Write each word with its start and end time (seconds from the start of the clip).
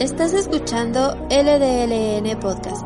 Estás 0.00 0.32
escuchando 0.32 1.14
LDLN 1.30 2.38
Podcast. 2.40 2.82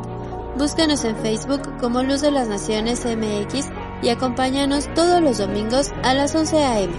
Búscanos 0.57 1.03
en 1.03 1.15
Facebook 1.17 1.61
como 1.79 2.03
Luz 2.03 2.21
de 2.21 2.31
las 2.31 2.47
Naciones 2.47 3.05
MX 3.05 3.69
y 4.03 4.09
acompáñanos 4.09 4.93
todos 4.93 5.21
los 5.21 5.37
domingos 5.39 5.91
a 6.03 6.13
las 6.13 6.35
11 6.35 6.57
a.m. 6.57 6.93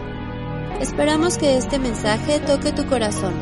Esperamos 0.80 1.38
que 1.38 1.56
este 1.56 1.78
mensaje 1.78 2.40
toque 2.40 2.72
tu 2.72 2.86
corazón. 2.86 3.34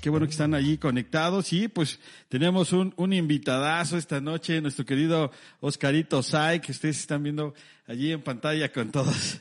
Qué 0.00 0.10
bueno 0.10 0.26
que 0.26 0.32
están 0.32 0.52
allí 0.52 0.76
conectados. 0.76 1.52
Y 1.52 1.68
pues 1.68 1.98
tenemos 2.28 2.72
un, 2.72 2.92
un 2.96 3.12
invitadazo 3.12 3.96
esta 3.96 4.20
noche, 4.20 4.60
nuestro 4.60 4.84
querido 4.84 5.30
Oscarito 5.60 6.22
Sai, 6.22 6.60
que 6.60 6.72
ustedes 6.72 6.98
están 6.98 7.22
viendo 7.22 7.54
allí 7.86 8.12
en 8.12 8.22
pantalla 8.22 8.72
con 8.72 8.90
todos, 8.90 9.40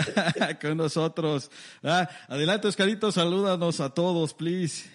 con 0.60 0.76
nosotros. 0.76 1.50
Ah, 1.82 2.08
adelante, 2.28 2.68
Oscarito, 2.68 3.10
salúdanos 3.12 3.80
a 3.80 3.90
todos, 3.90 4.34
please. 4.34 4.90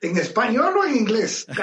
¿En 0.00 0.16
español 0.18 0.76
o 0.76 0.84
en 0.84 0.96
inglés? 0.96 1.46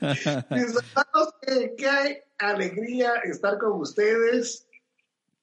Mis 0.00 0.26
hermanos, 0.26 1.34
qué, 1.76 2.24
alegría 2.38 3.14
estar 3.24 3.58
con 3.58 3.80
ustedes. 3.80 4.66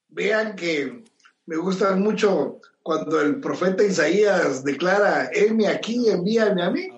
Vean 0.09 0.55
que 0.55 1.03
me 1.45 1.57
gustan 1.57 2.01
mucho 2.01 2.59
cuando 2.81 3.21
el 3.21 3.39
profeta 3.39 3.83
Isaías 3.83 4.63
declara, 4.63 5.29
heme 5.33 5.67
aquí, 5.67 6.09
envíame 6.09 6.63
a 6.63 6.71
mí. 6.71 6.89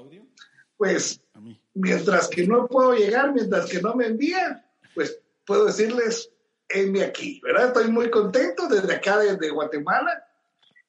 Pues 0.77 1.19
mientras 1.73 2.29
que 2.29 2.47
no 2.47 2.67
puedo 2.67 2.93
llegar, 2.93 3.33
mientras 3.33 3.69
que 3.69 3.81
no 3.81 3.95
me 3.95 4.05
envían, 4.05 4.61
pues 4.61 4.68
puedo 5.49 5.65
decirles, 5.65 6.31
heme 6.69 7.03
aquí, 7.03 7.41
¿verdad? 7.43 7.69
Estoy 7.69 7.89
muy 7.89 8.11
contento 8.11 8.67
desde 8.67 8.93
acá, 8.93 9.17
desde 9.17 9.49
Guatemala. 9.49 10.23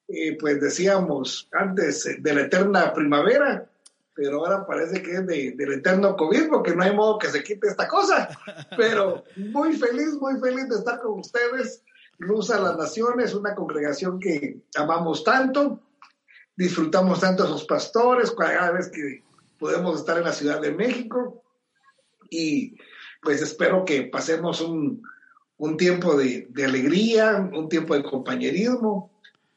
Eh, 0.07 0.37
pues 0.37 0.61
decíamos 0.61 1.49
antes 1.51 2.05
eh, 2.05 2.17
de 2.19 2.35
la 2.35 2.41
eterna 2.41 2.93
primavera, 2.93 3.67
pero 4.13 4.37
ahora 4.37 4.63
parece 4.67 5.01
que 5.01 5.13
es 5.13 5.25
de, 5.25 5.53
del 5.57 5.73
eterno 5.73 6.15
COVID, 6.15 6.47
porque 6.49 6.75
no 6.75 6.83
hay 6.83 6.95
modo 6.95 7.17
que 7.17 7.29
se 7.29 7.43
quite 7.43 7.69
esta 7.69 7.87
cosa. 7.87 8.29
Pero 8.77 9.23
muy 9.35 9.75
feliz, 9.75 10.13
muy 10.21 10.39
feliz 10.39 10.69
de 10.69 10.75
estar 10.75 11.01
con 11.01 11.21
ustedes. 11.21 11.83
Luz 12.19 12.51
a 12.51 12.59
las 12.59 12.77
Naciones, 12.77 13.33
una 13.33 13.55
congregación 13.55 14.19
que 14.19 14.61
amamos 14.75 15.23
tanto, 15.23 15.81
disfrutamos 16.55 17.19
tanto 17.19 17.45
a 17.45 17.47
sus 17.47 17.63
pastores 17.65 18.29
cada 18.29 18.73
vez 18.73 18.91
que 18.91 19.23
podemos 19.57 20.01
estar 20.01 20.19
en 20.19 20.25
la 20.25 20.33
Ciudad 20.33 20.61
de 20.61 20.71
México 20.71 21.41
y 22.29 22.75
pues 23.21 23.41
espero 23.41 23.85
que 23.85 24.03
pasemos 24.03 24.61
un, 24.61 25.03
un 25.57 25.77
tiempo 25.77 26.17
de, 26.17 26.47
de 26.49 26.65
alegría, 26.65 27.49
un 27.53 27.69
tiempo 27.69 27.95
de 27.95 28.03
compañerismo, 28.03 29.11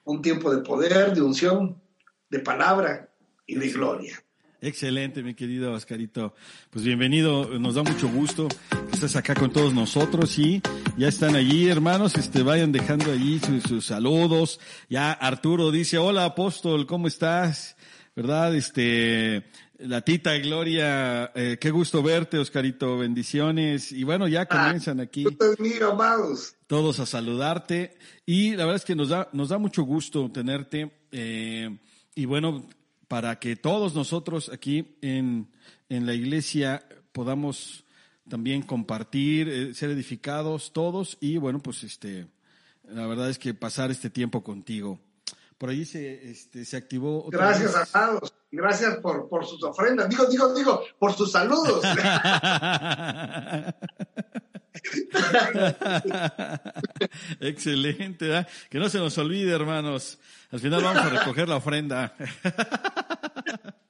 un 0.04 0.20
tiempo 0.20 0.54
de 0.54 0.62
poder, 0.62 1.14
de 1.14 1.22
unción, 1.22 1.80
de 2.28 2.40
palabra 2.40 3.08
y 3.46 3.54
de 3.54 3.68
gloria. 3.70 4.22
Excelente, 4.60 5.22
mi 5.22 5.34
querido 5.34 5.72
Oscarito. 5.72 6.34
Pues 6.70 6.84
bienvenido, 6.86 7.58
nos 7.58 7.74
da 7.74 7.82
mucho 7.82 8.08
gusto 8.08 8.48
que 8.48 8.94
estés 8.94 9.14
acá 9.14 9.34
con 9.34 9.52
todos 9.52 9.74
nosotros 9.74 10.38
y 10.38 10.62
ya 10.96 11.08
están 11.08 11.36
allí, 11.36 11.68
hermanos, 11.68 12.16
este, 12.16 12.42
vayan 12.42 12.72
dejando 12.72 13.12
allí 13.12 13.40
sus, 13.40 13.62
sus 13.64 13.84
saludos. 13.84 14.60
Ya 14.88 15.12
Arturo 15.12 15.70
dice, 15.70 15.98
hola 15.98 16.24
apóstol, 16.24 16.86
¿cómo 16.86 17.08
estás? 17.08 17.76
¿Verdad? 18.16 18.54
Este, 18.54 19.44
la 19.78 20.02
tita 20.02 20.36
Gloria, 20.38 21.32
eh, 21.34 21.58
qué 21.60 21.70
gusto 21.70 22.02
verte, 22.02 22.38
Oscarito, 22.38 22.98
bendiciones. 22.98 23.92
Y 23.92 24.04
bueno, 24.04 24.28
ya 24.28 24.46
comienzan 24.46 25.00
aquí. 25.00 25.24
Todos 26.66 27.00
a 27.00 27.06
saludarte. 27.06 27.96
Y 28.24 28.52
la 28.52 28.64
verdad 28.64 28.76
es 28.76 28.84
que 28.84 28.94
nos 28.94 29.08
da, 29.08 29.28
nos 29.32 29.48
da 29.48 29.58
mucho 29.58 29.82
gusto 29.82 30.30
tenerte. 30.30 30.92
Eh, 31.10 31.76
y 32.14 32.24
bueno, 32.24 32.68
para 33.08 33.38
que 33.38 33.56
todos 33.56 33.94
nosotros 33.94 34.48
aquí 34.48 34.96
en, 35.02 35.50
en 35.88 36.06
la 36.06 36.14
iglesia 36.14 36.86
podamos 37.12 37.84
también 38.28 38.62
compartir, 38.62 39.48
eh, 39.48 39.74
ser 39.74 39.90
edificados 39.90 40.72
todos 40.72 41.18
y 41.20 41.36
bueno, 41.36 41.60
pues 41.60 41.84
este, 41.84 42.26
la 42.88 43.06
verdad 43.06 43.28
es 43.30 43.38
que 43.38 43.54
pasar 43.54 43.90
este 43.90 44.10
tiempo 44.10 44.42
contigo. 44.42 44.98
Por 45.58 45.70
ahí 45.70 45.84
se, 45.84 46.30
este, 46.30 46.64
se 46.64 46.76
activó. 46.76 47.24
otra 47.24 47.46
Gracias, 47.46 47.74
vez. 47.74 47.94
amados. 47.94 48.34
Gracias 48.50 48.96
por, 48.98 49.28
por 49.28 49.44
sus 49.46 49.62
ofrendas. 49.62 50.08
Digo, 50.08 50.26
digo, 50.26 50.52
digo, 50.54 50.82
por 50.98 51.12
sus 51.12 51.30
saludos. 51.32 51.84
Excelente, 57.40 58.28
¿verdad? 58.28 58.48
que 58.68 58.78
no 58.78 58.88
se 58.88 58.98
nos 58.98 59.16
olvide, 59.18 59.52
hermanos. 59.52 60.18
Al 60.50 60.60
final 60.60 60.82
vamos 60.82 61.02
a 61.02 61.08
recoger 61.08 61.48
la 61.48 61.56
ofrenda. 61.56 62.14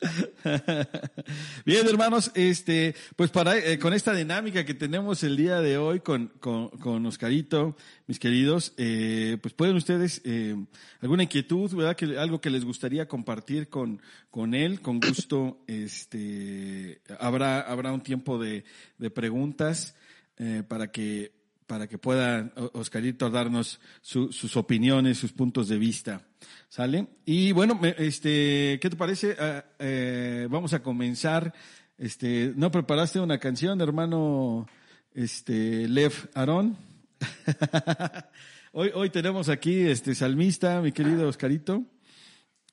Bien, 1.64 1.86
hermanos, 1.86 2.30
este, 2.34 2.94
pues 3.16 3.30
para 3.30 3.56
eh, 3.56 3.78
con 3.78 3.92
esta 3.92 4.14
dinámica 4.14 4.64
que 4.64 4.74
tenemos 4.74 5.22
el 5.22 5.36
día 5.36 5.60
de 5.60 5.78
hoy 5.78 6.00
con, 6.00 6.28
con, 6.40 6.68
con 6.70 7.04
Oscarito, 7.06 7.76
mis 8.06 8.18
queridos, 8.18 8.74
eh, 8.76 9.38
pues 9.40 9.54
pueden 9.54 9.76
ustedes 9.76 10.20
eh, 10.24 10.56
alguna 11.00 11.24
inquietud, 11.24 11.74
verdad, 11.74 11.96
que 11.96 12.18
algo 12.18 12.40
que 12.40 12.50
les 12.50 12.64
gustaría 12.64 13.08
compartir 13.08 13.68
con 13.68 14.00
con 14.30 14.54
él, 14.54 14.80
con 14.80 15.00
gusto, 15.00 15.62
este, 15.66 17.00
habrá 17.18 17.60
habrá 17.60 17.92
un 17.92 18.02
tiempo 18.02 18.38
de, 18.38 18.64
de 18.98 19.10
preguntas 19.10 19.94
eh, 20.36 20.62
para 20.66 20.92
que 20.92 21.32
para 21.68 21.86
que 21.86 21.98
pueda 21.98 22.50
Oscarito 22.72 23.30
darnos 23.30 23.78
su- 24.00 24.32
sus 24.32 24.56
opiniones, 24.56 25.18
sus 25.18 25.32
puntos 25.32 25.68
de 25.68 25.78
vista. 25.78 26.22
¿Sale? 26.68 27.06
Y 27.24 27.52
bueno, 27.52 27.78
este, 27.98 28.78
¿qué 28.80 28.88
te 28.90 28.96
parece? 28.96 29.36
Ah, 29.38 29.64
eh, 29.78 30.48
vamos 30.50 30.72
a 30.72 30.82
comenzar. 30.82 31.54
Este, 31.98 32.52
¿no 32.56 32.70
preparaste 32.70 33.20
una 33.20 33.38
canción, 33.38 33.80
hermano 33.80 34.66
este, 35.14 35.86
Lev 35.88 36.12
Aarón? 36.34 36.76
hoy, 38.72 38.90
hoy 38.94 39.10
tenemos 39.10 39.48
aquí 39.48 39.80
este 39.80 40.14
salmista, 40.14 40.80
mi 40.80 40.92
querido 40.92 41.28
Oscarito. 41.28 41.84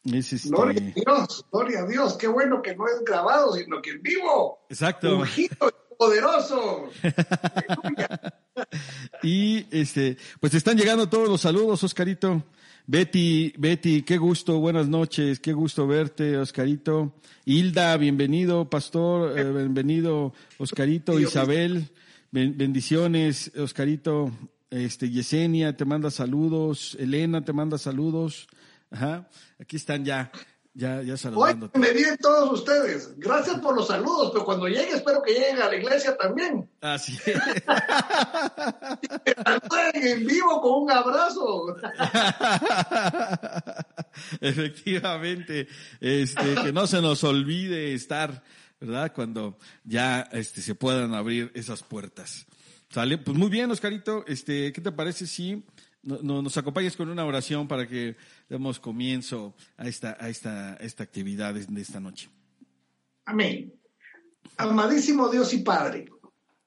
Es 0.06 0.32
este, 0.34 0.50
Gloria 0.50 0.82
a 0.82 0.94
Dios, 0.94 1.46
gloria 1.52 1.80
a 1.80 1.88
Dios. 1.88 2.14
Qué 2.18 2.28
bueno 2.28 2.62
que 2.62 2.76
no 2.76 2.86
es 2.88 3.04
grabado, 3.04 3.54
sino 3.54 3.82
que 3.82 3.90
en 3.92 4.02
vivo. 4.04 4.60
Exacto. 4.70 5.24
Poderoso. 5.98 6.90
Y 9.24 9.66
este, 9.72 10.18
pues 10.40 10.54
están 10.54 10.78
llegando 10.78 11.10
todos 11.10 11.28
los 11.28 11.42
saludos, 11.42 11.84
Oscarito. 11.84 12.44
Betty, 12.88 13.54
Betty, 13.58 14.04
qué 14.04 14.18
gusto, 14.18 14.60
buenas 14.60 14.88
noches, 14.88 15.40
qué 15.40 15.54
gusto 15.54 15.88
verte, 15.88 16.38
Oscarito. 16.38 17.16
Hilda, 17.46 17.98
bienvenido, 17.98 18.70
pastor, 18.70 19.38
eh, 19.40 19.44
bienvenido, 19.52 20.34
Oscarito, 20.60 21.20
Isabel, 21.20 21.90
ben- 22.32 22.56
bendiciones, 22.58 23.52
Oscarito, 23.58 24.32
este, 24.70 25.10
Yesenia 25.10 25.76
te 25.76 25.84
manda 25.84 26.12
saludos, 26.12 26.96
Elena 27.00 27.44
te 27.44 27.54
manda 27.54 27.78
saludos. 27.80 28.48
Ajá, 28.92 29.28
aquí 29.60 29.78
están 29.78 30.06
ya, 30.06 30.32
ya, 30.76 31.02
ya 31.02 31.14
Hoy 31.14 31.18
saludándote. 31.18 31.80
me 31.80 31.92
vienen 31.94 32.18
todos 32.18 32.52
ustedes. 32.60 33.18
Gracias 33.18 33.60
por 33.62 33.74
los 33.74 33.88
saludos, 33.88 34.32
pero 34.34 34.44
cuando 34.44 34.68
llegue 34.68 34.92
espero 34.92 35.22
que 35.24 35.32
lleguen 35.32 35.62
a 35.62 35.70
la 35.70 35.76
iglesia 35.78 36.18
también. 36.18 36.70
Así 36.82 37.18
Que 37.24 37.40
saluden 39.44 40.08
en 40.08 40.28
vivo 40.28 40.60
con 40.60 40.84
un 40.84 40.92
abrazo. 40.92 41.78
Efectivamente, 44.42 45.70
este, 46.02 46.56
que 46.56 46.74
no 46.74 46.88
se 46.88 47.02
nos 47.02 47.24
olvide 47.24 47.94
estar, 47.94 48.44
¿verdad? 48.82 49.14
Cuando 49.16 49.58
ya 49.86 50.28
este, 50.34 50.62
se 50.62 50.76
puedan 50.76 51.14
abrir 51.14 51.52
esas 51.56 51.84
puertas. 51.84 52.48
¿Sale? 52.90 53.18
Pues 53.18 53.38
muy 53.38 53.50
bien, 53.50 53.72
Oscarito, 53.72 54.26
este, 54.28 54.74
¿qué 54.74 54.82
te 54.82 54.92
parece 54.92 55.26
si 55.26 55.64
no- 56.06 56.20
no- 56.22 56.42
nos 56.42 56.56
acompañas 56.58 56.96
con 56.96 57.10
una 57.10 57.26
oración 57.26 57.68
para 57.68 57.88
que 57.88 58.16
demos 58.48 58.80
comienzo 58.80 59.54
a 59.78 59.88
esta, 59.88 60.16
a 60.20 60.30
esta, 60.30 60.74
a 60.74 60.78
esta 60.78 61.04
actividad 61.04 61.54
de 61.54 61.82
esta 61.82 62.00
noche? 62.00 62.30
Amén. 63.26 63.74
Amadísimo 64.58 65.30
Dios 65.30 65.54
y 65.54 65.60
Padre, 65.60 66.06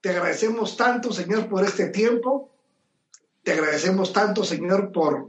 Te 0.00 0.10
agradecemos 0.10 0.76
tanto, 0.76 1.12
Señor, 1.12 1.48
por 1.48 1.64
este 1.64 1.88
tiempo. 1.88 2.52
Te 3.42 3.50
agradecemos 3.52 4.12
tanto, 4.12 4.44
Señor, 4.44 4.92
por 4.92 5.28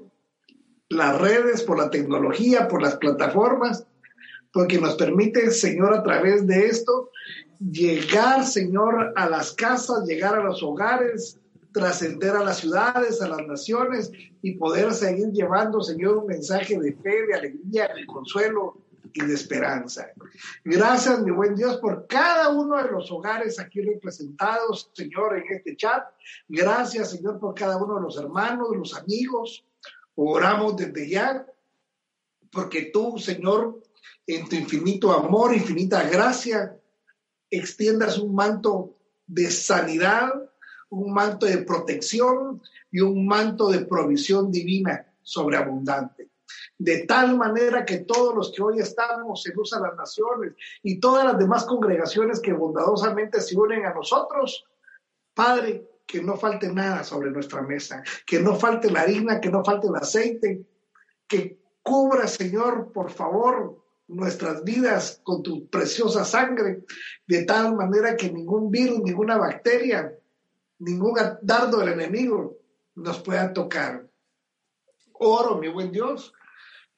las 0.90 1.20
redes, 1.20 1.64
por 1.64 1.80
la 1.80 1.90
tecnología, 1.90 2.68
por 2.68 2.84
las 2.84 2.98
plataformas, 2.98 3.88
porque 4.54 4.80
nos 4.80 4.96
permite, 4.96 5.50
Señor, 5.50 5.96
a 5.96 6.04
través 6.04 6.46
de 6.46 6.68
esto, 6.68 7.10
llegar, 7.60 8.46
Señor, 8.46 9.12
a 9.16 9.28
las 9.28 9.54
casas, 9.54 10.06
llegar 10.06 10.36
a 10.36 10.44
los 10.44 10.62
hogares, 10.62 11.39
trascender 11.72 12.36
a 12.36 12.44
las 12.44 12.58
ciudades, 12.58 13.22
a 13.22 13.28
las 13.28 13.46
naciones 13.46 14.12
y 14.42 14.56
poder 14.56 14.94
seguir 14.94 15.32
llevando, 15.32 15.82
Señor, 15.82 16.18
un 16.18 16.28
mensaje 16.28 16.80
de 16.80 16.94
fe, 16.94 17.28
de 17.28 17.34
alegría, 17.36 17.90
de 17.96 18.06
consuelo 18.06 18.78
y 19.14 19.26
de 19.26 19.34
esperanza. 19.34 20.08
Gracias, 20.64 21.22
mi 21.22 21.32
buen 21.32 21.56
Dios, 21.56 21.78
por 21.78 22.08
cada 22.08 22.50
uno 22.50 22.78
de 22.78 22.92
los 22.92 23.12
hogares 23.12 23.60
aquí 23.60 23.82
representados, 23.82 24.90
Señor, 24.94 25.38
en 25.38 25.56
este 25.56 25.76
chat. 25.76 26.04
Gracias, 26.48 27.12
Señor, 27.12 27.40
por 27.40 27.54
cada 27.54 27.78
uno 27.78 27.96
de 27.96 28.02
los 28.02 28.18
hermanos, 28.18 28.70
los 28.76 28.96
amigos. 28.96 29.66
Oramos 30.16 30.76
desde 30.76 31.10
ya, 31.10 31.46
porque 32.52 32.90
tú, 32.94 33.18
Señor, 33.18 33.82
en 34.28 34.48
tu 34.48 34.56
infinito 34.56 35.12
amor, 35.12 35.56
infinita 35.56 36.04
gracia, 36.10 36.78
extiendas 37.50 38.20
un 38.20 38.36
manto 38.36 38.96
de 39.26 39.50
sanidad, 39.50 40.49
un 40.90 41.14
manto 41.14 41.46
de 41.46 41.60
protección 41.60 42.62
y 42.92 43.02
un 43.02 43.28
manto 43.28 43.70
de 43.70 43.86
provisión 43.86 44.52
divina 44.52 45.06
sobreabundante. 45.22 46.30
De 46.78 47.06
tal 47.06 47.38
manera 47.38 47.86
que 47.86 48.00
todos 48.00 48.34
los 48.34 48.52
que 48.52 48.62
hoy 48.62 48.80
estamos 48.80 49.46
en 49.46 49.56
Luz 49.56 49.74
a 49.74 49.82
las 49.82 49.96
Naciones 49.96 50.54
y 50.82 51.00
todas 51.00 51.26
las 51.26 51.38
demás 51.38 51.66
congregaciones 51.66 52.40
que 52.40 52.54
bondadosamente 52.54 53.42
se 53.42 53.58
unen 53.58 53.86
a 53.86 53.94
nosotros, 53.94 54.66
Padre, 55.34 55.88
que 56.08 56.24
no 56.24 56.38
falte 56.38 56.74
nada 56.74 57.04
sobre 57.04 57.32
nuestra 57.32 57.62
mesa, 57.62 58.02
que 58.26 58.40
no 58.40 58.56
falte 58.56 58.90
la 58.90 59.02
harina, 59.02 59.40
que 59.40 59.52
no 59.52 59.64
falte 59.64 59.88
el 59.88 59.96
aceite, 59.96 60.66
que 61.28 61.60
cubra, 61.84 62.28
Señor, 62.28 62.92
por 62.92 63.12
favor, 63.12 63.84
nuestras 64.08 64.64
vidas 64.64 65.22
con 65.24 65.44
tu 65.44 65.70
preciosa 65.70 66.26
sangre, 66.26 66.84
de 67.28 67.44
tal 67.44 67.76
manera 67.76 68.16
que 68.16 68.32
ningún 68.32 68.72
virus, 68.72 69.02
ninguna 69.02 69.38
bacteria, 69.38 70.14
ningún 70.80 71.16
dardo 71.42 71.78
del 71.78 71.90
enemigo 71.90 72.58
nos 72.96 73.20
pueda 73.20 73.54
tocar. 73.54 74.08
Oro, 75.14 75.58
mi 75.58 75.68
buen 75.68 75.92
Dios, 75.92 76.34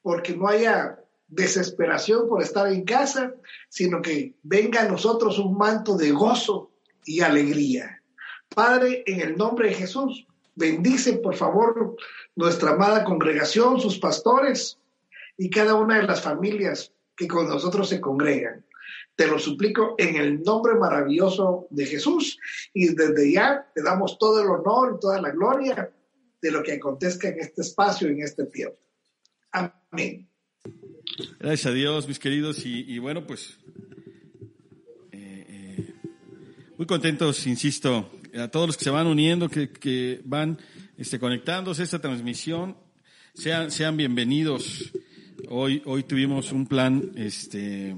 porque 0.00 0.34
no 0.34 0.48
haya 0.48 0.98
desesperación 1.28 2.28
por 2.28 2.42
estar 2.42 2.70
en 2.70 2.84
casa, 2.84 3.34
sino 3.68 4.02
que 4.02 4.34
venga 4.42 4.82
a 4.82 4.88
nosotros 4.88 5.38
un 5.38 5.56
manto 5.56 5.96
de 5.96 6.12
gozo 6.12 6.70
y 7.04 7.20
alegría. 7.20 8.02
Padre, 8.54 9.02
en 9.06 9.20
el 9.20 9.36
nombre 9.36 9.68
de 9.68 9.74
Jesús, 9.74 10.26
bendice 10.54 11.14
por 11.14 11.34
favor 11.34 11.96
nuestra 12.36 12.72
amada 12.72 13.04
congregación, 13.04 13.80
sus 13.80 13.98
pastores 13.98 14.78
y 15.36 15.48
cada 15.50 15.74
una 15.74 15.96
de 15.96 16.06
las 16.06 16.20
familias 16.20 16.92
que 17.16 17.26
con 17.26 17.48
nosotros 17.48 17.88
se 17.88 18.00
congregan. 18.00 18.64
Te 19.14 19.26
lo 19.26 19.38
suplico 19.38 19.94
en 19.98 20.16
el 20.16 20.42
nombre 20.42 20.74
maravilloso 20.74 21.66
de 21.70 21.86
Jesús 21.86 22.38
y 22.72 22.94
desde 22.94 23.32
ya 23.32 23.70
te 23.74 23.82
damos 23.82 24.18
todo 24.18 24.42
el 24.42 24.48
honor 24.48 24.94
y 24.96 25.00
toda 25.00 25.20
la 25.20 25.30
gloria 25.30 25.90
de 26.40 26.50
lo 26.50 26.62
que 26.62 26.72
acontezca 26.72 27.28
en 27.28 27.38
este 27.40 27.60
espacio, 27.62 28.08
en 28.08 28.22
este 28.22 28.46
tiempo. 28.46 28.78
Amén. 29.52 30.28
Gracias 31.38 31.66
a 31.66 31.72
Dios, 31.72 32.08
mis 32.08 32.18
queridos, 32.18 32.64
y, 32.64 32.98
bueno, 32.98 33.26
pues 33.26 33.58
eh, 35.12 35.46
eh, 35.48 35.94
muy 36.78 36.86
contentos, 36.86 37.46
insisto, 37.46 38.10
a 38.34 38.48
todos 38.48 38.66
los 38.66 38.76
que 38.76 38.84
se 38.84 38.90
van 38.90 39.06
uniendo, 39.06 39.48
que, 39.48 40.20
van 40.24 40.58
este, 40.96 41.18
conectándose 41.18 41.82
a 41.82 41.84
esta 41.84 42.00
transmisión, 42.00 42.76
sean, 43.34 43.70
sean 43.70 43.96
bienvenidos. 43.96 44.92
Hoy, 45.48 45.82
hoy 45.84 46.04
tuvimos 46.04 46.52
un 46.52 46.66
plan 46.66 47.12
este, 47.16 47.96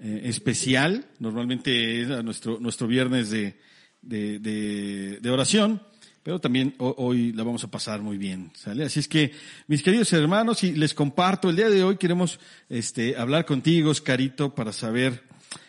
eh, 0.00 0.22
especial, 0.24 1.06
normalmente 1.18 2.02
es 2.02 2.08
nuestro, 2.22 2.58
nuestro 2.60 2.86
viernes 2.86 3.30
de, 3.30 3.56
de, 4.00 5.30
oración, 5.30 5.82
pero 6.22 6.40
también 6.40 6.74
hoy 6.78 7.32
la 7.32 7.42
vamos 7.42 7.64
a 7.64 7.70
pasar 7.70 8.00
muy 8.00 8.16
bien, 8.16 8.52
¿sale? 8.54 8.84
Así 8.84 9.00
es 9.00 9.08
que, 9.08 9.32
mis 9.66 9.82
queridos 9.82 10.12
hermanos, 10.12 10.62
y 10.62 10.72
les 10.72 10.94
comparto, 10.94 11.50
el 11.50 11.56
día 11.56 11.68
de 11.68 11.82
hoy 11.82 11.96
queremos 11.96 12.38
este, 12.68 13.16
hablar 13.16 13.44
contigo, 13.44 13.90
Oscarito, 13.90 14.54
para 14.54 14.72
saber, 14.72 15.24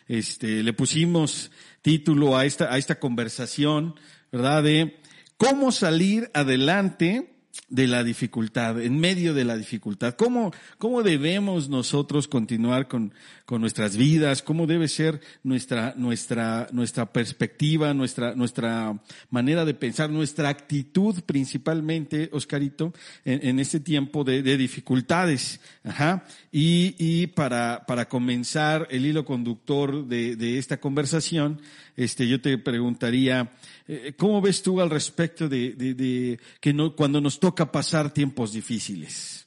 este, 0.08 0.62
le 0.62 0.74
pusimos 0.74 1.50
título 1.81 2.38
a 2.38 2.46
esta, 2.46 2.72
a 2.72 2.78
esta 2.78 3.00
conversación, 3.00 3.96
¿verdad? 4.31 4.62
De 4.64 5.00
cómo 5.38 5.72
salir 5.72 6.30
adelante 6.34 7.34
de 7.70 7.88
la 7.88 8.04
dificultad, 8.04 8.81
en 8.81 9.00
medio 9.00 9.34
de 9.34 9.46
la 9.46 9.56
dificultad. 9.56 10.16
¿Cómo, 10.16 10.52
cómo 10.78 11.04
debemos 11.04 11.70
nosotros 11.70 12.28
continuar 12.28 12.88
con, 12.88 13.14
con 13.50 13.62
nuestras 13.62 13.98
vidas? 13.98 14.44
¿Cómo 14.44 14.68
debe 14.68 14.88
ser 14.88 15.22
nuestra, 15.42 15.96
nuestra, 15.98 16.68
nuestra 16.72 17.12
perspectiva, 17.12 17.96
nuestra, 17.96 18.36
nuestra 18.36 19.01
manera 19.31 19.66
de 19.66 19.74
pensar, 19.74 20.12
nuestra 20.12 20.50
actitud 20.50 21.16
principalmente, 21.25 22.30
Oscarito, 22.31 22.94
en, 23.25 23.48
en 23.48 23.60
este 23.60 23.80
tiempo 23.80 24.24
de, 24.24 24.44
de 24.44 24.56
dificultades? 24.56 25.62
Ajá. 25.84 26.25
Y, 26.51 26.94
y 27.00 27.25
para, 27.25 27.86
para 27.88 28.07
comenzar 28.07 28.88
el 28.92 29.07
hilo 29.07 29.25
conductor 29.25 30.06
de, 30.06 30.36
de 30.36 30.60
esta 30.60 30.80
conversación, 30.80 31.60
este, 31.98 32.28
yo 32.28 32.40
te 32.40 32.56
preguntaría, 32.60 33.52
eh, 33.88 34.13
¿cómo 34.16 34.42
ves 34.42 34.62
tú 34.62 34.80
al 34.80 34.92
respecto 34.92 35.50
de, 35.50 35.74
de, 35.74 36.40
que 36.62 36.72
no, 36.72 36.95
cuando 36.95 37.19
nos 37.19 37.40
toca 37.40 37.72
pasar 37.72 38.13
tiempos 38.13 38.54
difíciles? 38.54 39.39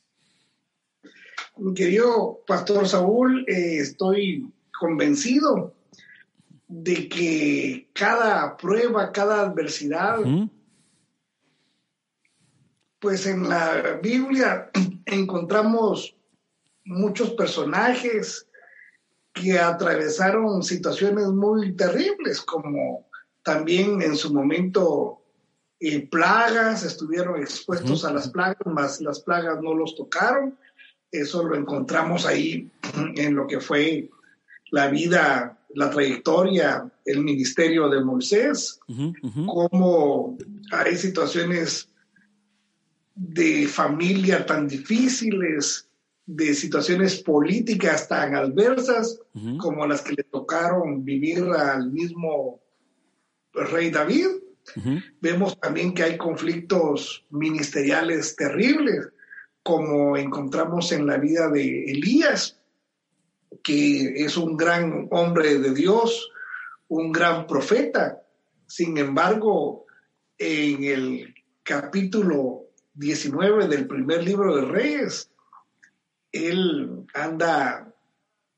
Mi 1.57 1.75
querido 1.75 2.41
Pastor 2.47 2.89
Saúl, 2.89 3.45
eh, 3.47 3.79
estoy 3.79 4.51
convencido 4.79 5.75
de 6.67 7.09
que 7.09 7.91
cada 7.93 8.57
prueba, 8.57 9.13
cada 9.13 9.43
adversidad, 9.43 10.21
pues 12.99 13.27
en 13.27 13.49
la 13.49 13.99
Biblia 14.03 14.71
encontramos 15.07 16.17
muchos 16.85 17.31
personajes 17.33 18.47
que 19.33 19.59
atravesaron 19.59 20.63
situaciones 20.63 21.27
muy 21.29 21.75
terribles, 21.75 22.41
como 22.41 23.09
también 23.43 24.03
en 24.03 24.17
su 24.17 24.33
momento 24.33 25.23
eh, 25.81 26.07
plagas, 26.07 26.85
estuvieron 26.85 27.41
expuestos 27.41 28.05
a 28.05 28.13
las 28.13 28.29
plagas, 28.29 28.67
más 28.67 29.01
las 29.01 29.21
plagas 29.21 29.61
no 29.61 29.75
los 29.75 29.97
tocaron. 29.97 30.57
Eso 31.13 31.45
lo 31.45 31.55
encontramos 31.55 32.27
ahí 32.27 32.71
en 33.17 33.35
lo 33.37 33.47
que 33.47 33.61
fue 33.61 34.09
la 34.71 34.89
vida, 34.89 35.59
la 35.75 35.91
trayectoria, 35.91 36.91
el 37.05 37.23
ministerio 37.23 37.89
de 37.91 38.03
Moisés, 38.03 38.81
como 39.47 40.39
hay 40.71 40.97
situaciones 40.97 41.89
de 43.15 43.67
familia 43.67 44.47
tan 44.47 44.67
difíciles, 44.67 45.89
de 46.25 46.55
situaciones 46.55 47.21
políticas 47.21 48.09
tan 48.09 48.35
adversas 48.35 49.21
como 49.59 49.87
las 49.87 50.03
que 50.03 50.15
le 50.15 50.23
tocaron 50.25 51.05
vivir 51.05 51.43
al 51.43 51.91
mismo 51.91 52.61
rey 53.53 53.91
David. 53.91 54.27
Vemos 55.21 55.59
también 55.61 55.93
que 55.93 56.05
hay 56.05 56.17
conflictos 56.17 57.27
ministeriales 57.31 58.37
terribles, 58.37 59.09
como 59.63 60.17
encontramos 60.17 60.93
en 60.93 61.07
la 61.07 61.19
vida 61.19 61.49
de 61.49 61.85
Elías, 61.91 62.59
que 63.63 64.25
es 64.25 64.37
un 64.37 64.57
gran 64.57 65.09
hombre 65.11 65.59
de 65.59 65.73
Dios, 65.73 66.31
un 66.89 67.13
gran 67.13 67.47
profeta. 67.47 68.23
Sin 68.67 68.99
embargo, 68.99 69.87
en 70.39 70.83
el 70.85 71.35
capítulo 71.63 72.67
19 72.95 73.69
del 73.69 73.87
primer 73.87 74.25
libro 74.25 74.57
de 74.57 74.65
Reyes, 74.65 75.31
él 76.33 77.07
anda, 77.15 77.95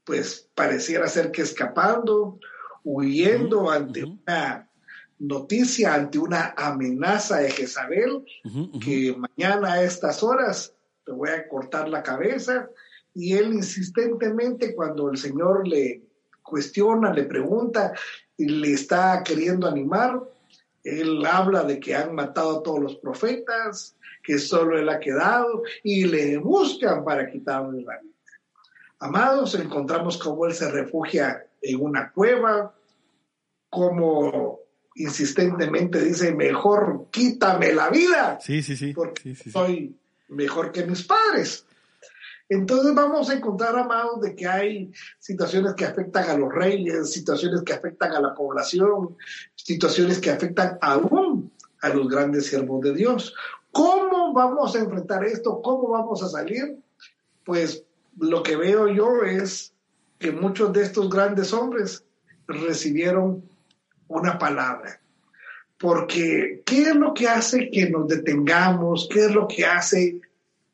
pues 0.04 0.48
pareciera 0.54 1.06
ser 1.08 1.30
que 1.32 1.42
escapando, 1.42 2.38
huyendo 2.82 3.70
ante 3.70 4.04
una 4.04 4.70
noticia, 5.18 5.94
ante 5.94 6.18
una 6.18 6.54
amenaza 6.56 7.38
de 7.38 7.50
Jezabel, 7.50 8.24
que 8.80 9.14
mañana 9.16 9.74
a 9.74 9.82
estas 9.82 10.22
horas 10.22 10.74
te 11.04 11.12
voy 11.12 11.30
a 11.30 11.46
cortar 11.48 11.88
la 11.88 12.02
cabeza. 12.02 12.68
Y 13.12 13.34
él 13.34 13.52
insistentemente, 13.52 14.74
cuando 14.74 15.10
el 15.10 15.16
Señor 15.16 15.66
le 15.66 16.02
cuestiona, 16.42 17.12
le 17.12 17.24
pregunta 17.24 17.92
y 18.36 18.46
le 18.46 18.72
está 18.72 19.22
queriendo 19.24 19.66
animar, 19.66 20.20
él 20.82 21.24
habla 21.24 21.62
de 21.62 21.80
que 21.80 21.94
han 21.94 22.14
matado 22.14 22.58
a 22.58 22.62
todos 22.62 22.80
los 22.80 22.96
profetas, 22.96 23.96
que 24.22 24.38
solo 24.38 24.78
él 24.78 24.88
ha 24.88 25.00
quedado 25.00 25.62
y 25.82 26.04
le 26.04 26.36
buscan 26.38 27.04
para 27.04 27.30
quitarle 27.30 27.82
la 27.82 28.00
vida. 28.00 28.14
Amados, 28.98 29.54
encontramos 29.54 30.18
cómo 30.18 30.46
él 30.46 30.54
se 30.54 30.70
refugia 30.70 31.46
en 31.60 31.80
una 31.80 32.10
cueva, 32.12 32.74
como 33.70 34.60
insistentemente 34.94 36.00
dice, 36.02 36.34
mejor 36.34 37.08
quítame 37.10 37.72
la 37.72 37.90
vida. 37.90 38.38
Sí, 38.40 38.62
sí, 38.62 38.76
sí. 38.76 38.92
Porque 38.92 39.34
soy 39.34 39.96
mejor 40.28 40.72
que 40.72 40.86
mis 40.86 41.02
padres. 41.04 41.66
Entonces 42.48 42.94
vamos 42.94 43.30
a 43.30 43.34
encontrar, 43.34 43.76
amados, 43.76 44.20
de 44.20 44.36
que 44.36 44.46
hay 44.46 44.92
situaciones 45.18 45.74
que 45.74 45.86
afectan 45.86 46.28
a 46.28 46.36
los 46.36 46.52
reyes, 46.52 47.10
situaciones 47.10 47.62
que 47.62 47.72
afectan 47.72 48.12
a 48.12 48.20
la 48.20 48.34
población, 48.34 49.16
situaciones 49.54 50.20
que 50.20 50.30
afectan 50.30 50.78
aún 50.82 51.50
a 51.80 51.88
los 51.88 52.08
grandes 52.08 52.46
siervos 52.46 52.82
de 52.82 52.94
Dios. 52.94 53.34
¿Cómo 53.72 54.32
vamos 54.34 54.76
a 54.76 54.80
enfrentar 54.80 55.24
esto? 55.24 55.60
¿Cómo 55.62 55.88
vamos 55.88 56.22
a 56.22 56.28
salir? 56.28 56.78
Pues 57.44 57.82
lo 58.18 58.42
que 58.42 58.56
veo 58.56 58.88
yo 58.88 59.22
es 59.22 59.72
que 60.18 60.30
muchos 60.30 60.72
de 60.72 60.82
estos 60.82 61.08
grandes 61.08 61.52
hombres 61.52 62.04
recibieron 62.46 63.42
una 64.08 64.38
palabra. 64.38 65.00
Porque, 65.78 66.62
¿qué 66.64 66.82
es 66.82 66.94
lo 66.94 67.12
que 67.14 67.28
hace 67.28 67.70
que 67.70 67.90
nos 67.90 68.08
detengamos? 68.08 69.08
¿Qué 69.12 69.26
es 69.26 69.34
lo 69.34 69.46
que 69.48 69.64
hace 69.64 70.20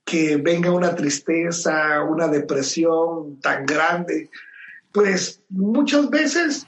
que 0.04 0.36
venga 0.36 0.72
una 0.72 0.94
tristeza, 0.94 2.02
una 2.02 2.28
depresión 2.28 3.40
tan 3.40 3.64
grande? 3.64 4.30
Pues 4.92 5.42
muchas 5.48 6.10
veces 6.10 6.66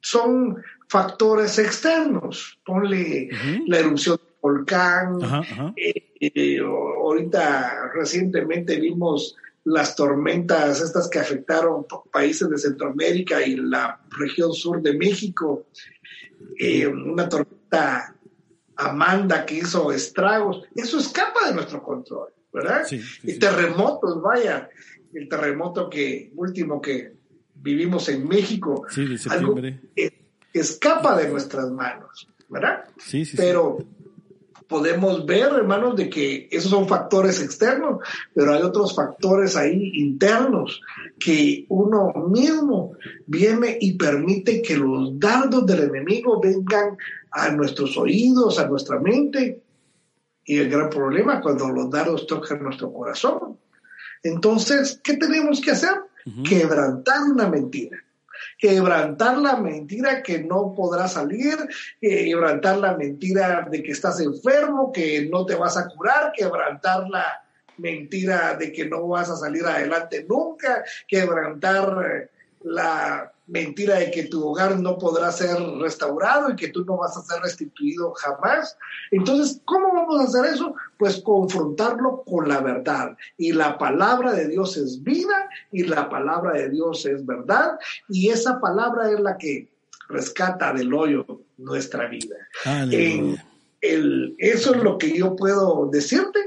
son 0.00 0.62
factores 0.88 1.58
externos. 1.58 2.58
Ponle 2.64 3.30
la 3.66 3.78
erupción 3.78 4.16
del 4.16 4.34
volcán. 4.40 5.18
Eh, 5.76 6.12
eh, 6.20 6.58
ahorita 6.60 7.90
recientemente 7.94 8.78
vimos 8.78 9.36
las 9.64 9.94
tormentas 9.94 10.80
estas 10.80 11.08
que 11.08 11.18
afectaron 11.18 11.86
países 12.12 12.48
de 12.50 12.58
Centroamérica 12.58 13.42
y 13.46 13.56
la 13.56 14.00
región 14.10 14.52
sur 14.52 14.82
de 14.82 14.94
México, 14.94 15.66
eh, 16.58 16.86
una 16.86 17.28
tormenta 17.28 18.14
Amanda 18.76 19.44
que 19.46 19.56
hizo 19.56 19.92
estragos, 19.92 20.62
eso 20.74 20.98
escapa 20.98 21.48
de 21.48 21.54
nuestro 21.54 21.82
control, 21.82 22.32
¿verdad? 22.52 22.86
y 22.90 23.38
terremotos, 23.38 24.20
vaya, 24.20 24.68
el 25.12 25.28
terremoto 25.28 25.88
que 25.88 26.32
último 26.34 26.80
que 26.80 27.12
vivimos 27.54 28.08
en 28.08 28.26
México, 28.26 28.84
algo 29.30 29.54
escapa 30.52 31.16
de 31.16 31.28
nuestras 31.28 31.70
manos, 31.70 32.28
¿verdad? 32.48 32.84
Sí, 32.98 33.24
sí, 33.24 33.36
Pero 33.36 33.78
podemos 34.72 35.26
ver, 35.26 35.52
hermanos, 35.52 35.94
de 35.94 36.08
que 36.08 36.48
esos 36.50 36.70
son 36.70 36.88
factores 36.88 37.40
externos, 37.42 37.98
pero 38.34 38.54
hay 38.54 38.62
otros 38.62 38.96
factores 38.96 39.54
ahí 39.54 39.92
internos 39.94 40.80
que 41.20 41.66
uno 41.68 42.12
mismo 42.30 42.92
viene 43.26 43.76
y 43.78 43.98
permite 43.98 44.62
que 44.62 44.78
los 44.78 45.20
dardos 45.20 45.66
del 45.66 45.84
enemigo 45.84 46.40
vengan 46.40 46.96
a 47.30 47.50
nuestros 47.50 47.96
oídos, 47.98 48.58
a 48.58 48.66
nuestra 48.66 48.98
mente. 48.98 49.62
Y 50.44 50.56
el 50.58 50.70
gran 50.70 50.88
problema 50.88 51.42
cuando 51.42 51.68
los 51.68 51.90
dardos 51.90 52.26
tocan 52.26 52.62
nuestro 52.62 52.90
corazón. 52.92 53.58
Entonces, 54.22 55.00
¿qué 55.04 55.18
tenemos 55.18 55.60
que 55.60 55.72
hacer? 55.72 56.00
Quebrantar 56.48 57.22
una 57.30 57.48
mentira 57.48 57.98
quebrantar 58.62 59.38
la 59.38 59.56
mentira 59.56 60.22
que 60.22 60.38
no 60.38 60.72
podrás 60.72 61.14
salir, 61.14 61.56
quebrantar 62.00 62.78
la 62.78 62.96
mentira 62.96 63.66
de 63.68 63.82
que 63.82 63.90
estás 63.90 64.20
enfermo, 64.20 64.92
que 64.92 65.28
no 65.28 65.44
te 65.44 65.56
vas 65.56 65.76
a 65.76 65.88
curar, 65.88 66.30
quebrantar 66.30 67.08
la 67.10 67.42
mentira 67.78 68.54
de 68.54 68.72
que 68.72 68.86
no 68.86 69.08
vas 69.08 69.30
a 69.30 69.36
salir 69.36 69.64
adelante 69.64 70.24
nunca, 70.28 70.84
quebrantar 71.08 72.30
la 72.60 73.31
mentira 73.46 73.98
de 73.98 74.10
que 74.10 74.24
tu 74.24 74.46
hogar 74.46 74.78
no 74.78 74.98
podrá 74.98 75.32
ser 75.32 75.56
restaurado 75.78 76.50
y 76.50 76.56
que 76.56 76.68
tú 76.68 76.84
no 76.84 76.96
vas 76.98 77.16
a 77.16 77.22
ser 77.22 77.42
restituido 77.42 78.12
jamás. 78.12 78.76
Entonces, 79.10 79.60
¿cómo 79.64 79.92
vamos 79.92 80.20
a 80.20 80.24
hacer 80.24 80.54
eso? 80.54 80.74
Pues 80.98 81.20
confrontarlo 81.20 82.22
con 82.24 82.48
la 82.48 82.60
verdad. 82.60 83.16
Y 83.36 83.52
la 83.52 83.78
palabra 83.78 84.32
de 84.32 84.48
Dios 84.48 84.76
es 84.76 85.02
vida 85.02 85.48
y 85.70 85.84
la 85.84 86.08
palabra 86.08 86.52
de 86.52 86.70
Dios 86.70 87.04
es 87.06 87.24
verdad. 87.26 87.78
Y 88.08 88.30
esa 88.30 88.60
palabra 88.60 89.10
es 89.10 89.20
la 89.20 89.36
que 89.36 89.68
rescata 90.08 90.72
del 90.72 90.92
hoyo 90.94 91.26
nuestra 91.58 92.08
vida. 92.08 92.36
el, 93.82 94.36
eso 94.38 94.74
es 94.74 94.82
lo 94.82 94.96
que 94.96 95.16
yo 95.16 95.36
puedo 95.36 95.88
decirte, 95.90 96.38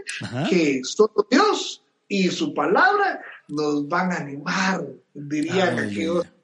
que 0.49 0.81
solo 0.83 1.27
Dios 1.29 1.83
y 2.07 2.29
su 2.29 2.53
palabra 2.53 3.21
nos 3.47 3.87
van 3.87 4.11
a 4.11 4.17
animar, 4.17 4.85
dirían 5.13 5.77
aquellos 5.77 6.23
que 6.23 6.34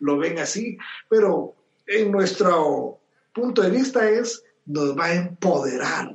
lo 0.00 0.18
ven 0.18 0.38
así, 0.38 0.76
pero 1.08 1.54
en 1.86 2.10
nuestro 2.10 2.98
punto 3.32 3.62
de 3.62 3.70
vista 3.70 4.08
es, 4.08 4.42
nos 4.66 4.96
va 4.98 5.06
a 5.06 5.14
empoderar. 5.14 6.14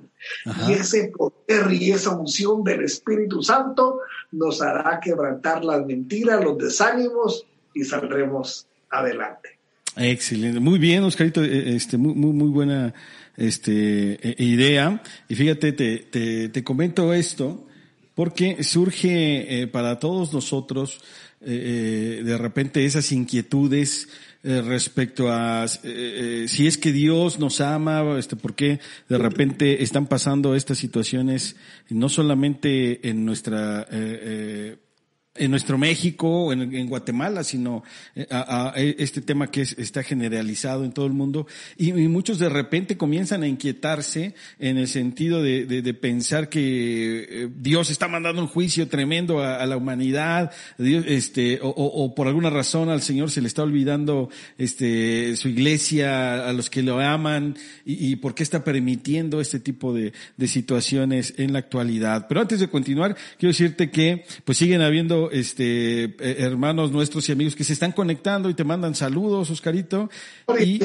Y 0.67 0.73
ese 0.73 1.11
poder 1.15 1.71
y 1.71 1.91
esa 1.91 2.17
unción 2.17 2.63
del 2.63 2.83
Espíritu 2.83 3.43
Santo 3.43 3.99
nos 4.31 4.61
hará 4.61 4.99
quebrantar 4.99 5.63
las 5.63 5.85
mentiras, 5.85 6.43
los 6.43 6.57
desánimos 6.57 7.45
y 7.73 7.83
saldremos 7.83 8.65
adelante. 8.89 9.49
Excelente, 9.97 10.59
muy 10.59 10.79
bien, 10.79 11.03
Oscarito, 11.03 11.43
eh, 11.43 11.75
este, 11.75 11.97
muy, 11.97 12.15
muy, 12.15 12.33
muy 12.33 12.49
buena 12.49 12.93
este, 13.37 14.19
e, 14.21 14.43
idea. 14.43 15.01
Y 15.29 15.35
fíjate, 15.35 15.73
te, 15.73 15.99
te, 15.99 16.49
te 16.49 16.63
comento 16.63 17.13
esto 17.13 17.65
porque 18.15 18.63
surge 18.63 19.61
eh, 19.61 19.67
para 19.67 19.99
todos 19.99 20.33
nosotros 20.33 21.01
eh, 21.41 22.19
eh, 22.19 22.23
de 22.23 22.37
repente 22.37 22.85
esas 22.85 23.11
inquietudes 23.11 24.07
respecto 24.43 25.31
a 25.31 25.67
si 25.67 26.67
es 26.67 26.77
que 26.77 26.91
Dios 26.91 27.39
nos 27.39 27.61
ama, 27.61 28.19
este, 28.19 28.35
por 28.35 28.53
qué 28.53 28.79
de 29.09 29.17
repente 29.17 29.81
están 29.81 30.05
pasando 30.05 30.53
estas 30.53 30.77
situaciones 30.77 31.55
no 31.89 32.09
solamente 32.09 33.09
en 33.09 33.25
nuestra 33.25 33.87
en 35.37 35.51
nuestro 35.51 35.77
México, 35.77 36.53
en, 36.53 36.73
en 36.73 36.87
Guatemala, 36.87 37.43
sino 37.43 37.83
eh, 38.15 38.25
a, 38.31 38.69
a, 38.69 38.75
este 38.77 39.21
tema 39.21 39.51
que 39.51 39.61
es, 39.61 39.77
está 39.77 40.01
generalizado 40.01 40.85
en 40.85 40.93
todo 40.93 41.05
el 41.05 41.13
mundo. 41.13 41.47
Y, 41.77 41.91
muchos 41.91 42.39
de 42.39 42.47
repente 42.47 42.97
comienzan 42.97 43.43
a 43.43 43.47
inquietarse 43.47 44.33
en 44.59 44.77
el 44.77 44.87
sentido 44.87 45.41
de, 45.41 45.65
de, 45.65 45.93
pensar 45.93 46.47
que 46.49 47.27
eh, 47.29 47.49
Dios 47.53 47.89
está 47.89 48.07
mandando 48.07 48.41
un 48.41 48.47
juicio 48.47 48.87
tremendo 48.87 49.41
a, 49.41 49.65
la 49.65 49.75
humanidad, 49.75 50.51
este, 50.77 51.59
o, 51.61 52.15
por 52.15 52.27
alguna 52.27 52.49
razón 52.49 52.89
al 52.89 53.01
Señor 53.01 53.31
se 53.31 53.41
le 53.41 53.47
está 53.47 53.63
olvidando 53.63 54.29
este, 54.57 55.35
su 55.35 55.49
iglesia, 55.49 56.47
a 56.47 56.53
los 56.53 56.69
que 56.69 56.83
lo 56.83 56.99
aman, 56.99 57.57
y, 57.85 58.11
y 58.11 58.15
por 58.15 58.35
qué 58.35 58.43
está 58.43 58.63
permitiendo 58.63 59.41
este 59.41 59.59
tipo 59.59 59.93
de, 59.93 60.13
de 60.37 60.47
situaciones 60.47 61.33
en 61.37 61.51
la 61.53 61.59
actualidad. 61.59 62.27
Pero 62.27 62.41
antes 62.41 62.59
de 62.59 62.69
continuar, 62.69 63.17
quiero 63.37 63.51
decirte 63.51 63.89
que 63.89 64.23
pues 64.45 64.57
siguen 64.57 64.81
habiendo 64.81 65.24
este, 65.31 66.03
eh, 66.03 66.15
hermanos 66.39 66.91
nuestros 66.91 67.27
y 67.29 67.31
amigos 67.31 67.55
que 67.55 67.63
se 67.63 67.73
están 67.73 67.91
conectando 67.91 68.49
y 68.49 68.53
te 68.53 68.63
mandan 68.63 68.95
saludos, 68.95 69.49
Oscarito. 69.49 70.09
Y 70.59 70.79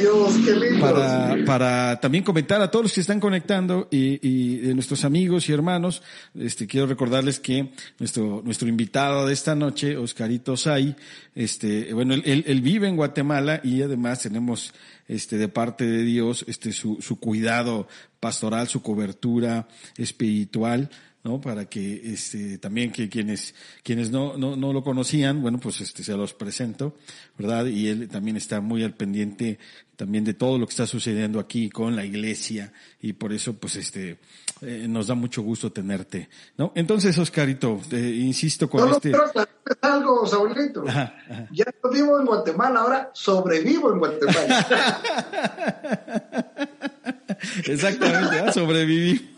para, 0.80 1.36
para 1.44 2.00
también 2.00 2.24
comentar 2.24 2.60
a 2.60 2.70
todos 2.70 2.84
los 2.84 2.92
que 2.92 3.00
están 3.00 3.20
conectando 3.20 3.88
y, 3.90 4.18
y 4.26 4.56
de 4.58 4.74
nuestros 4.74 5.04
amigos 5.04 5.48
y 5.48 5.52
hermanos, 5.52 6.02
este, 6.38 6.66
quiero 6.66 6.86
recordarles 6.86 7.40
que 7.40 7.72
nuestro, 7.98 8.42
nuestro 8.44 8.68
invitado 8.68 9.26
de 9.26 9.32
esta 9.32 9.54
noche, 9.54 9.96
Oscarito 9.96 10.56
Say, 10.56 10.96
este, 11.34 11.92
bueno, 11.94 12.14
él, 12.14 12.44
él, 12.46 12.60
vive 12.60 12.88
en 12.88 12.96
Guatemala 12.96 13.60
y 13.62 13.82
además 13.82 14.22
tenemos 14.22 14.72
este, 15.08 15.38
de 15.38 15.48
parte 15.48 15.86
de 15.86 16.02
Dios, 16.02 16.44
este, 16.48 16.72
su, 16.72 16.98
su 17.00 17.18
cuidado 17.18 17.88
pastoral, 18.20 18.68
su 18.68 18.82
cobertura 18.82 19.68
espiritual. 19.96 20.90
¿No? 21.22 21.40
Para 21.40 21.66
que 21.66 22.12
este, 22.12 22.58
también 22.58 22.92
que 22.92 23.08
quienes, 23.08 23.54
quienes 23.82 24.10
no, 24.10 24.36
no, 24.36 24.56
no 24.56 24.72
lo 24.72 24.82
conocían, 24.82 25.42
bueno, 25.42 25.58
pues 25.60 25.80
este, 25.80 26.02
se 26.02 26.16
los 26.16 26.32
presento, 26.34 26.94
¿verdad? 27.38 27.66
Y 27.66 27.88
él 27.88 28.08
también 28.08 28.36
está 28.36 28.60
muy 28.60 28.82
al 28.82 28.94
pendiente 28.94 29.58
también 29.96 30.24
de 30.24 30.32
todo 30.32 30.58
lo 30.58 30.66
que 30.66 30.70
está 30.70 30.86
sucediendo 30.86 31.38
aquí 31.38 31.68
con 31.68 31.94
la 31.94 32.06
iglesia 32.06 32.72
y 33.02 33.12
por 33.12 33.34
eso, 33.34 33.52
pues 33.52 33.76
este, 33.76 34.18
eh, 34.62 34.86
nos 34.88 35.08
da 35.08 35.14
mucho 35.14 35.42
gusto 35.42 35.70
tenerte, 35.72 36.30
¿no? 36.56 36.72
Entonces, 36.74 37.18
Oscarito, 37.18 37.78
eh, 37.90 37.98
insisto 37.98 38.70
con 38.70 38.88
no, 38.88 38.96
este... 38.96 39.10
No, 39.10 39.18
pero 39.34 39.46
algo, 39.82 40.26
Saulito. 40.26 40.84
Ajá, 40.88 41.14
ajá. 41.28 41.48
Ya 41.52 41.66
no 41.84 41.90
vivo 41.90 42.18
en 42.18 42.24
Guatemala, 42.24 42.80
ahora 42.80 43.10
sobrevivo 43.12 43.92
en 43.92 43.98
Guatemala. 43.98 45.02
Exactamente, 47.66 48.38
¿eh? 48.38 48.52
sobrevivimos. 48.52 49.30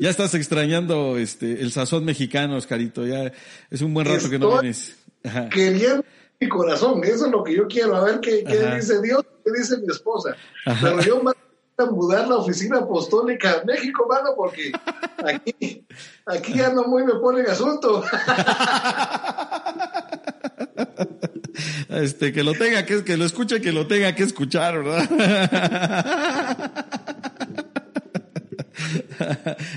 ya 0.00 0.10
estás 0.10 0.34
extrañando 0.34 1.18
este 1.18 1.62
el 1.62 1.72
sazón 1.72 2.04
mexicano, 2.04 2.56
Oscarito. 2.56 3.06
Ya 3.06 3.32
es 3.70 3.80
un 3.80 3.94
buen 3.94 4.06
rato 4.06 4.18
Estoy 4.18 4.30
que 4.32 4.38
no 4.38 4.52
vienes. 4.60 4.96
Ajá. 5.24 5.48
Queriendo 5.48 6.04
mi 6.40 6.48
corazón, 6.48 7.02
eso 7.04 7.26
es 7.26 7.32
lo 7.32 7.42
que 7.42 7.54
yo 7.54 7.66
quiero, 7.66 7.96
a 7.96 8.04
ver 8.04 8.20
qué, 8.20 8.44
qué 8.44 8.76
dice 8.76 9.00
Dios, 9.00 9.24
qué 9.44 9.50
dice 9.56 9.78
mi 9.78 9.86
esposa. 9.86 10.36
Ajá. 10.66 10.80
Pero 10.82 11.02
yo 11.02 11.22
me 11.22 11.32
a 11.76 11.86
mudar 11.86 12.28
la 12.28 12.36
oficina 12.36 12.78
apostólica 12.78 13.60
a 13.60 13.64
México, 13.64 14.06
mano, 14.08 14.30
porque 14.36 14.70
aquí, 15.24 15.84
aquí 16.26 16.54
ya 16.54 16.70
no 16.70 16.84
muy 16.84 17.04
me 17.04 17.14
ponen 17.14 17.46
asunto. 17.48 18.04
Este, 21.88 22.32
que 22.32 22.42
lo 22.42 22.54
tenga 22.54 22.84
que, 22.84 23.04
que 23.04 23.16
lo 23.16 23.24
escuche, 23.24 23.60
que 23.60 23.72
lo 23.72 23.86
tenga 23.86 24.14
que 24.14 24.24
escuchar, 24.24 24.82
¿verdad? 24.82 25.08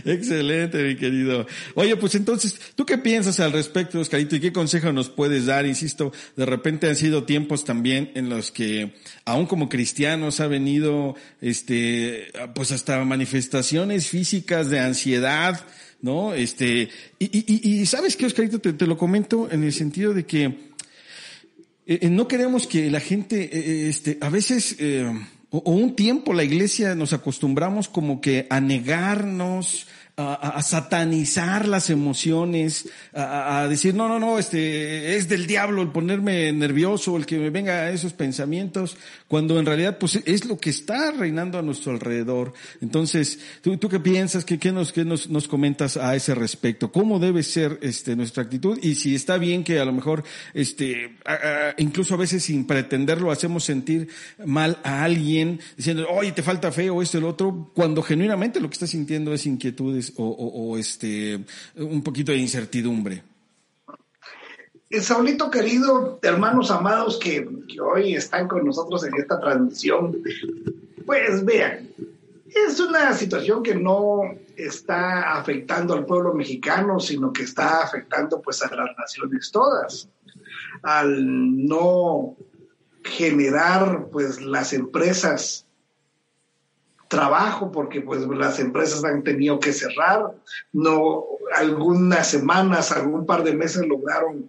Excelente, 0.06 0.84
mi 0.84 0.96
querido. 0.96 1.46
Oye, 1.76 1.96
pues 1.96 2.16
entonces, 2.16 2.60
¿tú 2.76 2.86
qué 2.86 2.98
piensas 2.98 3.40
al 3.40 3.52
respecto, 3.52 4.00
Oscarito? 4.00 4.36
¿Y 4.36 4.40
qué 4.40 4.52
consejo 4.52 4.92
nos 4.92 5.10
puedes 5.10 5.46
dar? 5.46 5.66
Insisto, 5.66 6.12
de 6.36 6.46
repente 6.46 6.88
han 6.88 6.96
sido 6.96 7.24
tiempos 7.24 7.66
también 7.66 8.12
en 8.16 8.30
los 8.30 8.52
que, 8.52 8.96
aún 9.26 9.46
como 9.46 9.70
cristianos, 9.70 10.40
ha 10.40 10.48
venido, 10.48 11.16
este, 11.42 12.32
pues 12.56 12.72
hasta 12.72 13.04
manifestaciones 13.04 14.08
físicas 14.08 14.70
de 14.70 14.80
ansiedad, 14.80 15.60
¿no? 16.02 16.34
Este, 16.34 16.90
y, 17.20 17.80
y, 17.82 17.86
¿sabes 17.86 18.16
qué, 18.16 18.26
Oscarito? 18.26 18.60
Te, 18.60 18.74
te, 18.74 18.88
lo 18.88 18.98
comento 18.98 19.50
en 19.52 19.64
el 19.64 19.74
sentido 19.74 20.14
de 20.14 20.26
que 20.26 20.44
eh, 20.46 20.56
eh 21.86 22.10
no 22.10 22.28
queremos 22.28 22.68
que 22.68 22.90
la 22.92 23.00
gente, 23.00 23.50
eh, 23.52 23.90
este, 23.90 24.18
a 24.22 24.30
veces, 24.30 24.78
o, 25.50 25.72
un 25.72 25.96
tiempo 25.96 26.34
la 26.34 26.44
iglesia 26.44 26.96
nos 26.96 27.14
acostumbramos 27.14 27.90
como 27.90 28.22
que 28.22 28.48
a 28.50 28.60
negarnos, 28.60 29.88
a, 30.18 30.34
a 30.34 30.62
satanizar 30.64 31.68
las 31.68 31.92
emociones, 31.92 32.90
a, 33.14 33.62
a, 33.62 33.68
decir, 33.68 33.94
no, 33.94 34.08
no, 34.08 34.20
no, 34.20 34.40
este, 34.40 35.16
es 35.16 35.30
del 35.30 35.46
diablo 35.46 35.84
el 35.84 35.90
ponerme 35.90 36.52
nervioso, 36.52 37.16
el 37.18 37.28
que 37.28 37.38
me 37.38 37.52
venga 37.52 37.92
esos 37.92 38.14
pensamientos, 38.14 38.98
cuando 39.28 39.60
en 39.60 39.66
realidad 39.66 39.98
pues 39.98 40.20
es 40.26 40.46
lo 40.46 40.58
que 40.58 40.70
está 40.70 41.12
reinando 41.12 41.58
a 41.58 41.62
nuestro 41.62 41.92
alrededor. 41.92 42.54
Entonces, 42.82 43.40
¿tú, 43.62 43.78
tú 43.78 43.90
qué 43.90 44.00
piensas? 44.00 44.46
¿Qué, 44.46 44.58
qué, 44.58 44.72
nos, 44.72 44.94
qué 44.94 45.04
nos, 45.04 45.30
nos 45.30 45.48
comentas 45.48 45.98
a 45.98 46.16
ese 46.16 46.34
respecto? 46.36 46.92
¿Cómo 46.92 47.20
debe 47.20 47.44
ser 47.44 47.80
este, 47.82 48.16
nuestra 48.16 48.44
actitud? 48.44 48.80
Y 48.82 48.96
si 48.96 49.16
está 49.16 49.38
bien 49.38 49.64
que 49.64 49.80
a 49.80 49.86
lo 49.86 49.94
mejor, 49.94 50.24
este, 50.54 51.18
incluso 51.78 52.14
a 52.14 52.18
veces 52.18 52.44
sin 52.44 52.66
pretenderlo 52.66 53.32
hacemos 53.32 53.64
sentir 53.64 54.08
mal 54.46 54.80
a 54.84 55.04
alguien, 55.04 55.60
diciendo, 55.76 56.08
oye, 56.10 56.32
te 56.32 56.44
falta 56.44 56.72
fe 56.72 56.90
o 56.90 57.02
esto 57.02 57.18
el 57.18 57.26
otro, 57.26 57.72
cuando 57.74 58.02
genuinamente 58.02 58.60
lo 58.60 58.70
que 58.70 58.74
está 58.74 58.88
sintiendo 58.88 59.34
es 59.34 59.46
inquietudes 59.46 60.14
o, 60.16 60.26
o, 60.26 60.72
o 60.72 60.78
este, 60.78 61.40
un 61.76 62.02
poquito 62.02 62.32
de 62.32 62.38
incertidumbre. 62.38 63.37
Saulito 65.02 65.52
querido, 65.52 66.18
hermanos 66.22 66.72
amados 66.72 67.20
que, 67.20 67.48
que, 67.68 67.82
hoy 67.82 68.16
están 68.16 68.48
con 68.48 68.66
nosotros 68.66 69.04
en 69.06 69.16
esta 69.16 69.40
transmisión, 69.40 70.18
pues 71.06 71.44
vean, 71.44 71.90
es 72.48 72.80
una 72.80 73.14
situación 73.14 73.62
que 73.62 73.76
no 73.76 74.22
está 74.56 75.38
afectando 75.38 75.94
al 75.94 76.06
pueblo 76.06 76.34
mexicano, 76.34 77.00
sino 77.00 77.34
que 77.34 77.44
está 77.44 77.84
afectando 77.84 78.42
pues 78.42 78.64
a 78.64 78.74
las 78.74 78.98
naciones 78.98 79.52
todas. 79.52 80.10
Al 80.82 81.68
no 81.68 82.36
generar 83.04 84.08
pues 84.12 84.42
las 84.42 84.74
empresas 84.74 85.67
trabajo 87.08 87.72
porque 87.72 88.02
pues 88.02 88.22
las 88.28 88.60
empresas 88.60 89.04
han 89.04 89.24
tenido 89.24 89.60
que 89.60 89.74
cerrar, 89.74 90.34
no 90.74 91.24
algunas 91.56 92.28
semanas, 92.28 92.92
algún 92.92 93.26
par 93.26 93.44
de 93.44 93.54
meses 93.54 93.86
lograron 93.86 94.48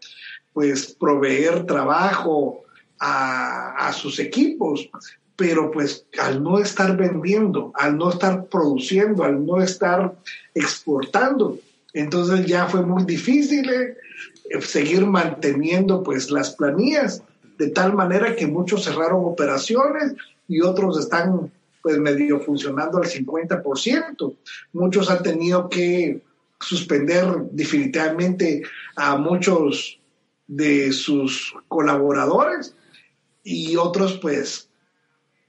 pues 0.53 0.97
proveer 0.99 1.67
trabajo 1.67 2.62
a, 2.99 3.87
a 3.88 3.93
sus 3.93 4.19
equipos, 4.19 4.91
pero 5.37 5.71
pues 5.71 6.05
al 6.19 6.43
no 6.43 6.59
estar 6.59 6.97
vendiendo, 6.97 7.71
al 7.75 7.97
no 7.97 8.11
estar 8.11 8.47
produciendo, 8.47 9.23
al 9.23 9.47
no 9.47 9.62
estar 9.62 10.17
exportando, 10.55 11.59
entonces 11.93 12.47
ya 12.47 12.67
fue 12.67 12.83
muy 12.83 13.05
difícil 13.05 13.71
eh, 13.71 13.97
seguir 14.61 15.07
manteniendo 15.07 16.03
pues 16.03 16.31
las 16.31 16.50
planillas, 16.55 17.23
de 17.59 17.71
tal 17.71 17.95
manera 17.95 18.37
que 18.37 18.47
muchos 18.47 18.85
cerraron 18.85 19.25
operaciones 19.25 20.15
y 20.47 20.61
otros 20.61 20.99
están 20.99 21.50
pues 21.82 21.99
medio 21.99 22.40
funcionando 22.40 22.99
al 22.99 23.04
50%. 23.04 24.37
Muchos 24.73 25.10
han 25.10 25.23
tenido 25.23 25.69
que 25.69 26.23
suspender 26.60 27.25
definitivamente 27.52 28.62
a 28.97 29.17
muchos 29.17 30.00
de 30.47 30.93
sus 30.93 31.54
colaboradores 31.69 32.75
y 33.45 33.76
otros 33.76 34.19
pues 34.19 34.69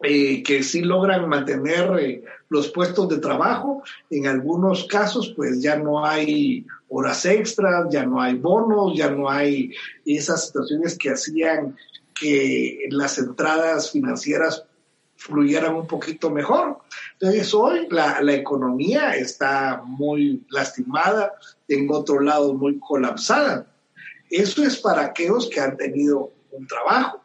eh, 0.02 0.44
que 0.44 0.64
sí 0.64 0.82
logran 0.82 1.28
mantener 1.28 2.00
eh, 2.00 2.24
los 2.50 2.70
puestos 2.70 3.10
de 3.10 3.18
trabajo. 3.18 3.84
En 4.10 4.28
algunos 4.28 4.86
casos 4.86 5.34
pues 5.36 5.62
ya 5.62 5.78
no 5.78 6.06
hay 6.06 6.66
horas 6.90 7.26
extras, 7.26 7.88
ya 7.90 8.06
no 8.06 8.22
hay 8.22 8.36
bonos, 8.36 8.98
ya 8.98 9.10
no 9.10 9.30
hay 9.30 9.74
esas 10.06 10.48
situaciones 10.48 10.98
que 10.98 11.10
hacían 11.10 11.76
que 12.20 12.88
las 12.92 13.18
entradas 13.18 13.92
financieras 13.92 14.66
fluyeran 15.20 15.76
un 15.76 15.86
poquito 15.86 16.32
mejor. 16.32 16.80
Entonces 17.14 17.54
hoy 17.54 17.88
la, 17.92 18.22
economía 18.34 19.16
está 19.16 19.82
muy 19.86 20.46
lastimada, 20.50 21.34
en 21.68 21.88
otro 21.92 22.22
lado 22.22 22.54
muy 22.54 22.80
colapsada. 22.80 23.68
Eso 24.30 24.64
es 24.64 24.78
para 24.78 25.04
aquellos 25.04 25.50
que 25.50 25.60
han 25.60 25.76
tenido 25.76 26.32
un 26.52 26.66
trabajo, 26.68 27.22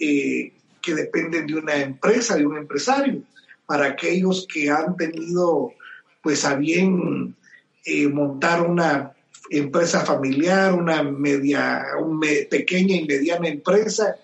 eh, 0.00 0.52
que 0.80 0.94
dependen 0.94 1.46
de 1.46 1.54
una 1.56 1.76
empresa, 1.76 2.36
de 2.36 2.46
un 2.46 2.56
empresario, 2.56 3.22
para 3.66 3.86
aquellos 3.86 4.46
que 4.50 4.70
han 4.70 4.96
tenido 4.96 5.74
pues 6.22 6.44
a 6.46 6.54
bien 6.54 7.36
eh, 7.84 8.08
montar 8.08 8.62
una 8.62 9.12
empresa 9.50 10.00
familiar, 10.00 10.72
una 10.72 11.02
media, 11.02 11.84
una 12.00 12.26
pequeña 12.50 12.96
y 12.96 13.06
mediana 13.06 13.48
empresa, 13.48 14.16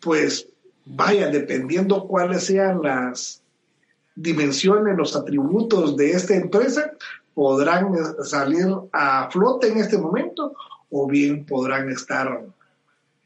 pues 0.00 0.48
vaya, 0.84 1.28
dependiendo 1.28 2.06
cuáles 2.06 2.44
sean 2.44 2.82
las 2.82 3.42
dimensiones, 4.14 4.96
los 4.96 5.16
atributos 5.16 5.96
de 5.96 6.12
esta 6.12 6.34
empresa, 6.34 6.92
podrán 7.34 7.92
salir 8.24 8.66
a 8.92 9.28
flote 9.30 9.68
en 9.68 9.78
este 9.78 9.98
momento 9.98 10.54
o 10.90 11.08
bien 11.08 11.44
podrán 11.44 11.90
estar 11.90 12.44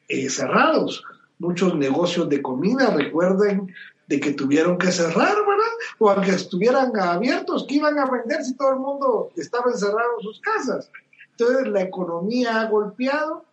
eh, 0.08 0.30
cerrados. 0.30 1.04
Muchos 1.38 1.76
negocios 1.76 2.28
de 2.28 2.40
comida, 2.40 2.90
recuerden 2.90 3.72
de 4.06 4.20
que 4.20 4.32
tuvieron 4.32 4.78
que 4.78 4.90
cerrar, 4.90 5.36
¿verdad? 5.36 5.72
O 5.98 6.08
aunque 6.08 6.30
estuvieran 6.30 6.98
abiertos, 6.98 7.66
¿qué 7.68 7.74
iban 7.74 7.98
a 7.98 8.10
vender 8.10 8.42
si 8.42 8.54
todo 8.54 8.70
el 8.70 8.78
mundo 8.78 9.30
estaba 9.36 9.70
encerrado 9.70 10.08
en 10.18 10.24
sus 10.24 10.40
casas? 10.40 10.90
Entonces 11.32 11.68
la 11.68 11.82
economía 11.82 12.60
ha 12.60 12.68
golpeado 12.70 13.44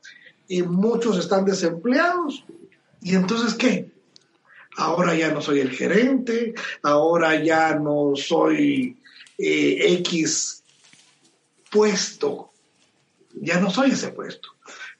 y 0.47 0.63
muchos 0.63 1.19
están 1.19 1.43
desempleados. 1.43 2.45
¿Y 3.01 3.15
entonces 3.15 3.53
qué? 3.53 3.91
Ahora 4.77 5.15
ya 5.15 5.31
no 5.31 5.41
soy 5.41 5.59
el 5.59 5.71
gerente, 5.71 6.53
ahora 6.81 7.41
ya 7.41 7.75
no 7.75 8.13
soy 8.15 8.97
eh, 9.37 9.93
X 9.99 10.63
puesto, 11.71 12.51
ya 13.33 13.59
no 13.59 13.69
soy 13.69 13.91
ese 13.91 14.09
puesto, 14.09 14.49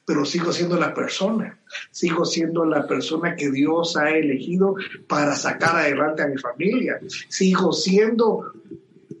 pero 0.04 0.24
sigo 0.24 0.52
siendo 0.52 0.78
la 0.78 0.94
persona, 0.94 1.58
sigo 1.90 2.24
siendo 2.24 2.64
la 2.64 2.86
persona 2.86 3.34
que 3.34 3.50
Dios 3.50 3.96
ha 3.96 4.10
elegido 4.10 4.76
para 5.06 5.36
sacar 5.36 5.76
adelante 5.76 6.22
a 6.22 6.28
mi 6.28 6.38
familia, 6.38 7.00
sigo 7.28 7.72
siendo, 7.72 8.52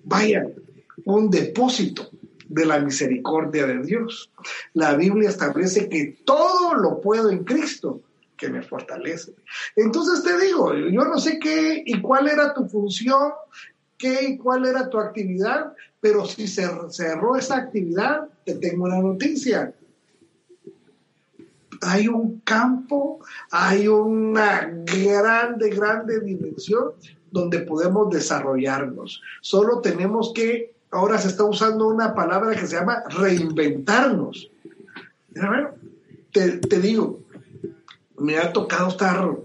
vaya, 0.04 0.46
un 1.04 1.30
depósito 1.30 2.10
de 2.48 2.66
la 2.66 2.78
misericordia 2.78 3.66
de 3.66 3.82
Dios. 3.82 4.30
La 4.74 4.94
Biblia 4.94 5.28
establece 5.28 5.88
que 5.88 6.18
todo 6.24 6.74
lo 6.74 7.00
puedo 7.00 7.30
en 7.30 7.44
Cristo 7.44 8.02
que 8.36 8.48
me 8.48 8.62
fortalece. 8.62 9.34
Entonces 9.74 10.22
te 10.22 10.38
digo, 10.44 10.74
yo 10.74 11.04
no 11.04 11.18
sé 11.18 11.38
qué 11.38 11.82
y 11.84 12.00
cuál 12.00 12.28
era 12.28 12.54
tu 12.54 12.68
función, 12.68 13.32
qué 13.96 14.30
y 14.30 14.38
cuál 14.38 14.66
era 14.66 14.88
tu 14.88 14.98
actividad, 14.98 15.72
pero 16.00 16.24
si 16.24 16.46
se 16.46 16.68
cerró 16.90 17.36
esa 17.36 17.56
actividad, 17.56 18.28
te 18.44 18.54
tengo 18.54 18.84
una 18.84 19.00
noticia. 19.00 19.74
Hay 21.82 22.08
un 22.08 22.40
campo, 22.40 23.20
hay 23.50 23.88
una 23.88 24.72
grande, 24.84 25.70
grande 25.70 26.20
dimensión 26.20 26.92
donde 27.30 27.60
podemos 27.60 28.10
desarrollarnos. 28.10 29.20
Solo 29.40 29.80
tenemos 29.80 30.32
que, 30.34 30.74
ahora 30.90 31.18
se 31.18 31.28
está 31.28 31.44
usando 31.44 31.88
una 31.88 32.14
palabra 32.14 32.54
que 32.54 32.66
se 32.66 32.76
llama 32.76 33.02
reinventarnos. 33.10 34.50
Te, 36.32 36.58
te 36.58 36.80
digo, 36.80 37.20
me 38.18 38.38
ha 38.38 38.52
tocado 38.52 38.88
estar 38.88 39.36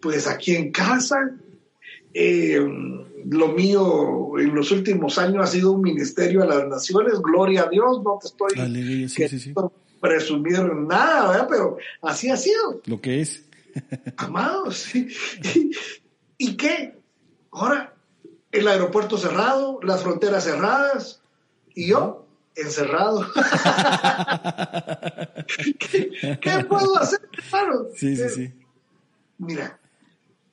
pues 0.00 0.26
aquí 0.26 0.54
en 0.54 0.72
casa. 0.72 1.36
Eh, 2.12 2.58
lo 3.26 3.48
mío 3.48 4.38
en 4.38 4.54
los 4.54 4.70
últimos 4.72 5.18
años 5.18 5.44
ha 5.44 5.46
sido 5.46 5.72
un 5.72 5.82
ministerio 5.82 6.42
a 6.42 6.46
las 6.46 6.66
naciones, 6.66 7.20
gloria 7.20 7.62
a 7.62 7.68
Dios, 7.68 8.02
no 8.02 8.18
te 8.20 8.28
estoy 8.28 8.58
Alegría, 8.58 9.08
sí, 9.08 9.28
sí, 9.28 9.38
sí. 9.38 9.54
presumir 10.00 10.60
nada, 10.60 11.30
¿verdad? 11.30 11.46
pero 11.48 11.76
así 12.02 12.30
ha 12.30 12.36
sido. 12.36 12.80
Lo 12.86 13.00
que 13.00 13.20
es. 13.20 13.44
Amados, 14.16 14.78
¿sí? 14.78 15.08
¿Y, 15.54 15.70
¿Y 16.38 16.56
qué? 16.56 16.94
Ahora, 17.52 17.94
el 18.50 18.66
aeropuerto 18.66 19.16
cerrado, 19.16 19.78
las 19.82 20.02
fronteras 20.02 20.44
cerradas, 20.44 21.20
y 21.74 21.88
yo 21.88 22.26
encerrado. 22.60 23.26
¿Qué, 25.78 26.64
puedo 26.68 26.96
hacer, 26.98 27.20
hermano? 27.32 27.86
Sí, 27.96 28.16
sí, 28.16 28.28
sí. 28.28 28.52
Mira, 29.38 29.78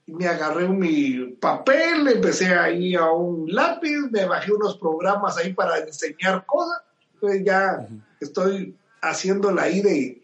me 0.07 0.27
agarré 0.27 0.67
mi 0.69 1.35
papel, 1.39 2.07
empecé 2.07 2.47
ahí 2.53 2.95
a 2.95 3.11
un 3.11 3.53
lápiz, 3.53 4.09
me 4.09 4.25
bajé 4.25 4.53
unos 4.53 4.77
programas 4.77 5.37
ahí 5.37 5.53
para 5.53 5.79
enseñar 5.79 6.45
cosas. 6.45 6.81
Entonces 7.13 7.43
ya 7.45 7.87
estoy 8.19 8.75
haciéndola 9.01 9.63
ahí 9.63 9.81
de, 9.81 10.21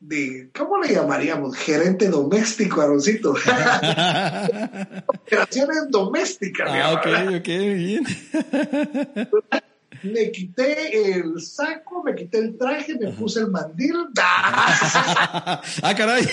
de, 0.00 0.50
¿cómo 0.56 0.78
le 0.78 0.94
llamaríamos? 0.94 1.56
Gerente 1.56 2.08
doméstico, 2.08 2.80
Aroncito. 2.80 3.32
Operaciones 5.06 5.90
domésticas. 5.90 6.70
Ah, 6.70 6.92
ok, 6.94 7.06
ok, 7.40 7.46
bien. 7.46 8.04
me 10.02 10.30
quité 10.30 11.16
el 11.16 11.40
saco, 11.40 12.02
me 12.02 12.14
quité 12.14 12.38
el 12.38 12.56
traje, 12.56 12.96
me 12.98 13.12
puse 13.12 13.40
el 13.40 13.50
mandil. 13.50 13.94
¡Ah! 14.18 15.60
ah, 15.82 15.94
caray. 15.94 16.24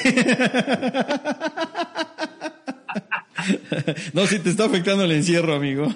no, 4.13 4.26
si 4.28 4.39
te 4.39 4.50
está 4.50 4.65
afectando 4.65 5.04
el 5.04 5.12
encierro, 5.12 5.56
amigo. 5.56 5.88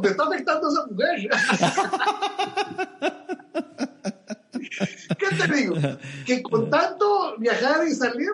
me 0.00 0.08
está 0.10 0.24
afectando 0.24 0.68
esa 0.68 0.86
mujer. 0.86 1.28
¿Qué 5.18 5.26
te 5.36 5.54
digo? 5.54 5.74
Que 6.24 6.42
con 6.42 6.70
tanto 6.70 7.36
viajar 7.38 7.86
y 7.86 7.94
salir, 7.94 8.30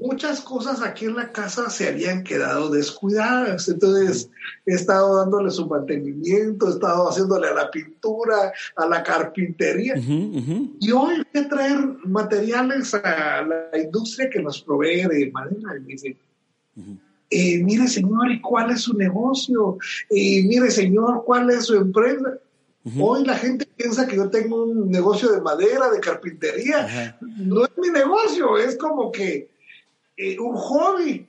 muchas 0.00 0.40
cosas 0.40 0.82
aquí 0.82 1.06
en 1.06 1.16
la 1.16 1.32
casa 1.32 1.70
se 1.70 1.88
habían 1.88 2.22
quedado 2.22 2.70
descuidadas. 2.70 3.68
Entonces 3.68 4.30
he 4.66 4.74
estado 4.74 5.16
dándole 5.16 5.50
su 5.50 5.66
mantenimiento, 5.66 6.68
he 6.68 6.70
estado 6.72 7.08
haciéndole 7.08 7.48
a 7.48 7.54
la 7.54 7.70
pintura, 7.70 8.52
a 8.76 8.86
la 8.86 9.02
carpintería. 9.02 9.94
Y 9.96 10.90
hoy 10.90 11.22
voy 11.32 11.42
a 11.42 11.48
traer 11.48 11.78
materiales 12.04 12.94
a 12.94 13.42
la 13.42 13.78
industria 13.78 14.30
que 14.30 14.42
nos 14.42 14.60
provee 14.62 15.06
de 15.08 15.30
madera. 15.32 15.76
Y 15.76 15.80
me 15.80 15.86
dice, 15.92 16.16
eh, 17.30 17.62
mire 17.62 17.88
señor, 17.88 18.30
¿y 18.30 18.40
cuál 18.40 18.70
es 18.70 18.82
su 18.82 18.94
negocio? 18.94 19.78
Y 20.10 20.42
mire 20.42 20.70
señor, 20.70 21.24
¿cuál 21.24 21.50
es 21.50 21.64
su 21.64 21.76
empresa? 21.76 22.38
Hoy 23.00 23.24
la 23.24 23.34
gente 23.36 23.64
piensa 23.64 24.06
que 24.06 24.16
yo 24.16 24.28
tengo 24.28 24.64
un 24.64 24.90
negocio 24.90 25.32
de 25.32 25.40
madera, 25.40 25.90
de 25.90 26.00
carpintería. 26.00 27.16
No 27.38 27.64
es 27.64 27.70
mi 27.78 27.88
negocio, 27.88 28.58
es 28.58 28.76
como 28.76 29.10
que 29.10 29.53
eh, 30.16 30.38
un 30.38 30.56
hobby, 30.56 31.26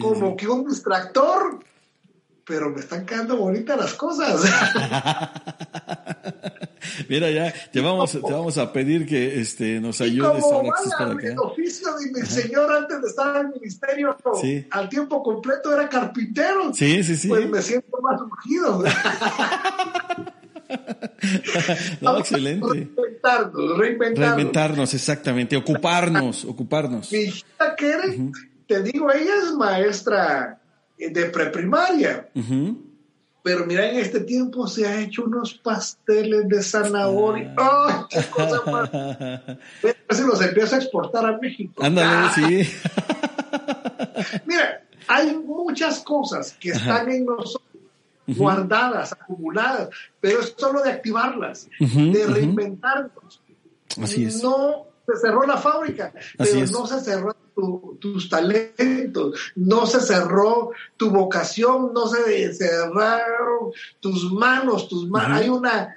como 0.00 0.36
que 0.36 0.48
un 0.48 0.66
distractor. 0.66 1.60
Pero 2.44 2.70
me 2.70 2.80
están 2.80 3.06
quedando 3.06 3.36
bonitas 3.36 3.78
las 3.78 3.94
cosas. 3.94 4.42
Mira, 7.08 7.30
ya 7.30 7.54
te 7.70 7.80
vamos, 7.80 8.10
te 8.10 8.18
vamos 8.18 8.58
a 8.58 8.72
pedir 8.72 9.06
que 9.06 9.40
este, 9.40 9.78
nos 9.80 10.00
ayudes 10.00 10.42
a 10.44 10.98
para 10.98 11.12
acá. 11.12 11.28
El 11.28 11.38
oficio 11.38 11.94
de 11.94 12.10
mi 12.10 12.26
señor 12.26 12.72
antes 12.72 13.00
de 13.00 13.08
estar 13.08 13.36
en 13.36 13.46
el 13.46 13.52
ministerio 13.52 14.16
al 14.70 14.88
tiempo 14.88 15.22
completo 15.22 15.72
era 15.72 15.88
carpintero. 15.88 16.74
Sí, 16.74 17.04
sí, 17.04 17.16
sí. 17.16 17.28
Pues 17.28 17.48
me 17.48 17.62
siento 17.62 18.00
más 18.00 18.20
ungido. 18.20 18.82
no, 22.00 22.18
excelente. 22.18 22.88
Reinventarnos, 23.22 23.78
reinventarnos. 23.78 24.36
Reinventarnos, 24.36 24.94
exactamente. 24.94 25.56
Ocuparnos, 25.56 26.44
ocuparnos. 26.44 27.12
Mi 27.12 27.18
hija 27.18 27.76
que 27.76 28.30
te 28.66 28.82
digo, 28.82 29.12
ella 29.12 29.34
es 29.42 29.54
maestra 29.54 30.60
de 30.98 31.24
preprimaria. 31.26 32.28
Pero 33.42 33.66
mira, 33.66 33.88
en 33.88 33.98
este 33.98 34.20
tiempo 34.20 34.68
se 34.68 34.86
ha 34.86 35.00
hecho 35.00 35.24
unos 35.24 35.54
pasteles 35.54 36.48
de 36.48 36.62
zanahoria. 36.62 37.54
¡Ay, 37.56 37.94
qué 38.08 38.22
cosa 38.30 38.62
más! 38.70 38.94
A 38.94 39.58
ver 39.82 39.96
si 40.10 40.22
los 40.22 40.40
empiezo 40.40 40.76
a 40.76 40.78
exportar 40.78 41.26
a 41.26 41.38
México. 41.38 41.82
Ándale, 41.82 42.30
sí. 42.34 42.70
mira, 44.46 44.82
hay 45.08 45.36
muchas 45.36 46.00
cosas 46.00 46.56
que 46.58 46.70
están 46.70 47.10
en 47.10 47.24
nosotros 47.24 47.71
guardadas, 48.36 49.12
acumuladas, 49.12 49.88
pero 50.20 50.40
es 50.40 50.54
solo 50.56 50.82
de 50.82 50.90
activarlas, 50.90 51.68
de 51.78 52.26
reinventarnos. 52.26 53.42
Así 54.00 54.24
es. 54.24 54.42
No 54.42 54.86
se 55.06 55.16
cerró 55.20 55.46
la 55.46 55.56
fábrica, 55.56 56.12
pero 56.38 56.60
no 56.66 56.86
se 56.86 57.00
cerró 57.00 57.36
tus 57.98 58.28
talentos, 58.28 59.52
no 59.56 59.86
se 59.86 60.00
cerró 60.00 60.70
tu 60.96 61.10
vocación, 61.10 61.92
no 61.92 62.06
se 62.06 62.52
cerraron 62.54 63.72
tus 64.00 64.32
manos, 64.32 64.88
tus 64.88 65.08
manos. 65.08 65.38
Hay 65.38 65.48
una 65.48 65.94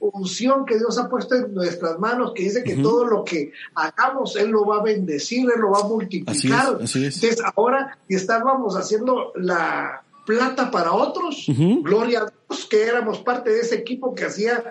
unción 0.00 0.64
que 0.64 0.78
Dios 0.78 0.98
ha 0.98 1.08
puesto 1.08 1.34
en 1.34 1.54
nuestras 1.54 1.98
manos 1.98 2.32
que 2.34 2.44
dice 2.44 2.64
que 2.64 2.76
todo 2.76 3.04
lo 3.04 3.24
que 3.24 3.52
hagamos, 3.74 4.34
Él 4.36 4.50
lo 4.50 4.64
va 4.64 4.78
a 4.78 4.82
bendecir, 4.82 5.48
Él 5.54 5.60
lo 5.60 5.70
va 5.70 5.80
a 5.80 5.84
multiplicar. 5.84 6.78
Entonces 6.80 7.38
ahora 7.54 7.98
estábamos 8.08 8.76
haciendo 8.76 9.32
la 9.36 10.02
plata 10.30 10.70
para 10.70 10.92
otros. 10.92 11.46
Gloria 11.82 12.20
a 12.20 12.26
Dios 12.26 12.66
que 12.66 12.84
éramos 12.84 13.18
parte 13.18 13.50
de 13.50 13.60
ese 13.60 13.74
equipo 13.74 14.14
que 14.14 14.26
hacía 14.26 14.62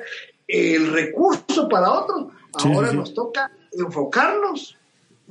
el 0.47 0.93
recurso 0.93 1.67
para 1.67 1.91
otros. 1.91 2.27
Ahora 2.53 2.93
nos 2.93 3.13
toca 3.13 3.51
enfocarnos 3.73 4.77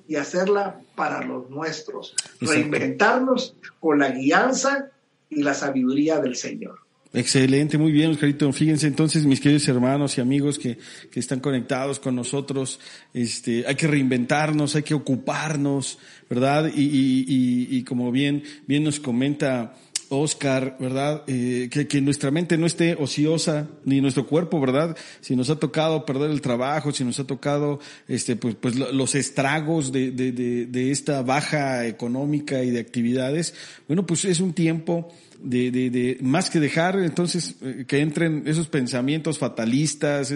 y 0.06 0.16
hacerla 0.16 0.80
para 0.94 1.24
los 1.24 1.48
nuestros. 1.48 2.14
Reinventarnos 2.40 3.54
con 3.80 4.00
la 4.00 4.10
guianza 4.10 4.90
y 5.30 5.42
la 5.42 5.54
sabiduría 5.54 6.20
del 6.20 6.36
Señor. 6.36 6.80
Excelente, 7.14 7.78
muy 7.78 7.90
bien, 7.90 8.10
Oscarito. 8.10 8.52
Fíjense 8.52 8.86
entonces, 8.86 9.24
mis 9.24 9.40
queridos 9.40 9.66
hermanos 9.66 10.18
y 10.18 10.20
amigos 10.20 10.58
que, 10.58 10.76
que 11.10 11.20
están 11.20 11.40
conectados 11.40 11.98
con 11.98 12.14
nosotros, 12.14 12.80
este, 13.14 13.64
hay 13.66 13.76
que 13.76 13.86
reinventarnos, 13.86 14.76
hay 14.76 14.82
que 14.82 14.92
ocuparnos, 14.92 15.98
¿verdad? 16.28 16.70
Y, 16.74 16.82
y, 16.82 17.24
y, 17.26 17.78
y 17.78 17.84
como 17.84 18.12
bien, 18.12 18.42
bien 18.66 18.84
nos 18.84 19.00
comenta 19.00 19.74
Oscar, 20.10 20.76
¿verdad? 20.80 21.22
Eh, 21.26 21.68
que, 21.70 21.86
que, 21.86 22.00
nuestra 22.00 22.30
mente 22.30 22.56
no 22.56 22.66
esté 22.66 22.94
ociosa, 22.94 23.68
ni 23.84 24.00
nuestro 24.00 24.26
cuerpo, 24.26 24.60
¿verdad? 24.60 24.96
Si 25.20 25.36
nos 25.36 25.50
ha 25.50 25.58
tocado 25.58 26.06
perder 26.06 26.30
el 26.30 26.40
trabajo, 26.40 26.92
si 26.92 27.04
nos 27.04 27.20
ha 27.20 27.26
tocado, 27.26 27.80
este, 28.06 28.36
pues, 28.36 28.54
pues 28.54 28.76
los 28.76 29.14
estragos 29.14 29.92
de, 29.92 30.10
de, 30.10 30.32
de, 30.32 30.66
de 30.66 30.90
esta 30.90 31.22
baja 31.22 31.86
económica 31.86 32.62
y 32.62 32.70
de 32.70 32.80
actividades, 32.80 33.54
bueno, 33.86 34.06
pues 34.06 34.24
es 34.24 34.40
un 34.40 34.52
tiempo 34.52 35.12
de, 35.40 35.70
de, 35.70 35.90
de, 35.90 36.18
más 36.20 36.50
que 36.50 36.60
dejar 36.60 36.98
entonces 36.98 37.56
eh, 37.62 37.84
que 37.86 38.00
entren 38.00 38.42
esos 38.46 38.68
pensamientos 38.68 39.38
fatalistas, 39.38 40.32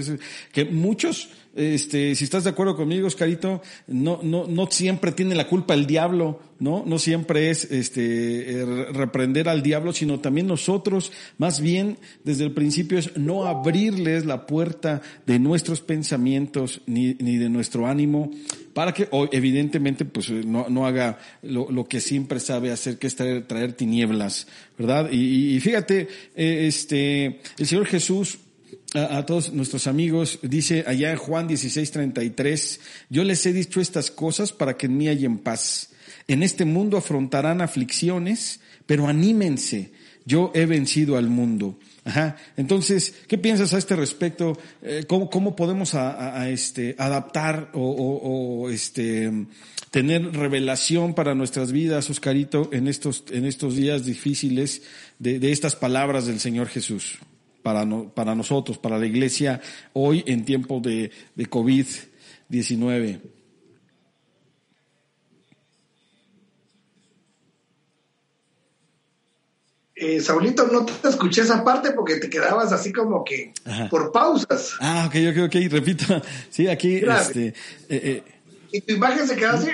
que 0.53 0.65
muchos, 0.65 1.31
este, 1.55 2.15
si 2.15 2.25
estás 2.25 2.45
de 2.45 2.51
acuerdo 2.51 2.77
conmigo, 2.77 3.07
Oscarito, 3.07 3.61
no, 3.87 4.21
no, 4.23 4.47
no 4.47 4.71
siempre 4.71 5.13
tiene 5.13 5.35
la 5.35 5.47
culpa 5.47 5.75
el 5.75 5.87
diablo, 5.87 6.41
¿no? 6.59 6.83
No 6.87 6.99
siempre 6.99 7.51
es, 7.51 7.71
este, 7.71 8.53
eh, 8.53 8.65
reprender 8.93 9.49
al 9.49 9.63
diablo, 9.63 9.93
sino 9.93 10.21
también 10.21 10.47
nosotros, 10.47 11.13
más 11.37 11.61
bien, 11.61 11.99
desde 12.25 12.45
el 12.45 12.53
principio 12.53 12.99
es 12.99 13.17
no 13.17 13.45
abrirles 13.45 14.25
la 14.25 14.47
puerta 14.47 15.03
de 15.27 15.39
nuestros 15.39 15.81
pensamientos 15.81 16.81
ni, 16.87 17.15
ni 17.15 17.37
de 17.37 17.49
nuestro 17.49 17.87
ánimo 17.87 18.31
para 18.73 18.93
que, 18.93 19.09
evidentemente, 19.33 20.05
pues 20.05 20.31
no, 20.31 20.67
no 20.69 20.87
haga 20.87 21.19
lo, 21.43 21.71
lo, 21.71 21.85
que 21.85 22.01
siempre 22.01 22.41
sabe 22.41 22.73
hacer, 22.73 22.99
que 22.99 23.07
es 23.07 23.17
traer, 23.17 23.47
traer 23.47 23.75
tinieblas, 23.75 24.47
¿verdad? 24.79 25.11
Y, 25.11 25.55
y 25.57 25.61
fíjate, 25.61 26.09
eh, 26.35 26.67
este, 26.67 27.41
el 27.59 27.67
Señor 27.67 27.87
Jesús, 27.87 28.39
a, 28.95 29.25
todos 29.25 29.53
nuestros 29.53 29.87
amigos, 29.87 30.39
dice 30.43 30.85
allá 30.87 31.11
en 31.11 31.17
Juan 31.17 31.49
16:33, 31.49 32.81
yo 33.09 33.25
les 33.25 33.45
he 33.47 33.53
dicho 33.53 33.81
estas 33.81 34.11
cosas 34.11 34.53
para 34.53 34.77
que 34.77 34.87
en 34.87 34.97
mí 34.97 35.09
en 35.09 35.39
paz. 35.39 35.91
En 36.29 36.43
este 36.43 36.65
mundo 36.65 36.97
afrontarán 36.97 37.61
aflicciones, 37.61 38.61
pero 38.87 39.09
anímense, 39.09 39.93
yo 40.25 40.53
he 40.55 40.67
vencido 40.67 41.17
al 41.17 41.29
mundo. 41.29 41.79
Ajá. 42.05 42.37
Entonces, 42.57 43.15
¿qué 43.29 43.39
piensas 43.39 43.75
a 43.75 43.79
este 43.79 43.95
respecto? 43.95 44.59
Eh, 44.83 45.05
¿cómo, 45.07 45.31
¿cómo, 45.31 45.55
podemos 45.55 45.95
a, 45.95 46.51
este, 46.51 46.97
adaptar 46.99 47.71
o, 47.75 48.69
este, 48.71 49.31
tener 49.91 50.33
revelación 50.33 51.15
para 51.15 51.35
nuestras 51.35 51.71
vidas, 51.71 52.11
Oscarito, 52.11 52.71
en 52.73 52.89
estos, 52.89 53.25
en 53.31 53.47
estos 53.47 53.77
días 53.77 54.05
difíciles 54.05 54.83
de, 55.21 55.39
de 55.39 55.53
estas 55.53 55.77
palabras 55.77 56.27
del 56.27 56.41
Señor 56.41 56.67
Jesús? 56.67 57.19
Para, 57.63 57.85
no, 57.85 58.13
para 58.13 58.35
nosotros, 58.35 58.79
para 58.79 58.99
la 58.99 59.07
iglesia, 59.07 59.61
hoy 59.93 60.25
en 60.27 60.45
tiempo 60.45 60.81
de, 60.81 61.11
de 61.35 61.49
COVID-19. 61.49 63.21
Eh, 70.03 70.21
Saulito, 70.21 70.67
no 70.67 70.85
te 70.85 71.09
escuché 71.09 71.43
esa 71.43 71.63
parte 71.63 71.93
porque 71.93 72.17
te 72.17 72.29
quedabas 72.29 72.73
así 72.73 72.93
como 72.93 73.23
que 73.23 73.53
Ajá. 73.65 73.89
por 73.89 74.11
pausas. 74.11 74.73
Ah, 74.81 75.05
ok, 75.07 75.15
ok, 75.31 75.45
ok, 75.47 75.55
repito. 75.71 76.21
Sí, 76.51 76.67
aquí, 76.67 76.97
este, 76.97 77.47
eh, 77.47 77.55
eh. 77.89 78.23
Y 78.73 78.81
tu 78.81 78.95
imagen 78.95 79.29
se 79.29 79.37
queda 79.37 79.53
así, 79.53 79.69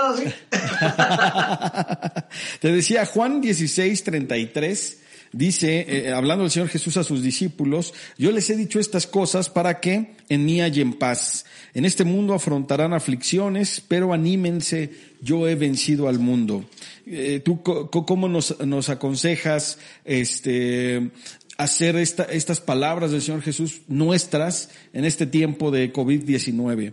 así. 0.00 0.32
te 2.60 2.70
decía 2.70 3.04
Juan 3.04 3.40
16, 3.40 4.04
33, 4.04 5.01
dice, 5.32 5.86
eh, 5.88 6.12
hablando 6.12 6.44
el 6.44 6.50
Señor 6.50 6.68
Jesús 6.68 6.96
a 6.96 7.04
sus 7.04 7.22
discípulos, 7.22 7.94
yo 8.18 8.30
les 8.30 8.48
he 8.50 8.56
dicho 8.56 8.78
estas 8.78 9.06
cosas 9.06 9.50
para 9.50 9.80
que 9.80 10.14
en 10.28 10.44
mí 10.44 10.60
en 10.60 10.92
paz. 10.94 11.44
En 11.74 11.84
este 11.84 12.04
mundo 12.04 12.34
afrontarán 12.34 12.92
aflicciones, 12.92 13.82
pero 13.86 14.12
anímense, 14.12 14.90
yo 15.20 15.48
he 15.48 15.54
vencido 15.54 16.08
al 16.08 16.18
mundo. 16.18 16.64
Eh, 17.06 17.40
¿Tú 17.44 17.62
cómo 17.62 18.28
nos, 18.28 18.88
aconsejas 18.88 19.78
este, 20.04 21.10
hacer 21.56 21.96
esta, 21.96 22.24
estas 22.24 22.60
palabras 22.60 23.10
del 23.10 23.22
Señor 23.22 23.42
Jesús 23.42 23.82
nuestras 23.88 24.70
en 24.92 25.04
este 25.04 25.26
tiempo 25.26 25.70
de 25.70 25.92
COVID-19? 25.92 26.92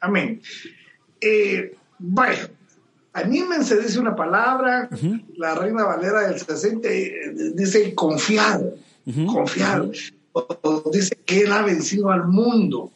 Amén. 0.00 0.40
Eh, 1.20 1.72
anímense, 3.16 3.80
dice 3.80 3.98
una 3.98 4.14
palabra, 4.14 4.88
la 5.36 5.54
Reina 5.54 5.84
Valera 5.84 6.28
del 6.28 6.38
60 6.38 6.88
eh, 6.88 7.10
dice 7.54 7.94
confiar, 7.94 8.60
confiar. 9.26 9.88
dice 10.92 11.16
que 11.24 11.42
Él 11.42 11.52
ha 11.52 11.62
vencido 11.62 12.10
al 12.10 12.26
mundo. 12.26 12.90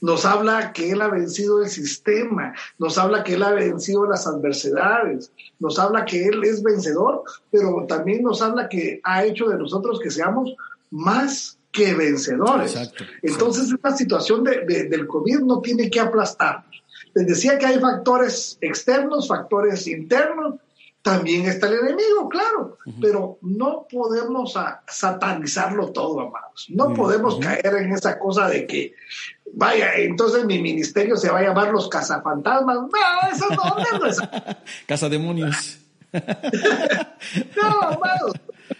Nos 0.00 0.24
habla 0.24 0.72
que 0.72 0.90
Él 0.90 1.02
ha 1.02 1.08
vencido 1.08 1.62
el 1.62 1.68
sistema, 1.68 2.54
nos 2.78 2.98
habla 2.98 3.24
que 3.24 3.34
Él 3.34 3.42
ha 3.42 3.50
vencido 3.50 4.06
las 4.06 4.26
adversidades, 4.26 5.32
nos 5.58 5.78
habla 5.78 6.04
que 6.04 6.26
Él 6.26 6.44
es 6.44 6.62
vencedor, 6.62 7.24
pero 7.50 7.84
también 7.88 8.22
nos 8.22 8.40
habla 8.42 8.68
que 8.68 9.00
ha 9.02 9.24
hecho 9.24 9.48
de 9.48 9.58
nosotros 9.58 9.98
que 10.00 10.10
seamos 10.10 10.54
más 10.90 11.58
que 11.72 11.94
vencedores. 11.94 12.76
Entonces, 13.22 13.72
esta 13.72 13.96
situación 13.96 14.44
del 14.44 15.06
COVID 15.06 15.40
no 15.40 15.60
tiene 15.60 15.90
que 15.90 16.00
aplastarnos. 16.00 16.84
Les 17.18 17.26
decía 17.26 17.58
que 17.58 17.66
hay 17.66 17.80
factores 17.80 18.58
externos, 18.60 19.26
factores 19.26 19.88
internos, 19.88 20.54
también 21.02 21.46
está 21.46 21.66
el 21.66 21.74
enemigo, 21.74 22.28
claro, 22.28 22.78
pero 23.00 23.38
no 23.42 23.86
podemos 23.90 24.54
satanizarlo 24.86 25.90
todo, 25.90 26.20
amados. 26.20 26.66
No 26.68 26.92
podemos 26.94 27.38
caer 27.38 27.74
en 27.76 27.92
esa 27.92 28.18
cosa 28.18 28.48
de 28.48 28.66
que, 28.66 28.94
vaya, 29.52 29.94
entonces 29.96 30.44
mi 30.44 30.60
ministerio 30.60 31.16
se 31.16 31.30
va 31.30 31.38
a 31.38 31.42
llamar 31.42 31.72
los 31.72 31.88
cazafantasmas. 31.88 32.76
No, 32.76 33.32
eso 33.32 33.46
no, 33.50 33.98
no 33.98 34.06
es. 34.06 34.18
Cazademonios. 34.86 35.78
no, 36.12 37.80
amados. 37.82 38.32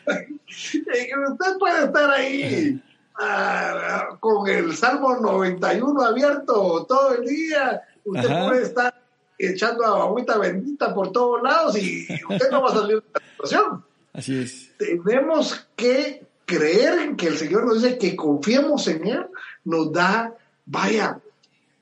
Usted 0.07 1.59
puede 1.59 1.85
estar 1.87 2.11
ahí 2.11 2.83
ah, 3.19 4.09
con 4.21 4.49
el 4.49 4.77
Salmo 4.77 5.17
91 5.17 6.03
abierto 6.03 6.85
todo 6.87 7.15
el 7.15 7.27
día. 7.27 7.83
Usted 8.09 8.49
puede 8.49 8.63
estar 8.63 9.03
echando 9.39 9.85
agüita 9.85 10.39
bendita 10.39 10.95
por 10.95 11.13
todos 11.13 11.43
lados 11.43 11.77
y 11.79 12.07
usted 12.29 12.51
no 12.51 12.63
va 12.63 12.71
a 12.71 12.75
salir 12.75 13.03
de 13.03 13.09
la 13.15 13.31
situación. 13.31 13.85
Así 14.13 14.39
es. 14.39 14.71
Tenemos 14.79 15.69
que 15.77 16.27
creer 16.45 16.99
en 17.01 17.17
que 17.17 17.29
el 17.29 17.37
Señor 17.37 17.67
nos 17.67 17.83
dice 17.83 17.99
que 17.99 18.17
confiemos 18.17 18.89
en 18.89 19.07
Él, 19.07 19.27
nos 19.65 19.93
da, 19.93 20.35
vaya, 20.65 21.21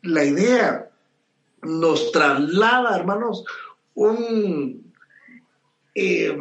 la 0.02 0.24
idea, 0.24 0.90
nos 1.62 2.12
traslada, 2.12 2.96
hermanos, 2.96 3.44
un, 3.94 4.92
eh, 5.94 6.36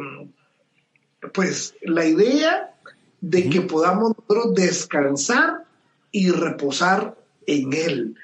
pues 1.32 1.74
la 1.82 2.04
idea 2.04 2.74
de 3.20 3.48
que 3.48 3.62
podamos 3.62 4.14
nosotros 4.16 4.54
descansar 4.54 5.64
y 6.10 6.30
reposar 6.30 7.16
en 7.46 7.72
Él. 7.72 8.14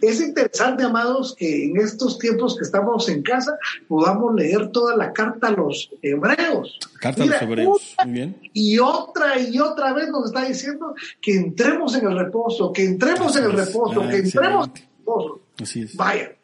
Es 0.00 0.20
interesante, 0.20 0.84
amados, 0.84 1.34
que 1.36 1.66
en 1.66 1.76
estos 1.76 2.18
tiempos 2.18 2.56
que 2.56 2.64
estamos 2.64 3.08
en 3.08 3.22
casa 3.22 3.58
podamos 3.88 4.34
leer 4.34 4.68
toda 4.68 4.96
la 4.96 5.12
carta 5.12 5.48
a 5.48 5.52
los 5.52 5.90
hebreos. 6.02 6.78
Carta 7.00 7.24
a 7.24 7.26
los 7.26 7.42
hebreos, 7.42 7.96
muy 8.04 8.12
bien. 8.12 8.36
Y 8.52 8.78
otra 8.78 9.38
y 9.38 9.58
otra 9.58 9.92
vez 9.92 10.08
nos 10.08 10.26
está 10.26 10.44
diciendo 10.44 10.94
que 11.20 11.34
entremos 11.34 11.94
en 11.96 12.06
el 12.06 12.18
reposo, 12.18 12.72
que 12.72 12.84
entremos 12.84 13.36
en 13.36 13.44
el 13.44 13.52
reposo, 13.52 14.00
que 14.08 14.16
entremos 14.16 14.68
en 14.68 14.74
el 14.74 14.82
reposo. 14.98 15.40
Así 15.60 15.82
es. 15.82 15.96
Vaya, 15.96 16.36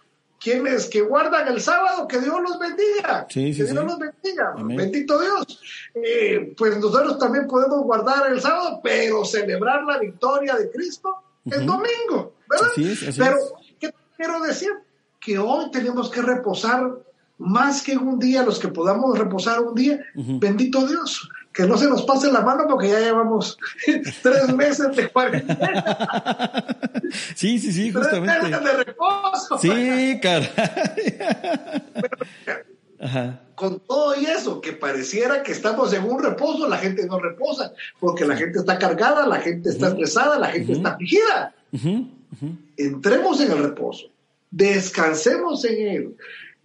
quienes 0.44 0.86
que 0.88 1.00
guardan 1.00 1.48
el 1.48 1.60
sábado, 1.60 2.06
que 2.06 2.20
Dios 2.20 2.36
los 2.42 2.58
bendiga. 2.58 3.26
que 3.28 3.52
Dios 3.52 3.72
los 3.72 3.98
bendiga. 3.98 4.54
Bendito 4.58 5.18
Dios. 5.18 5.60
Eh, 5.94 6.54
pues 6.56 6.76
nosotros 6.78 7.18
también 7.18 7.46
podemos 7.46 7.82
guardar 7.82 8.30
el 8.30 8.40
sábado, 8.40 8.80
pero 8.82 9.24
celebrar 9.24 9.84
la 9.84 9.98
victoria 9.98 10.56
de 10.56 10.70
Cristo 10.70 11.16
el 11.44 11.66
domingo, 11.66 12.34
¿verdad? 12.48 12.68
pero, 13.16 13.36
¿qué 13.78 13.92
quiero 14.16 14.40
decir? 14.40 14.70
Que 15.20 15.38
hoy 15.38 15.70
tenemos 15.70 16.10
que 16.10 16.22
reposar 16.22 16.98
más 17.38 17.82
que 17.82 17.96
un 17.96 18.18
día, 18.18 18.42
los 18.42 18.58
que 18.58 18.68
podamos 18.68 19.18
reposar 19.18 19.60
un 19.60 19.74
día. 19.74 20.00
Bendito 20.14 20.86
Dios 20.86 21.28
que 21.54 21.66
no 21.66 21.78
se 21.78 21.88
nos 21.88 22.02
pase 22.02 22.30
la 22.32 22.40
mano 22.40 22.64
porque 22.68 22.88
ya 22.88 22.98
llevamos 22.98 23.56
tres 24.22 24.52
meses 24.54 24.94
de 24.94 25.08
cuarentena. 25.08 26.66
Sí, 27.36 27.60
sí, 27.60 27.72
sí, 27.72 27.92
justamente. 27.92 28.40
Tres 28.40 28.50
meses 28.50 28.64
de 28.64 28.84
reposo. 28.84 29.58
Sí, 29.58 30.18
caray. 30.20 30.48
Con 33.54 33.80
todo 33.80 34.20
y 34.20 34.24
eso, 34.24 34.60
que 34.60 34.72
pareciera 34.72 35.42
que 35.42 35.52
estamos 35.52 35.92
en 35.92 36.04
un 36.04 36.22
reposo, 36.22 36.68
la 36.68 36.78
gente 36.78 37.06
no 37.06 37.18
reposa, 37.18 37.72
porque 38.00 38.24
la 38.24 38.36
gente 38.36 38.58
está 38.58 38.78
cargada, 38.78 39.26
la 39.26 39.40
gente 39.40 39.68
está 39.68 39.88
estresada, 39.88 40.38
la 40.38 40.48
gente 40.48 40.72
está 40.72 40.90
afligida. 40.90 41.54
Entremos 42.76 43.40
en 43.40 43.52
el 43.52 43.58
reposo, 43.58 44.06
descansemos 44.50 45.64
en 45.64 45.88
él. 45.88 46.16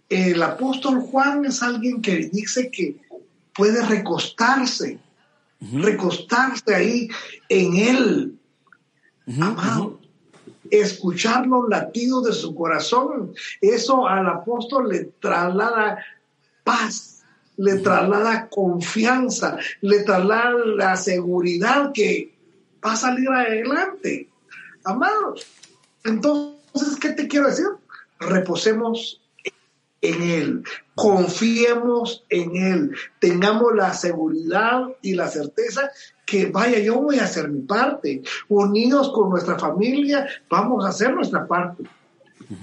El 0.08 0.42
apóstol 0.42 1.00
Juan 1.02 1.44
es 1.44 1.62
alguien 1.62 2.02
que 2.02 2.30
dice 2.32 2.70
que 2.70 2.96
puede 3.54 3.84
recostarse, 3.86 4.98
recostarse 5.74 6.74
ahí 6.74 7.08
en 7.48 7.76
Él, 7.76 8.38
amado, 9.40 10.00
escuchar 10.70 11.46
los 11.46 11.68
latidos 11.68 12.24
de 12.24 12.32
su 12.32 12.54
corazón. 12.54 13.34
Eso 13.60 14.08
al 14.08 14.26
apóstol 14.26 14.88
le 14.88 15.04
traslada 15.20 15.98
paz, 16.70 17.22
le 17.56 17.78
traslada 17.78 18.48
confianza, 18.48 19.58
le 19.80 20.00
traslada 20.04 20.54
la 20.76 20.96
seguridad 20.96 21.90
que 21.92 22.32
va 22.84 22.92
a 22.92 22.96
salir 22.96 23.28
adelante. 23.28 24.28
Amados, 24.84 25.46
entonces, 26.04 26.96
¿qué 27.00 27.10
te 27.10 27.26
quiero 27.26 27.48
decir? 27.48 27.66
Reposemos 28.20 29.20
en 30.00 30.22
Él, 30.22 30.64
confiemos 30.94 32.24
en 32.28 32.56
Él, 32.56 32.96
tengamos 33.18 33.74
la 33.74 33.92
seguridad 33.92 34.84
y 35.02 35.14
la 35.14 35.28
certeza 35.28 35.90
que 36.24 36.46
vaya, 36.46 36.78
yo 36.78 37.00
voy 37.00 37.18
a 37.18 37.24
hacer 37.24 37.48
mi 37.48 37.62
parte, 37.62 38.22
unidos 38.48 39.10
con 39.12 39.28
nuestra 39.28 39.58
familia, 39.58 40.26
vamos 40.48 40.84
a 40.84 40.90
hacer 40.90 41.12
nuestra 41.12 41.46
parte. 41.46 41.82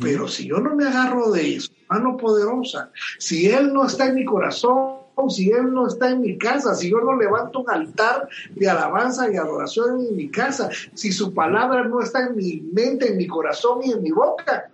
Pero 0.02 0.28
si 0.28 0.48
yo 0.48 0.60
no 0.60 0.76
me 0.76 0.86
agarro 0.86 1.32
de 1.32 1.60
su 1.60 1.72
mano 1.90 2.18
poderosa, 2.18 2.92
si 3.20 3.48
Él 3.48 3.74
no 3.74 3.86
está 3.86 4.08
en 4.08 4.16
mi 4.16 4.26
corazón, 4.26 4.98
si 5.30 5.50
Él 5.50 5.74
no 5.74 5.88
está 5.88 6.10
en 6.10 6.22
mi 6.22 6.38
casa, 6.38 6.76
si 6.76 6.90
yo 6.90 7.00
no 7.00 7.16
levanto 7.16 7.62
un 7.62 7.70
altar 7.70 8.28
de 8.54 8.70
alabanza 8.70 9.32
y 9.32 9.38
adoración 9.38 10.06
en 10.06 10.16
mi 10.16 10.30
casa, 10.30 10.70
si 10.94 11.12
su 11.12 11.34
palabra 11.34 11.84
no 11.84 12.02
está 12.02 12.28
en 12.28 12.36
mi 12.36 12.62
mente, 12.74 13.12
en 13.12 13.18
mi 13.18 13.28
corazón 13.28 13.80
y 13.84 13.92
en 13.92 14.04
mi 14.04 14.12
boca, 14.12 14.70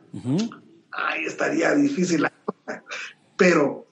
ahí 0.91 1.25
estaría 1.25 1.73
difícil 1.75 2.23
la 2.23 2.33
cosa. 2.45 2.83
Pero 3.37 3.85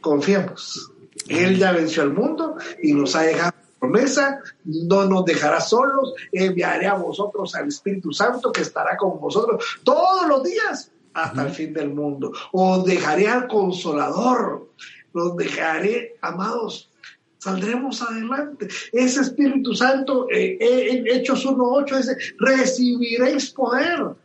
confiemos, 0.00 0.90
Él 1.28 1.58
ya 1.58 1.72
venció 1.72 2.02
al 2.02 2.12
mundo 2.12 2.56
y 2.82 2.92
nos 2.92 3.14
ha 3.14 3.22
dejado 3.22 3.63
promesa, 3.84 4.40
no 4.64 5.04
nos 5.04 5.24
dejará 5.24 5.60
solos, 5.60 6.14
enviaré 6.32 6.86
a 6.86 6.94
vosotros 6.94 7.54
al 7.54 7.68
Espíritu 7.68 8.12
Santo 8.12 8.50
que 8.50 8.62
estará 8.62 8.96
con 8.96 9.20
vosotros 9.20 9.64
todos 9.82 10.26
los 10.28 10.42
días 10.42 10.90
hasta 11.12 11.46
el 11.46 11.50
fin 11.50 11.72
del 11.72 11.90
mundo. 11.90 12.32
Os 12.52 12.84
dejaré 12.84 13.28
al 13.28 13.46
consolador, 13.46 14.70
los 15.12 15.36
dejaré, 15.36 16.16
amados, 16.20 16.90
saldremos 17.38 18.02
adelante. 18.02 18.68
Ese 18.92 19.20
Espíritu 19.20 19.74
Santo, 19.74 20.26
eh, 20.30 20.56
eh, 20.60 20.88
en 20.90 21.06
Hechos 21.06 21.46
1.8 21.46 21.96
dice, 21.96 22.16
recibiréis 22.38 23.50
poder. 23.50 24.16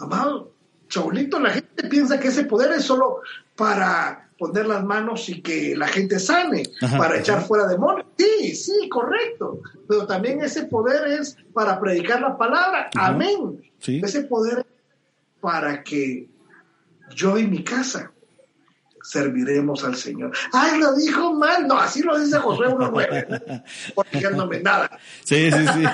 Amados, 0.00 0.48
Chaulito, 0.88 1.40
la 1.40 1.50
gente 1.50 1.84
piensa 1.88 2.20
que 2.20 2.28
ese 2.28 2.44
poder 2.44 2.72
es 2.72 2.84
solo 2.84 3.20
para 3.56 4.25
poner 4.38 4.66
las 4.66 4.84
manos 4.84 5.28
y 5.28 5.40
que 5.40 5.74
la 5.76 5.88
gente 5.88 6.18
sane, 6.18 6.64
para 6.96 7.18
echar 7.18 7.42
fuera 7.42 7.66
demonios. 7.66 8.06
Sí, 8.18 8.54
sí, 8.54 8.88
correcto. 8.88 9.60
Pero 9.88 10.06
también 10.06 10.42
ese 10.42 10.64
poder 10.64 11.06
es 11.20 11.36
para 11.52 11.80
predicar 11.80 12.20
la 12.20 12.36
palabra. 12.36 12.90
Amén. 12.96 13.62
Ese 13.80 14.24
poder 14.24 14.58
es 14.58 15.40
para 15.40 15.82
que 15.82 16.28
yo 17.14 17.38
y 17.38 17.46
mi 17.46 17.62
casa 17.62 18.12
serviremos 19.06 19.84
al 19.84 19.94
Señor. 19.94 20.32
Ay, 20.52 20.80
lo 20.80 20.94
dijo 20.94 21.32
mal. 21.34 21.66
No, 21.66 21.78
así 21.78 22.02
lo 22.02 22.18
dice 22.18 22.38
Josué 22.38 22.68
1.9. 22.68 23.62
Porque 23.94 24.20
nada. 24.62 24.90
Sí, 25.22 25.50
sí, 25.50 25.66
sí. 25.74 25.82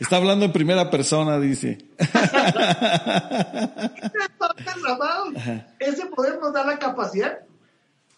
Está 0.00 0.16
hablando 0.16 0.44
en 0.44 0.52
primera 0.52 0.90
persona, 0.90 1.40
dice. 1.40 1.78
Ese 5.78 6.06
poder 6.06 6.38
nos 6.38 6.52
da 6.52 6.66
la 6.66 6.78
capacidad 6.78 7.38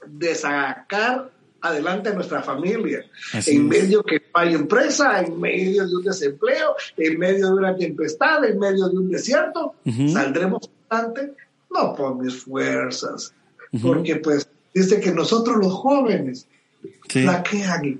de 0.06 0.34
sacar 0.34 1.30
adelante 1.60 2.10
a 2.10 2.12
nuestra 2.12 2.42
familia. 2.42 3.04
en 3.46 3.68
medio 3.68 4.02
que 4.02 4.20
hay 4.34 4.54
empresa, 4.54 5.20
en 5.20 5.40
medio 5.40 5.86
de 5.86 5.94
un 5.96 6.02
desempleo, 6.02 6.74
en 6.96 7.18
medio 7.18 7.46
de 7.46 7.52
una 7.54 7.76
tempestad, 7.76 8.44
en 8.44 8.58
medio 8.58 8.88
de 8.88 8.98
un 8.98 9.08
desierto, 9.08 9.76
saldremos 10.12 10.68
adelante, 10.90 11.34
no 11.74 11.94
por 11.94 12.16
mis 12.16 12.42
fuerzas, 12.42 13.34
porque 13.82 14.16
pues 14.16 14.48
dice 14.72 15.00
que 15.00 15.12
nosotros 15.12 15.56
los 15.56 15.72
jóvenes 15.72 16.46
flaquean 17.08 17.84
y 17.84 17.98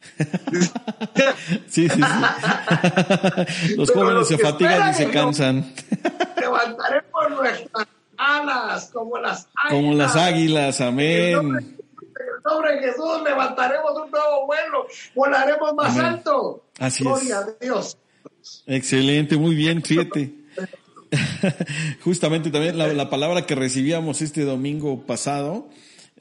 sí, 1.66 1.88
sí, 1.88 1.88
sí. 1.88 2.00
Los 3.76 3.90
jóvenes 3.90 4.28
se 4.28 4.38
fatigan 4.38 4.90
y 4.90 4.94
se 4.94 5.10
cansan. 5.10 5.74
Levantaremos 6.40 7.30
nuestras 7.30 7.86
alas 8.16 8.90
como 8.92 9.18
las 9.18 9.46
águilas. 9.54 9.70
Como 9.70 9.94
las 9.94 10.16
águilas, 10.16 10.80
amén. 10.80 11.38
En 11.38 11.56
el 11.56 12.42
nombre 12.44 12.76
de 12.76 12.80
Jesús 12.80 13.22
levantaremos 13.24 13.92
un 14.02 14.10
nuevo 14.10 14.46
vuelo, 14.46 14.86
volaremos 15.14 15.74
más 15.74 15.98
alto. 15.98 16.64
Así 16.78 17.04
Gloria 17.04 17.38
a 17.40 17.46
Dios. 17.60 17.98
Excelente, 18.66 19.36
muy 19.36 19.54
bien, 19.54 19.82
fíjate. 19.82 20.34
Justamente 22.02 22.50
también 22.50 22.78
la, 22.78 22.92
la 22.92 23.10
palabra 23.10 23.46
que 23.46 23.54
recibíamos 23.54 24.22
este 24.22 24.42
domingo 24.42 25.06
pasado 25.06 25.68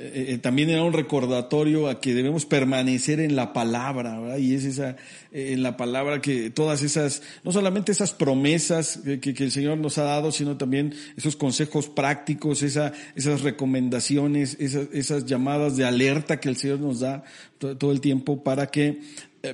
eh, 0.02 0.28
eh, 0.30 0.38
también 0.38 0.70
era 0.70 0.82
un 0.82 0.94
recordatorio 0.94 1.90
a 1.90 2.00
que 2.00 2.14
debemos 2.14 2.46
permanecer 2.46 3.20
en 3.20 3.36
la 3.36 3.52
palabra. 3.52 4.40
Y 4.40 4.56
es 4.56 4.64
esa, 4.64 4.92
eh, 5.34 5.52
en 5.52 5.62
la 5.62 5.76
palabra 5.76 6.22
que 6.22 6.50
todas 6.50 6.84
esas, 6.84 7.22
no 7.44 7.52
solamente 7.52 7.92
esas 7.92 8.14
promesas 8.14 9.02
que, 9.22 9.36
el 9.38 9.52
Señor 9.52 9.78
nos 9.78 9.98
ha 9.98 10.04
dado, 10.04 10.32
sino 10.32 10.56
también 10.56 10.94
esos 11.18 11.36
consejos 11.36 11.90
prácticos, 11.90 12.64
esa, 12.64 12.94
esas 13.16 13.42
recomendaciones, 13.42 14.56
esas, 14.60 15.26
llamadas 15.26 15.76
de 15.76 15.84
alerta 15.84 16.40
que 16.40 16.48
el 16.48 16.56
Señor 16.56 16.80
nos 16.80 17.02
da 17.02 17.26
todo 17.58 17.92
el 17.92 18.00
tiempo 18.00 18.42
para 18.42 18.68
que 18.68 18.88
eh, 18.88 19.02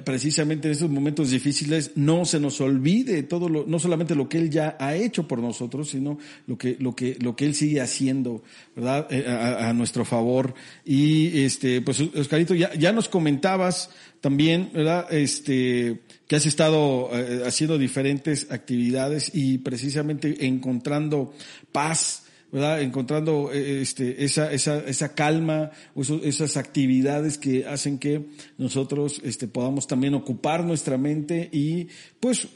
precisamente 0.03 0.67
en 0.67 0.71
estos 0.71 0.89
momentos 0.89 1.29
difíciles 1.29 1.91
no 1.95 2.25
se 2.25 2.39
nos 2.39 2.59
olvide 2.59 3.21
todo 3.23 3.49
lo, 3.49 3.65
no 3.67 3.77
solamente 3.77 4.15
lo 4.15 4.27
que 4.27 4.39
él 4.39 4.49
ya 4.49 4.75
ha 4.79 4.95
hecho 4.95 5.27
por 5.27 5.39
nosotros, 5.39 5.89
sino 5.89 6.17
lo 6.47 6.57
que, 6.57 6.75
lo 6.79 6.95
que, 6.95 7.17
lo 7.19 7.35
que 7.35 7.45
él 7.45 7.53
sigue 7.53 7.81
haciendo, 7.81 8.43
¿verdad? 8.75 9.07
Eh, 9.11 9.25
a, 9.27 9.73
nuestro 9.73 10.03
favor. 10.03 10.55
Y 10.83 11.43
este, 11.43 11.81
pues 11.81 12.01
Oscarito, 12.01 12.55
ya, 12.55 12.73
ya 12.73 12.91
nos 12.91 13.09
comentabas 13.09 13.91
también, 14.21 14.71
¿verdad? 14.73 15.11
Este, 15.13 16.01
que 16.27 16.35
has 16.35 16.45
estado 16.47 17.09
eh, 17.13 17.43
haciendo 17.45 17.77
diferentes 17.77 18.51
actividades 18.51 19.29
y 19.33 19.59
precisamente 19.59 20.47
encontrando 20.47 21.33
paz 21.71 22.24
¿verdad? 22.51 22.81
Encontrando 22.81 23.51
eh, 23.51 23.81
este, 23.81 24.23
esa, 24.23 24.51
esa, 24.51 24.79
esa 24.79 25.13
calma, 25.13 25.71
esas 26.23 26.57
actividades 26.57 27.37
que 27.37 27.65
hacen 27.67 27.97
que 27.97 28.27
nosotros 28.57 29.21
este, 29.23 29.47
podamos 29.47 29.87
también 29.87 30.13
ocupar 30.13 30.63
nuestra 30.63 30.97
mente 30.97 31.49
y 31.51 31.87
pues 32.19 32.47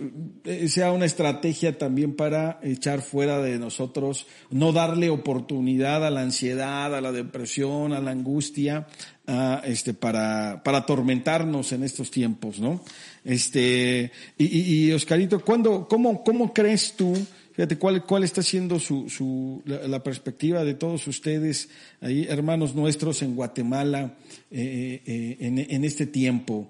eh, 0.46 0.68
sea 0.70 0.92
una 0.92 1.06
estrategia 1.06 1.78
también 1.78 2.16
para 2.16 2.60
echar 2.64 3.02
fuera 3.02 3.40
de 3.42 3.60
nosotros, 3.60 4.26
no 4.50 4.72
darle 4.72 5.10
oportunidad 5.10 6.06
a 6.06 6.10
la 6.10 6.22
ansiedad, 6.22 6.96
a 6.96 7.02
la 7.02 7.12
depresión, 7.12 7.94
a 7.94 8.00
la 8.00 8.12
angustia, 8.12 8.88
a, 9.28 9.62
este, 9.66 9.94
para, 9.94 10.62
para 10.64 10.80
atormentarnos 10.80 11.72
en 11.72 11.84
estos 11.84 12.10
tiempos, 12.10 12.60
¿no? 12.60 12.82
Este, 13.24 14.12
y, 14.38 14.46
y, 14.46 14.86
y 14.88 14.92
Oscarito, 14.94 15.42
¿cuándo, 15.42 15.88
cómo, 15.88 16.24
¿cómo 16.24 16.54
crees 16.54 16.94
tú? 16.94 17.14
Fíjate 17.60 17.78
cuál, 17.78 18.06
cuál 18.06 18.24
está 18.24 18.42
siendo 18.42 18.80
su, 18.80 19.10
su, 19.10 19.62
la, 19.66 20.02
perspectiva 20.02 20.64
de 20.64 20.76
todos 20.76 21.06
ustedes, 21.08 21.68
ahí, 22.00 22.26
hermanos 22.30 22.74
nuestros 22.74 23.22
en 23.22 23.36
Guatemala, 23.36 24.16
eh, 24.50 25.02
eh, 25.06 25.38
en, 25.42 25.60
en, 25.60 25.84
este 25.84 26.06
tiempo. 26.06 26.70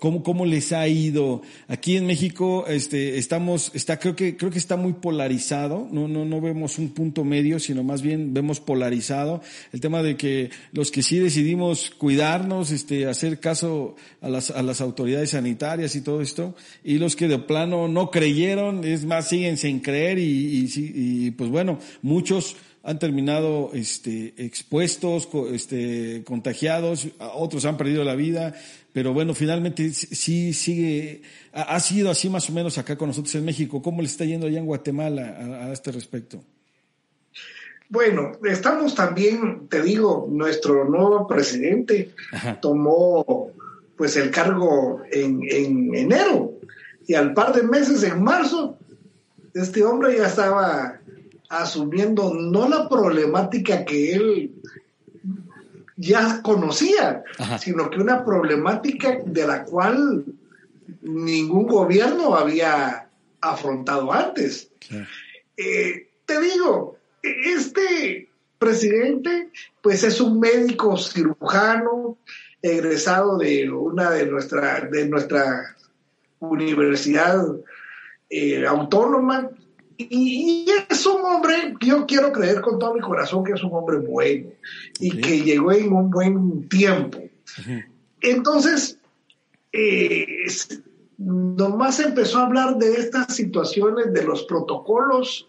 ¿Cómo, 0.00 0.24
cómo 0.24 0.44
les 0.44 0.72
ha 0.72 0.88
ido? 0.88 1.40
Aquí 1.68 1.96
en 1.96 2.04
México, 2.04 2.66
este, 2.66 3.16
estamos, 3.16 3.70
está, 3.74 3.96
creo 4.00 4.16
que, 4.16 4.36
creo 4.36 4.50
que 4.50 4.58
está 4.58 4.76
muy 4.76 4.94
polarizado. 4.94 5.86
No, 5.92 6.08
no, 6.08 6.24
no 6.24 6.40
vemos 6.40 6.78
un 6.78 6.88
punto 6.88 7.24
medio, 7.24 7.60
sino 7.60 7.84
más 7.84 8.02
bien 8.02 8.34
vemos 8.34 8.58
polarizado. 8.58 9.40
El 9.72 9.80
tema 9.80 10.02
de 10.02 10.16
que 10.16 10.50
los 10.72 10.90
que 10.90 11.04
sí 11.04 11.20
decidimos 11.20 11.90
cuidarnos, 11.90 12.72
este, 12.72 13.06
hacer 13.06 13.38
caso 13.38 13.94
a 14.20 14.28
las, 14.28 14.50
a 14.50 14.62
las 14.64 14.80
autoridades 14.80 15.30
sanitarias 15.30 15.94
y 15.94 16.00
todo 16.00 16.22
esto, 16.22 16.56
y 16.82 16.98
los 16.98 17.14
que 17.14 17.28
de 17.28 17.38
plano 17.38 17.86
no 17.86 18.10
creyeron, 18.10 18.82
es 18.82 19.04
más, 19.04 19.28
siguen 19.28 19.56
sin 19.56 19.78
creer 19.78 20.18
y, 20.18 20.24
y, 20.24 20.68
y 20.74 21.30
pues 21.30 21.50
bueno, 21.50 21.78
muchos, 22.02 22.56
han 22.88 22.98
terminado 22.98 23.70
este, 23.74 24.32
expuestos, 24.38 25.28
este, 25.52 26.22
contagiados, 26.24 27.08
otros 27.34 27.66
han 27.66 27.76
perdido 27.76 28.02
la 28.02 28.14
vida, 28.14 28.54
pero 28.98 29.12
bueno, 29.12 29.32
finalmente 29.32 29.92
sí 29.92 30.52
sigue, 30.52 31.22
ha 31.52 31.78
sido 31.78 32.10
así 32.10 32.28
más 32.28 32.50
o 32.50 32.52
menos 32.52 32.78
acá 32.78 32.98
con 32.98 33.06
nosotros 33.06 33.32
en 33.36 33.44
México. 33.44 33.80
¿Cómo 33.80 34.02
le 34.02 34.08
está 34.08 34.24
yendo 34.24 34.48
allá 34.48 34.58
en 34.58 34.66
Guatemala 34.66 35.66
a, 35.68 35.72
este 35.72 35.92
respecto? 35.92 36.42
Bueno, 37.88 38.32
estamos 38.42 38.96
también, 38.96 39.68
te 39.68 39.82
digo, 39.82 40.26
nuestro 40.28 40.84
nuevo 40.84 41.28
presidente 41.28 42.10
tomó 42.60 43.52
pues 43.96 44.16
el 44.16 44.32
cargo 44.32 45.02
en, 45.12 45.42
en 45.48 45.94
enero 45.94 46.54
y 47.06 47.14
al 47.14 47.34
par 47.34 47.54
de 47.54 47.62
meses 47.62 48.02
en 48.02 48.20
marzo, 48.20 48.78
este 49.54 49.84
hombre 49.84 50.16
ya 50.18 50.26
estaba 50.26 50.98
asumiendo 51.48 52.34
no 52.34 52.68
la 52.68 52.88
problemática 52.88 53.84
que 53.84 54.14
él 54.14 54.57
ya 55.98 56.40
conocía, 56.42 57.24
sino 57.58 57.90
que 57.90 57.98
una 57.98 58.24
problemática 58.24 59.18
de 59.24 59.46
la 59.46 59.64
cual 59.64 60.24
ningún 61.02 61.66
gobierno 61.66 62.36
había 62.36 63.08
afrontado 63.40 64.12
antes. 64.12 64.70
Eh, 65.56 66.08
te 66.24 66.40
digo, 66.40 66.96
este 67.22 68.28
presidente, 68.58 69.50
pues 69.82 70.04
es 70.04 70.20
un 70.20 70.38
médico 70.38 70.96
cirujano 70.96 72.16
egresado 72.62 73.36
de 73.38 73.68
una 73.68 74.10
de 74.10 74.26
nuestra 74.26 74.80
de 74.80 75.08
nuestra 75.08 75.76
universidad 76.40 77.44
eh, 78.30 78.66
autónoma 78.66 79.50
y, 79.98 80.66
es 80.88 81.06
un 81.06 81.24
hombre, 81.24 81.74
yo 81.80 82.06
quiero 82.06 82.32
creer 82.32 82.60
con 82.60 82.78
todo 82.78 82.94
mi 82.94 83.00
corazón 83.00 83.42
que 83.42 83.52
es 83.52 83.62
un 83.64 83.74
hombre 83.74 83.98
bueno 83.98 84.50
y 85.00 85.20
que 85.20 85.42
llegó 85.42 85.72
en 85.72 85.92
un 85.92 86.08
buen 86.08 86.68
tiempo. 86.68 87.18
Entonces, 88.20 88.98
eh, 89.72 90.46
nomás 91.18 91.98
empezó 91.98 92.38
a 92.38 92.46
hablar 92.46 92.76
de 92.76 92.94
estas 92.94 93.34
situaciones, 93.34 94.12
de 94.12 94.22
los 94.22 94.44
protocolos, 94.44 95.48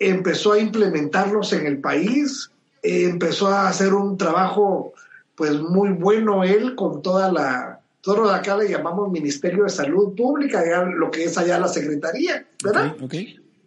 empezó 0.00 0.52
a 0.52 0.58
implementarlos 0.58 1.52
en 1.52 1.66
el 1.66 1.78
país, 1.78 2.50
empezó 2.82 3.46
a 3.48 3.68
hacer 3.68 3.94
un 3.94 4.18
trabajo 4.18 4.92
pues 5.36 5.52
muy 5.60 5.90
bueno 5.90 6.42
él 6.42 6.74
con 6.74 7.02
toda 7.02 7.30
la, 7.30 7.80
todo 8.00 8.22
lo 8.22 8.28
de 8.30 8.34
acá 8.34 8.56
le 8.56 8.68
llamamos 8.68 9.12
Ministerio 9.12 9.64
de 9.64 9.70
Salud 9.70 10.14
Pública, 10.16 10.64
lo 10.86 11.10
que 11.10 11.24
es 11.24 11.38
allá 11.38 11.60
la 11.60 11.68
Secretaría, 11.68 12.46
¿verdad? 12.64 12.96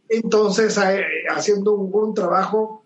Entonces, 0.10 0.78
eh, 0.78 1.06
haciendo 1.30 1.74
un, 1.74 2.14
trabajo 2.16 2.84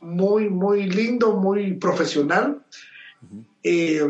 muy, 0.00 0.50
muy 0.50 0.90
lindo, 0.90 1.36
muy 1.36 1.74
profesional, 1.74 2.64
eh, 3.62 4.02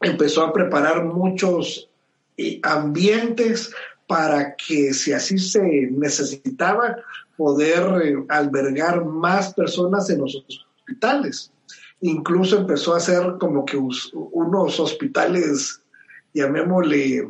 empezó 0.00 0.44
a 0.44 0.52
preparar 0.52 1.04
muchos 1.04 1.88
eh, 2.36 2.58
ambientes 2.64 3.72
para 4.08 4.56
que, 4.56 4.92
si 4.92 5.12
así 5.12 5.38
se 5.38 5.62
necesitaba, 5.92 6.96
poder 7.36 8.24
albergar 8.28 9.04
más 9.04 9.54
personas 9.54 10.10
en 10.10 10.20
los 10.20 10.44
hospitales. 10.46 11.52
Incluso 12.00 12.58
empezó 12.58 12.94
a 12.94 12.96
hacer 12.96 13.34
como 13.38 13.64
que 13.64 13.76
unos 13.76 14.80
hospitales, 14.80 15.80
llamémosle, 16.34 17.28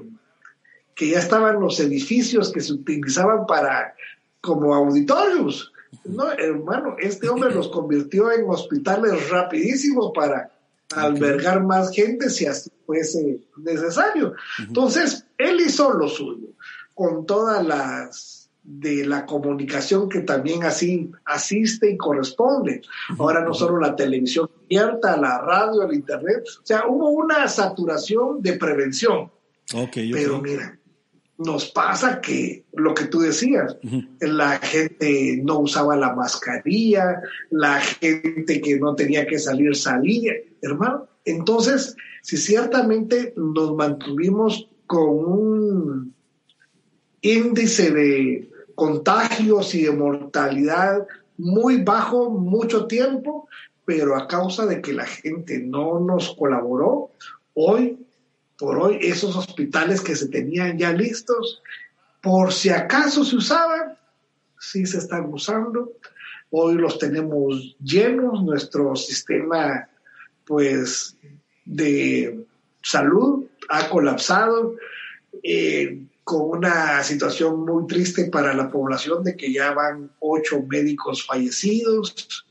que 0.94 1.10
ya 1.10 1.18
estaban 1.18 1.60
los 1.60 1.78
edificios 1.80 2.52
que 2.52 2.60
se 2.60 2.72
utilizaban 2.72 3.46
para 3.46 3.94
como 4.42 4.74
auditorios. 4.74 5.72
No, 6.04 6.30
hermano, 6.30 6.96
este 6.98 7.28
hombre 7.28 7.54
los 7.54 7.68
convirtió 7.68 8.30
en 8.30 8.44
hospitales 8.48 9.30
rapidísimos 9.30 10.12
para 10.14 10.50
albergar 10.94 11.62
más 11.62 11.90
gente 11.90 12.28
si 12.28 12.44
así 12.44 12.70
fuese 12.84 13.40
necesario. 13.56 14.34
Entonces, 14.58 15.24
él 15.38 15.60
hizo 15.60 15.92
lo 15.94 16.08
suyo, 16.08 16.48
con 16.94 17.24
todas 17.24 17.64
las 17.64 18.50
de 18.64 19.04
la 19.06 19.26
comunicación 19.26 20.08
que 20.08 20.20
también 20.20 20.62
así 20.62 21.10
asiste 21.24 21.90
y 21.90 21.96
corresponde. 21.96 22.82
Ahora 23.18 23.44
no 23.44 23.54
solo 23.54 23.78
la 23.80 23.96
televisión 23.96 24.48
abierta, 24.64 25.16
la 25.16 25.38
radio, 25.38 25.82
el 25.82 25.94
internet, 25.94 26.44
o 26.62 26.66
sea, 26.66 26.86
hubo 26.88 27.10
una 27.10 27.48
saturación 27.48 28.40
de 28.40 28.52
prevención. 28.54 29.30
Pero 30.12 30.40
mira, 30.40 30.78
nos 31.44 31.70
pasa 31.70 32.20
que 32.20 32.64
lo 32.72 32.94
que 32.94 33.06
tú 33.06 33.20
decías, 33.20 33.76
la 34.20 34.58
gente 34.58 35.40
no 35.42 35.60
usaba 35.60 35.96
la 35.96 36.14
mascarilla, 36.14 37.22
la 37.50 37.80
gente 37.80 38.60
que 38.60 38.78
no 38.78 38.94
tenía 38.94 39.26
que 39.26 39.38
salir 39.38 39.76
salía. 39.76 40.34
Hermano, 40.60 41.08
Entonces, 41.24 41.96
si 42.22 42.36
ciertamente 42.36 43.32
nos 43.36 43.74
mantuvimos 43.74 44.68
con 44.86 45.08
un 45.08 46.14
índice 47.20 47.90
de 47.90 48.50
contagios 48.74 49.74
y 49.74 49.84
de 49.84 49.92
mortalidad 49.92 51.06
muy 51.38 51.82
bajo 51.82 52.30
mucho 52.30 52.86
tiempo, 52.86 53.48
pero 53.84 54.16
a 54.16 54.26
causa 54.26 54.66
de 54.66 54.80
que 54.80 54.92
la 54.92 55.06
gente 55.06 55.60
no 55.60 56.00
nos 56.00 56.34
colaboró, 56.34 57.10
hoy 57.54 57.98
por 58.62 58.78
hoy 58.78 58.98
esos 59.00 59.34
hospitales 59.34 60.00
que 60.00 60.14
se 60.14 60.28
tenían 60.28 60.78
ya 60.78 60.92
listos, 60.92 61.60
por 62.20 62.52
si 62.52 62.68
acaso 62.68 63.24
se 63.24 63.34
usaban, 63.34 63.98
sí 64.56 64.86
se 64.86 64.98
están 64.98 65.24
usando. 65.32 65.94
Hoy 66.50 66.76
los 66.76 66.96
tenemos 66.96 67.76
llenos, 67.82 68.44
nuestro 68.44 68.94
sistema 68.94 69.88
pues 70.44 71.16
de 71.64 72.46
salud 72.80 73.46
ha 73.68 73.88
colapsado 73.88 74.76
eh, 75.42 76.00
con 76.22 76.58
una 76.58 77.02
situación 77.02 77.64
muy 77.64 77.88
triste 77.88 78.26
para 78.26 78.54
la 78.54 78.70
población 78.70 79.24
de 79.24 79.36
que 79.36 79.52
ya 79.52 79.72
van 79.72 80.08
ocho 80.20 80.62
médicos 80.68 81.26
fallecidos, 81.26 82.46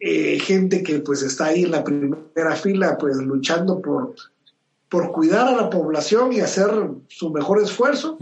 eh, 0.00 0.40
gente 0.40 0.82
que 0.82 0.98
pues 0.98 1.22
está 1.22 1.46
ahí 1.46 1.62
en 1.62 1.70
la 1.70 1.84
primera 1.84 2.56
fila 2.56 2.98
pues 2.98 3.18
luchando 3.18 3.80
por, 3.80 4.16
por 4.88 5.12
cuidar 5.12 5.48
a 5.48 5.56
la 5.56 5.70
población 5.70 6.32
y 6.32 6.40
hacer 6.40 6.70
su 7.08 7.30
mejor 7.30 7.60
esfuerzo, 7.60 8.18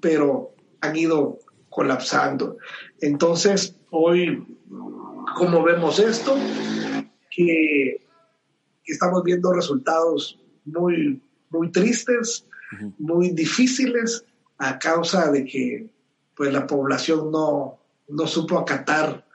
pero 0.00 0.54
han 0.80 0.96
ido 0.96 1.38
colapsando. 1.68 2.56
Entonces, 3.00 3.76
hoy, 3.90 4.44
como 5.36 5.62
vemos 5.62 5.98
esto, 5.98 6.36
que 7.30 8.04
estamos 8.84 9.22
viendo 9.22 9.52
resultados 9.52 10.38
muy, 10.64 11.22
muy 11.50 11.70
tristes, 11.70 12.46
muy 12.98 13.30
difíciles 13.30 14.24
a 14.58 14.78
causa 14.78 15.30
de 15.30 15.44
que 15.44 15.90
pues, 16.36 16.52
la 16.52 16.66
población 16.66 17.30
no, 17.30 17.78
no 18.08 18.26
supo 18.26 18.58
acatar 18.58 19.26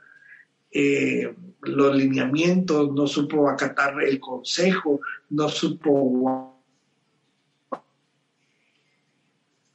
eh, 0.71 1.33
los 1.61 1.95
lineamientos, 1.95 2.91
no 2.93 3.07
supo 3.07 3.49
acatar 3.49 4.01
el 4.03 4.19
consejo, 4.19 4.99
no 5.29 5.47
supo 5.49 6.54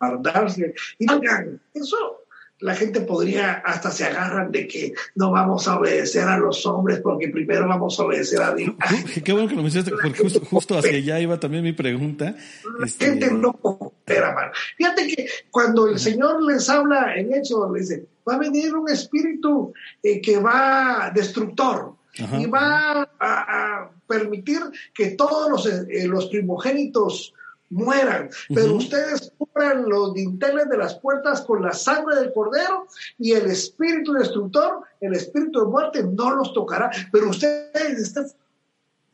guardarse. 0.00 0.74
Y 0.98 1.06
eso 1.74 2.20
la 2.60 2.74
gente 2.74 3.00
podría, 3.00 3.54
hasta 3.64 3.90
se 3.90 4.04
agarran 4.04 4.52
de 4.52 4.68
que 4.68 4.92
no 5.14 5.30
vamos 5.30 5.66
a 5.66 5.78
obedecer 5.78 6.24
a 6.24 6.36
los 6.36 6.64
hombres 6.66 7.00
porque 7.00 7.28
primero 7.28 7.66
vamos 7.66 7.98
a 7.98 8.04
obedecer 8.04 8.42
a 8.42 8.54
Dios. 8.54 8.74
Qué 9.24 9.32
bueno 9.32 9.48
que 9.48 9.56
lo 9.56 9.62
mencionaste, 9.62 9.92
porque 9.92 10.28
justo, 10.40 10.78
hacia 10.78 10.96
allá 10.96 11.20
iba 11.20 11.40
también 11.40 11.64
mi 11.64 11.72
pregunta. 11.72 12.34
La 12.78 12.86
este, 12.86 13.06
gente 13.06 13.30
no 13.32 13.54
coopera, 13.54 14.34
man. 14.34 14.50
Fíjate 14.76 15.06
que 15.08 15.26
cuando 15.50 15.88
el 15.88 15.98
Señor 15.98 16.42
les 16.42 16.68
habla 16.68 17.14
en 17.16 17.32
hecho, 17.34 17.72
le 17.72 17.80
dice, 17.80 18.06
va 18.28 18.34
a 18.34 18.38
venir 18.38 18.74
un 18.74 18.90
espíritu 18.90 19.72
eh, 20.02 20.20
que 20.20 20.38
va 20.38 21.10
destructor. 21.14 21.94
Y 22.38 22.46
va 22.46 23.08
a, 23.18 23.90
permitir 24.06 24.58
que 24.92 25.12
todos 25.12 25.48
los, 25.48 25.66
eh, 25.66 26.06
los 26.08 26.26
primogénitos 26.26 27.32
mueran, 27.70 28.28
pero 28.52 28.74
ustedes 28.74 29.32
cubran 29.38 29.88
los 29.88 30.12
dinteles 30.12 30.68
de 30.68 30.76
las 30.76 30.96
puertas 30.96 31.40
con 31.42 31.62
la 31.62 31.72
sangre 31.72 32.16
del 32.16 32.32
cordero 32.32 32.86
y 33.18 33.32
el 33.32 33.46
espíritu 33.46 34.12
destructor, 34.12 34.82
el 35.00 35.14
espíritu 35.14 35.60
de 35.60 35.66
muerte 35.66 36.02
no 36.02 36.34
los 36.34 36.52
tocará, 36.52 36.90
pero 37.12 37.30
ustedes 37.30 37.98
están 37.98 38.26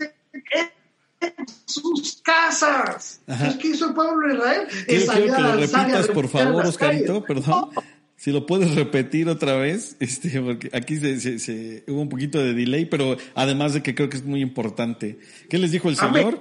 en 0.00 1.46
sus 1.66 2.22
casas. 2.22 3.20
¿Qué 3.61 3.68
hizo 3.68 3.88
el 3.88 3.94
pueblo 3.94 4.26
de 4.26 4.34
Israel? 4.34 4.66
Quiero, 4.86 5.12
quiero 5.12 5.36
que 5.36 5.42
lo 5.42 5.52
repitas, 5.57 6.09
por 6.09 6.28
favor, 6.28 6.66
Oscarito, 6.66 7.22
perdón. 7.22 7.70
Si 8.16 8.32
lo 8.32 8.46
puedes 8.46 8.74
repetir 8.74 9.28
otra 9.28 9.57
vez, 9.57 9.96
este, 10.00 10.40
porque 10.40 10.70
aquí 10.72 10.96
se, 10.96 11.38
se, 11.38 11.84
hubo 11.86 12.00
un 12.00 12.09
poquito 12.09 12.38
de 12.38 12.54
delay, 12.54 12.86
pero 12.86 13.18
además 13.34 13.74
de 13.74 13.82
que 13.82 13.94
creo 13.94 14.09
que 14.09 14.16
es 14.16 14.24
muy 14.24 14.40
importante. 14.40 15.18
¿Qué 15.50 15.59
les 15.59 15.70
dijo 15.70 15.90
el 15.90 15.96
Señor? 15.96 16.40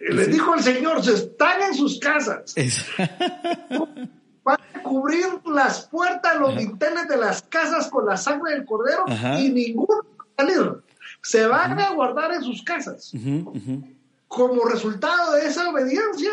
Le 0.00 0.26
dijo 0.26 0.54
el 0.54 0.62
Señor, 0.62 1.04
se 1.04 1.14
están 1.14 1.60
en 1.62 1.74
sus 1.74 1.98
casas. 1.98 2.54
Van 4.44 4.58
a 4.74 4.82
cubrir 4.82 5.26
las 5.44 5.86
puertas, 5.86 6.38
los 6.38 6.56
dinteles 6.56 7.06
de 7.08 7.18
las 7.18 7.42
casas 7.42 7.88
con 7.88 8.06
la 8.06 8.16
sangre 8.16 8.52
del 8.54 8.64
cordero 8.64 9.04
y 9.38 9.50
ninguno 9.50 10.02
va 10.18 10.24
a 10.38 10.42
salir. 10.42 10.82
Se 11.22 11.46
van 11.46 11.78
a 11.78 11.90
guardar 11.90 12.32
en 12.32 12.42
sus 12.42 12.62
casas. 12.62 13.12
Como 14.26 14.64
resultado 14.64 15.34
de 15.34 15.46
esa 15.46 15.68
obediencia, 15.68 16.30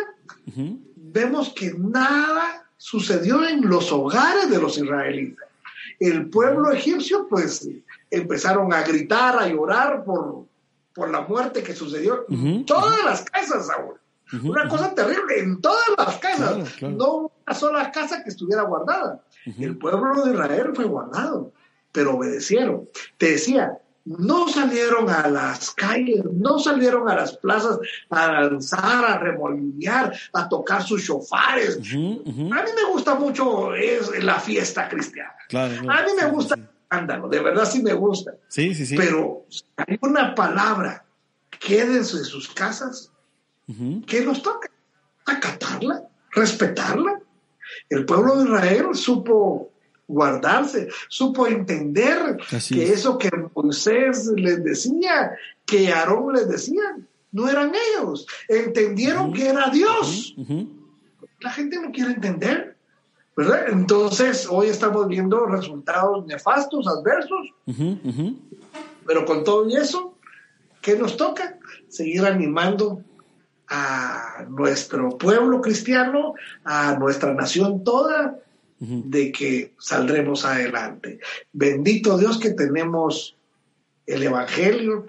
vemos 0.96 1.54
que 1.54 1.74
nada 1.78 2.66
sucedió 2.78 3.46
en 3.46 3.68
los 3.68 3.92
hogares 3.92 4.50
de 4.50 4.62
los 4.62 4.78
israelitas. 4.78 5.46
El 6.00 6.30
pueblo 6.30 6.72
egipcio, 6.72 7.28
pues, 7.28 7.68
empezaron 8.10 8.72
a 8.72 8.84
gritar, 8.84 9.38
a 9.38 9.48
llorar 9.48 10.06
por, 10.06 10.46
por 10.98 11.12
la 11.12 11.22
muerte 11.22 11.62
que 11.62 11.76
sucedió 11.76 12.26
en 12.28 12.66
todas 12.66 13.06
las 13.06 13.22
casas 13.22 13.70
ahora. 13.70 14.00
Una 14.44 14.68
cosa 14.68 14.94
terrible, 14.94 15.40
en 15.40 15.62
todas 15.62 15.88
las 15.96 16.18
casas. 16.18 16.82
No 16.82 17.32
una 17.46 17.56
sola 17.56 17.92
casa 17.92 18.24
que 18.24 18.30
estuviera 18.30 18.64
guardada. 18.64 19.24
El 19.46 19.78
pueblo 19.78 20.26
de 20.26 20.34
Israel 20.34 20.72
fue 20.74 20.86
guardado, 20.86 21.54
pero 21.92 22.16
obedecieron. 22.16 22.90
Te 23.18 23.34
decía, 23.34 23.78
no 24.06 24.50
salieron 24.50 25.08
a 25.10 25.30
las 25.30 25.72
calles, 25.72 26.24
no 26.34 26.58
salieron 26.58 27.08
a 27.10 27.16
las 27.16 27.38
plazas 27.38 27.78
a 28.10 28.32
danzar, 28.32 29.06
a 29.06 29.20
remolinear, 29.20 30.12
a 30.34 30.50
tocar 30.50 30.82
sus 30.82 31.06
chofares. 31.06 31.78
A 31.78 31.96
mí 31.96 32.72
me 32.76 32.92
gusta 32.92 33.16
mucho 33.16 33.76
es 33.76 34.24
la 34.24 34.40
fiesta 34.40 34.90
cristiana. 34.90 35.36
a 35.54 36.04
mí 36.04 36.12
me 36.20 36.28
gusta 36.32 36.58
ándalo, 36.90 37.28
de 37.28 37.40
verdad 37.40 37.70
sí 37.70 37.82
me 37.82 37.94
gusta. 37.94 38.36
Sí, 38.48 38.74
sí, 38.74 38.86
sí. 38.86 38.96
Pero 38.96 39.46
hay 39.76 39.98
una 40.02 40.36
palabra, 40.36 41.06
quédense 41.60 42.18
en 42.18 42.26
sus 42.26 42.50
casas, 42.50 43.12
¿qué 44.06 44.22
nos 44.22 44.42
toca? 44.42 44.70
Acatarla, 45.26 46.08
respetarla. 46.32 47.22
El 47.90 48.06
pueblo 48.06 48.38
de 48.38 48.46
Israel 48.46 48.88
supo 48.94 49.72
guardarse, 50.08 50.88
supo 51.10 51.48
entender 51.48 52.38
que 52.70 52.94
eso 52.94 53.18
que 53.18 53.30
Moisés 53.54 54.28
les 54.36 54.64
decía, 54.64 55.32
que 55.66 55.92
Aarón 55.92 56.34
les 56.34 56.48
decía, 56.48 56.96
no 57.32 57.50
eran 57.50 57.74
ellos. 57.92 58.26
Entendieron 58.48 59.34
que 59.34 59.50
era 59.50 59.70
Dios. 59.70 60.36
La 61.42 61.52
gente 61.52 61.80
no 61.80 61.92
quiere 61.92 62.14
entender. 62.14 62.77
¿Verdad? 63.38 63.70
Entonces, 63.70 64.48
hoy 64.50 64.68
estamos 64.68 65.08
viendo 65.08 65.46
resultados 65.46 66.26
nefastos, 66.26 66.88
adversos, 66.88 67.54
pero 69.06 69.26
con 69.26 69.44
todo 69.44 69.70
eso, 69.70 70.18
¿qué 70.82 70.98
nos 70.98 71.16
toca? 71.16 71.60
Seguir 71.88 72.26
animando 72.26 73.04
a 73.70 74.46
nuestro 74.50 75.18
pueblo 75.20 75.62
cristiano, 75.62 76.34
a 76.64 76.98
nuestra 76.98 77.34
nación 77.36 77.84
toda, 77.84 78.40
de 78.80 79.32
que 79.32 79.74
saldremos 79.80 80.44
adelante. 80.44 81.20
Bendito 81.54 82.18
Dios 82.18 82.40
que 82.40 82.52
tenemos 82.52 83.38
el 84.08 84.24
Evangelio. 84.24 85.06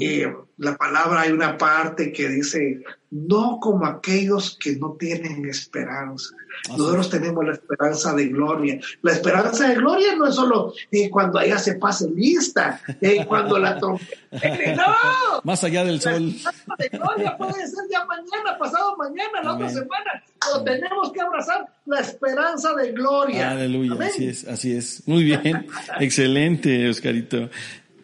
Eh, 0.00 0.32
la 0.58 0.76
palabra 0.76 1.22
hay 1.22 1.32
una 1.32 1.56
parte 1.58 2.12
que 2.12 2.28
dice, 2.28 2.82
no 3.10 3.58
como 3.60 3.86
aquellos 3.86 4.56
que 4.58 4.76
no 4.76 4.92
tienen 4.98 5.48
esperanza. 5.48 6.34
Nosotros 6.68 7.10
tenemos 7.10 7.44
la 7.44 7.52
esperanza 7.52 8.14
de 8.14 8.28
gloria. 8.28 8.80
La 9.02 9.12
esperanza 9.12 9.68
de 9.68 9.74
gloria 9.76 10.14
no 10.16 10.26
es 10.26 10.34
solo 10.34 10.72
eh, 10.90 11.10
cuando 11.10 11.38
allá 11.38 11.58
se 11.58 11.74
pase 11.74 12.08
lista, 12.10 12.80
eh, 13.00 13.24
cuando 13.26 13.58
la 13.58 13.78
trompeta. 13.78 14.20
No. 14.74 15.40
Más 15.44 15.62
allá 15.62 15.84
del 15.84 16.00
sol. 16.00 16.12
La 16.12 16.50
esperanza 16.50 16.74
de 16.78 16.88
gloria 16.88 17.36
puede 17.36 17.68
ser 17.68 17.84
ya 17.90 18.04
mañana, 18.04 18.58
pasado 18.58 18.96
mañana, 18.96 19.42
la 19.42 19.54
otra 19.54 19.68
semana. 19.68 20.22
Pero 20.40 20.64
tenemos 20.64 21.12
que 21.12 21.20
abrazar 21.20 21.66
la 21.86 22.00
esperanza 22.00 22.74
de 22.74 22.92
gloria. 22.92 23.52
Aleluya. 23.52 24.06
Así 24.06 24.26
es, 24.26 24.48
así 24.48 24.76
es. 24.76 25.06
Muy 25.06 25.22
bien. 25.22 25.66
Excelente, 26.00 26.88
Oscarito. 26.88 27.48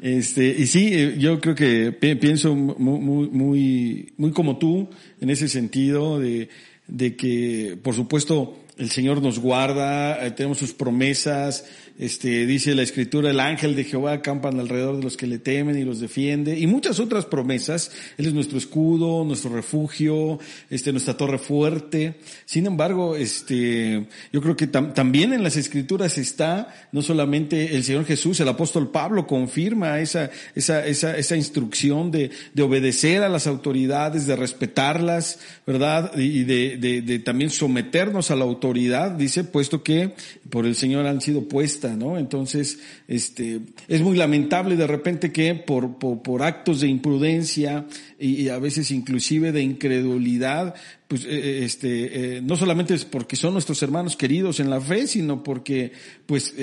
Este, 0.00 0.46
y 0.46 0.66
sí, 0.66 0.90
eh, 0.92 1.16
yo 1.18 1.40
creo 1.40 1.54
que 1.54 1.92
pienso 1.92 2.54
muy, 2.54 3.28
muy, 3.28 4.12
muy 4.16 4.30
como 4.32 4.56
tú 4.56 4.88
en 5.20 5.28
ese 5.30 5.48
sentido 5.48 6.18
de, 6.18 6.48
de 6.86 7.16
que, 7.16 7.78
por 7.82 7.94
supuesto, 7.94 8.56
el 8.78 8.90
Señor 8.90 9.20
nos 9.20 9.38
guarda, 9.38 10.24
eh, 10.26 10.30
tenemos 10.30 10.58
sus 10.58 10.72
promesas, 10.72 11.66
este, 12.00 12.46
dice 12.46 12.74
la 12.74 12.80
escritura, 12.80 13.28
el 13.28 13.40
ángel 13.40 13.76
de 13.76 13.84
Jehová 13.84 14.14
acampan 14.14 14.58
alrededor 14.58 14.96
de 14.96 15.02
los 15.02 15.18
que 15.18 15.26
le 15.26 15.38
temen 15.38 15.76
y 15.76 15.84
los 15.84 16.00
defiende, 16.00 16.58
y 16.58 16.66
muchas 16.66 16.98
otras 16.98 17.26
promesas. 17.26 17.92
Él 18.16 18.24
es 18.24 18.32
nuestro 18.32 18.56
escudo, 18.56 19.22
nuestro 19.22 19.50
refugio, 19.50 20.38
este, 20.70 20.92
nuestra 20.92 21.18
torre 21.18 21.36
fuerte. 21.36 22.14
Sin 22.46 22.64
embargo, 22.64 23.16
este, 23.16 24.06
yo 24.32 24.40
creo 24.40 24.56
que 24.56 24.66
también 24.66 25.34
en 25.34 25.42
las 25.42 25.58
escrituras 25.58 26.16
está 26.16 26.88
no 26.90 27.02
solamente 27.02 27.76
el 27.76 27.84
Señor 27.84 28.06
Jesús, 28.06 28.40
el 28.40 28.48
apóstol 28.48 28.90
Pablo 28.90 29.26
confirma 29.26 30.00
esa, 30.00 30.30
esa, 30.54 30.86
esa, 30.86 31.18
esa 31.18 31.36
instrucción 31.36 32.10
de, 32.10 32.30
de 32.54 32.62
obedecer 32.62 33.22
a 33.22 33.28
las 33.28 33.46
autoridades, 33.46 34.26
de 34.26 34.36
respetarlas, 34.36 35.38
¿verdad? 35.66 36.16
Y 36.16 36.44
de, 36.44 36.78
de, 36.78 37.02
de 37.02 37.18
también 37.18 37.50
someternos 37.50 38.30
a 38.30 38.36
la 38.36 38.44
autoridad, 38.44 39.10
dice, 39.10 39.44
puesto 39.44 39.82
que 39.82 40.14
por 40.48 40.64
el 40.64 40.76
Señor 40.76 41.04
han 41.06 41.20
sido 41.20 41.46
puestas 41.46 41.89
Entonces, 42.18 42.78
este, 43.08 43.60
es 43.88 44.00
muy 44.00 44.16
lamentable 44.16 44.76
de 44.76 44.86
repente 44.86 45.32
que 45.32 45.54
por, 45.54 45.98
por, 45.98 46.42
actos 46.42 46.80
de 46.80 46.88
imprudencia 46.88 47.86
y, 48.18 48.48
a 48.48 48.58
veces 48.58 48.90
inclusive 48.90 49.52
de 49.52 49.62
incredulidad, 49.62 50.74
pues, 51.08 51.24
eh, 51.24 51.28
eh, 51.30 51.60
este, 51.64 52.36
eh, 52.36 52.42
no 52.42 52.56
solamente 52.56 52.94
es 52.94 53.04
porque 53.04 53.36
son 53.36 53.52
nuestros 53.52 53.82
hermanos 53.82 54.16
queridos 54.16 54.60
en 54.60 54.70
la 54.70 54.80
fe, 54.80 55.06
sino 55.06 55.42
porque, 55.42 55.92
pues, 56.26 56.54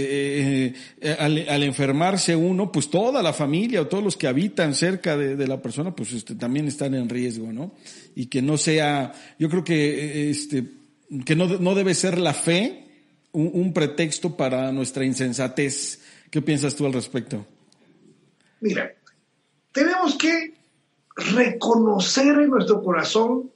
al, 1.19 1.63
enfermarse 1.63 2.36
uno, 2.36 2.71
pues 2.71 2.89
toda 2.89 3.21
la 3.21 3.34
familia 3.34 3.82
o 3.82 3.88
todos 3.88 4.03
los 4.03 4.17
que 4.17 4.28
habitan 4.28 4.73
cerca 4.73 5.17
de, 5.17 5.47
la 5.47 5.61
persona, 5.61 5.95
pues, 5.95 6.13
este, 6.13 6.36
también 6.36 6.67
están 6.67 6.95
en 6.95 7.09
riesgo, 7.09 7.51
¿no? 7.51 7.73
Y 8.15 8.28
que 8.28 8.41
no 8.41 8.57
sea, 8.57 9.13
yo 9.38 9.49
creo 9.49 9.63
que, 9.63 10.30
este, 10.30 10.63
que 11.25 11.36
no, 11.36 11.47
no 11.59 11.75
debe 11.75 11.93
ser 11.93 12.17
la 12.17 12.34
fe, 12.34 12.86
un, 13.32 13.73
pretexto 13.73 14.36
para 14.36 14.71
nuestra 14.71 15.05
insensatez. 15.05 15.99
¿Qué 16.30 16.41
piensas 16.41 16.75
tú 16.75 16.86
al 16.86 16.93
respecto? 16.93 17.45
Mira, 18.59 18.93
tenemos 19.71 20.17
que 20.17 20.55
reconocer 21.15 22.28
en 22.39 22.49
nuestro 22.49 22.82
corazón 22.82 23.51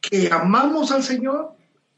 que 0.00 0.28
amamos 0.30 0.90
al 0.92 1.02
Señor, 1.02 1.52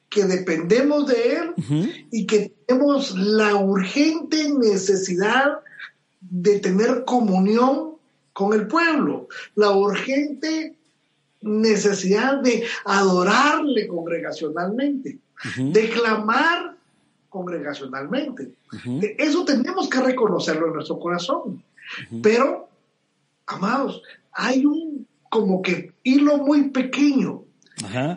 que 0.08 0.24
dependemos 0.24 1.06
de 1.06 1.36
Él 1.36 2.06
y 2.10 2.26
que 2.26 2.52
tenemos 2.66 3.16
la 3.16 3.56
urgente 3.56 4.50
necesidad 4.50 5.60
de 6.20 6.58
tener 6.60 7.04
comunión 7.04 7.94
con 8.32 8.52
el 8.52 8.66
pueblo, 8.66 9.28
la 9.54 9.70
urgente 9.70 10.76
necesidad 11.42 12.40
de 12.40 12.64
adorarle 12.84 13.86
congregacionalmente 13.86 15.18
declamar 15.56 16.76
congregacionalmente. 17.28 18.52
Eso 19.16 19.44
tenemos 19.44 19.88
que 19.88 20.00
reconocerlo 20.00 20.66
en 20.66 20.74
nuestro 20.74 20.98
corazón. 20.98 21.62
Pero, 22.22 22.68
amados, 23.46 24.02
hay 24.32 24.66
un 24.66 25.06
como 25.30 25.62
que 25.62 25.92
hilo 26.02 26.38
muy 26.38 26.70
pequeño 26.70 27.44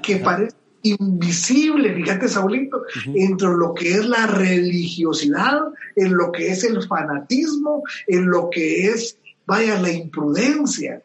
que 0.02 0.18
parece 0.18 0.58
invisible, 0.82 1.94
fíjate 1.94 2.28
Saulito, 2.28 2.84
entre 3.16 3.50
lo 3.50 3.74
que 3.74 3.94
es 3.94 4.06
la 4.06 4.28
religiosidad, 4.28 5.60
en 5.96 6.18
lo 6.18 6.32
que 6.32 6.52
es 6.52 6.64
el 6.66 6.82
fanatismo, 6.84 7.84
en 8.08 8.26
lo 8.26 8.50
que 8.50 8.88
es, 8.88 9.18
vaya, 9.46 9.80
la 9.80 9.92
imprudencia. 9.92 11.02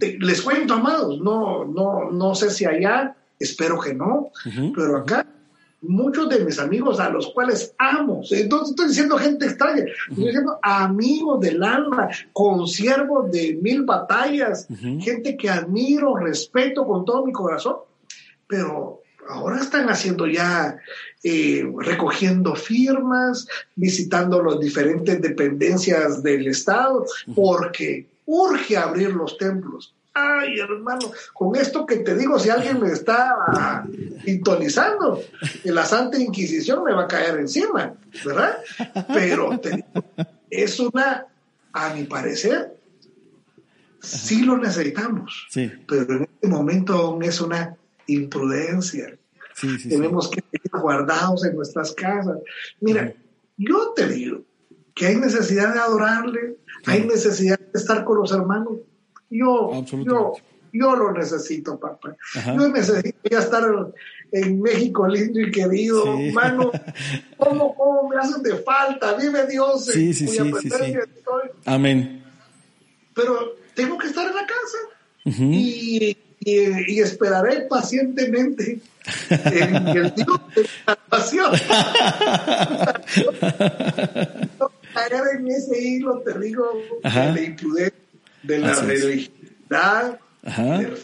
les 0.00 0.42
cuento, 0.42 0.74
amados, 0.74 1.20
no, 1.20 1.64
no, 1.64 2.10
no 2.10 2.34
sé 2.34 2.50
si 2.50 2.64
allá, 2.64 3.14
espero 3.38 3.78
que 3.78 3.94
no, 3.94 4.32
pero 4.74 4.96
acá 4.96 5.26
muchos 5.82 6.28
de 6.28 6.44
mis 6.44 6.58
amigos 6.58 7.00
a 7.00 7.08
los 7.08 7.28
cuales 7.28 7.74
amo, 7.78 8.22
entonces 8.30 8.70
estoy 8.70 8.88
diciendo 8.88 9.16
gente 9.16 9.46
extraña, 9.46 9.84
estoy 10.08 10.26
diciendo 10.26 10.58
amigos 10.62 11.40
del 11.40 11.62
alma, 11.62 12.08
consiervos 12.32 13.30
de 13.30 13.58
mil 13.62 13.84
batallas, 13.84 14.68
gente 15.00 15.36
que 15.36 15.48
admiro, 15.48 16.16
respeto 16.16 16.86
con 16.86 17.04
todo 17.04 17.24
mi 17.24 17.32
corazón, 17.32 17.76
pero 18.46 19.00
ahora 19.28 19.60
están 19.60 19.88
haciendo 19.88 20.26
ya, 20.26 20.76
eh, 21.22 21.64
recogiendo 21.78 22.54
firmas, 22.54 23.46
visitando 23.74 24.42
las 24.42 24.60
diferentes 24.60 25.20
dependencias 25.20 26.22
del 26.22 26.46
Estado, 26.48 27.06
porque 27.34 28.06
urge 28.26 28.76
abrir 28.76 29.10
los 29.10 29.38
templos 29.38 29.94
Ay, 30.12 30.58
hermano, 30.58 31.12
con 31.32 31.54
esto 31.54 31.86
que 31.86 31.96
te 31.98 32.16
digo, 32.16 32.38
si 32.38 32.50
alguien 32.50 32.80
me 32.80 32.90
está 32.90 33.84
sintonizando, 34.24 35.22
la 35.64 35.84
Santa 35.84 36.18
Inquisición 36.18 36.82
me 36.82 36.92
va 36.92 37.04
a 37.04 37.08
caer 37.08 37.38
encima, 37.38 37.94
¿verdad? 38.24 38.58
Pero 39.14 39.58
te 39.60 39.70
digo, 39.70 40.04
es 40.50 40.80
una, 40.80 41.26
a 41.72 41.94
mi 41.94 42.04
parecer, 42.04 42.76
sí 44.00 44.42
lo 44.42 44.56
necesitamos, 44.56 45.46
sí. 45.48 45.70
pero 45.86 46.16
en 46.16 46.22
este 46.24 46.48
momento 46.48 46.94
aún 46.94 47.22
es 47.22 47.40
una 47.40 47.76
imprudencia. 48.06 49.16
Tenemos 49.88 50.28
que 50.30 50.42
estar 50.52 50.80
guardados 50.80 51.44
en 51.44 51.54
nuestras 51.54 51.92
casas. 51.92 52.38
Mira, 52.80 53.14
yo 53.56 53.92
te 53.94 54.08
digo 54.08 54.42
que 54.94 55.06
hay 55.06 55.16
necesidad 55.16 55.72
de 55.72 55.80
adorarle, 55.80 56.56
hay 56.86 57.04
necesidad 57.04 57.58
de 57.58 57.78
estar 57.78 58.04
con 58.04 58.18
los 58.18 58.32
hermanos, 58.32 58.78
yo, 59.30 59.84
yo, 60.04 60.34
yo 60.72 60.96
lo 60.96 61.12
necesito, 61.12 61.78
papá. 61.78 62.16
Yo 62.46 62.68
necesito 62.68 63.18
ya 63.30 63.38
estar 63.38 63.64
en 64.32 64.60
México 64.60 65.06
lindo 65.06 65.40
y 65.40 65.50
querido, 65.50 66.18
hermano. 66.18 66.70
¿Cómo, 67.36 68.08
me 68.08 68.16
hacen 68.16 68.42
de 68.42 68.56
falta? 68.56 69.14
Vive 69.14 69.46
Dios. 69.46 69.86
Sí, 69.86 70.12
sí, 70.12 70.28
sí, 70.28 70.38
Amén. 71.64 72.24
Pero 73.14 73.56
tengo 73.74 73.98
que 73.98 74.08
estar 74.08 74.26
en 74.28 74.34
la 74.34 74.46
casa 74.46 74.78
y, 75.24 76.16
y, 76.40 77.00
esperaré 77.00 77.62
pacientemente 77.62 78.80
en 79.28 79.88
el 79.88 80.14
Dios 80.14 80.40
de 80.54 80.62
la 80.86 80.98
salvación. 81.10 81.52
caer 84.94 85.22
en 85.38 85.48
ese 85.48 85.80
hilo, 85.80 86.20
te 86.20 86.38
digo, 86.38 86.72
de 87.02 87.44
imprudencia 87.44 88.09
de 88.42 88.58
la 88.58 88.74
religiosidad, 88.74 90.18
del 90.42 90.96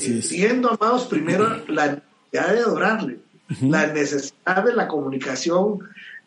Entiendo, 0.00 0.76
amados, 0.78 1.04
primero 1.04 1.64
la 1.68 1.86
necesidad 1.86 2.52
de 2.52 2.60
adorarle, 2.60 3.18
la 3.60 3.86
necesidad 3.86 4.64
de 4.64 4.74
la 4.74 4.88
comunicación, 4.88 5.78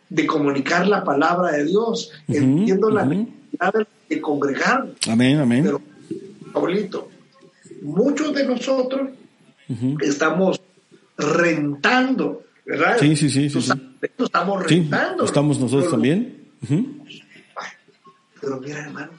de 0.10 0.26
comunicar 0.26 0.88
la 0.88 1.04
palabra 1.04 1.52
de 1.52 1.66
Dios. 1.66 2.12
Entiendo 2.28 2.90
la 2.90 3.06
necesidad 3.06 3.74
de, 4.08 4.22
congregar. 4.22 4.88
Amén, 5.10 5.40
amén. 5.40 5.64
Pero, 5.64 5.82
abuelito, 6.54 7.10
muchos 7.82 8.34
de 8.34 8.46
nosotros 8.46 9.10
estamos 10.02 10.62
rentando, 11.18 12.44
¿verdad? 12.66 12.98
Sí, 13.00 13.18
sí, 13.18 13.30
sí. 13.30 13.50
sí, 13.50 13.60
Estamos 14.18 14.64
rentando. 14.64 15.26
estamos 15.26 15.60
nosotros 15.60 15.92
también. 15.92 16.48
Pero 18.40 18.62
mira, 18.62 18.80
hermano, 18.80 19.12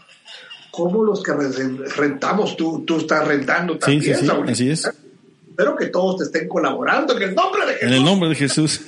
como 0.78 1.02
los 1.02 1.24
que 1.24 1.32
rentamos, 1.32 2.56
tú, 2.56 2.84
tú 2.86 2.98
estás 2.98 3.26
rentando 3.26 3.76
también. 3.76 4.00
Sí, 4.00 4.14
sí, 4.14 4.26
sí, 4.26 4.32
así 4.46 4.70
es. 4.70 4.88
Espero 5.48 5.74
que 5.74 5.86
todos 5.86 6.18
te 6.18 6.24
estén 6.24 6.46
colaborando 6.46 7.16
en 7.16 7.22
el 7.30 7.34
nombre 7.34 7.66
de 7.66 7.74
Jesús. 7.74 7.88
En 7.88 7.92
el 7.92 8.04
nombre 8.04 8.28
de 8.28 8.34
Jesús. 8.36 8.80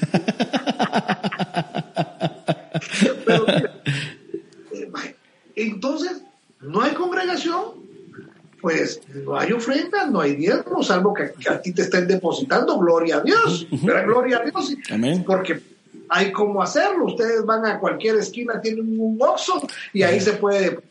Eh, 4.73 5.15
entonces, 5.57 6.23
no 6.61 6.81
hay 6.81 6.93
congregación, 6.93 7.61
pues 8.61 9.01
no 9.25 9.37
hay 9.37 9.51
ofrenda, 9.53 10.07
no 10.07 10.21
hay 10.21 10.37
diezmo, 10.37 10.83
salvo 10.85 11.13
que, 11.13 11.33
a 11.49 11.61
ti 11.61 11.73
te 11.73 11.83
estén 11.83 12.07
depositando, 12.07 12.79
gloria 12.79 13.17
a 13.17 13.21
Dios, 13.21 13.67
pero 13.85 14.07
gloria 14.07 14.39
a 14.39 14.45
Dios, 14.45 14.77
Amén. 14.91 15.25
porque 15.27 15.61
hay 16.09 16.31
cómo 16.31 16.63
hacerlo, 16.63 17.07
ustedes 17.07 17.45
van 17.45 17.67
a 17.67 17.79
cualquier 17.79 18.17
esquina, 18.17 18.61
tienen 18.61 19.01
un 19.01 19.19
oxo 19.21 19.67
y 19.93 20.03
ahí 20.03 20.21
se 20.21 20.35
puede 20.35 20.90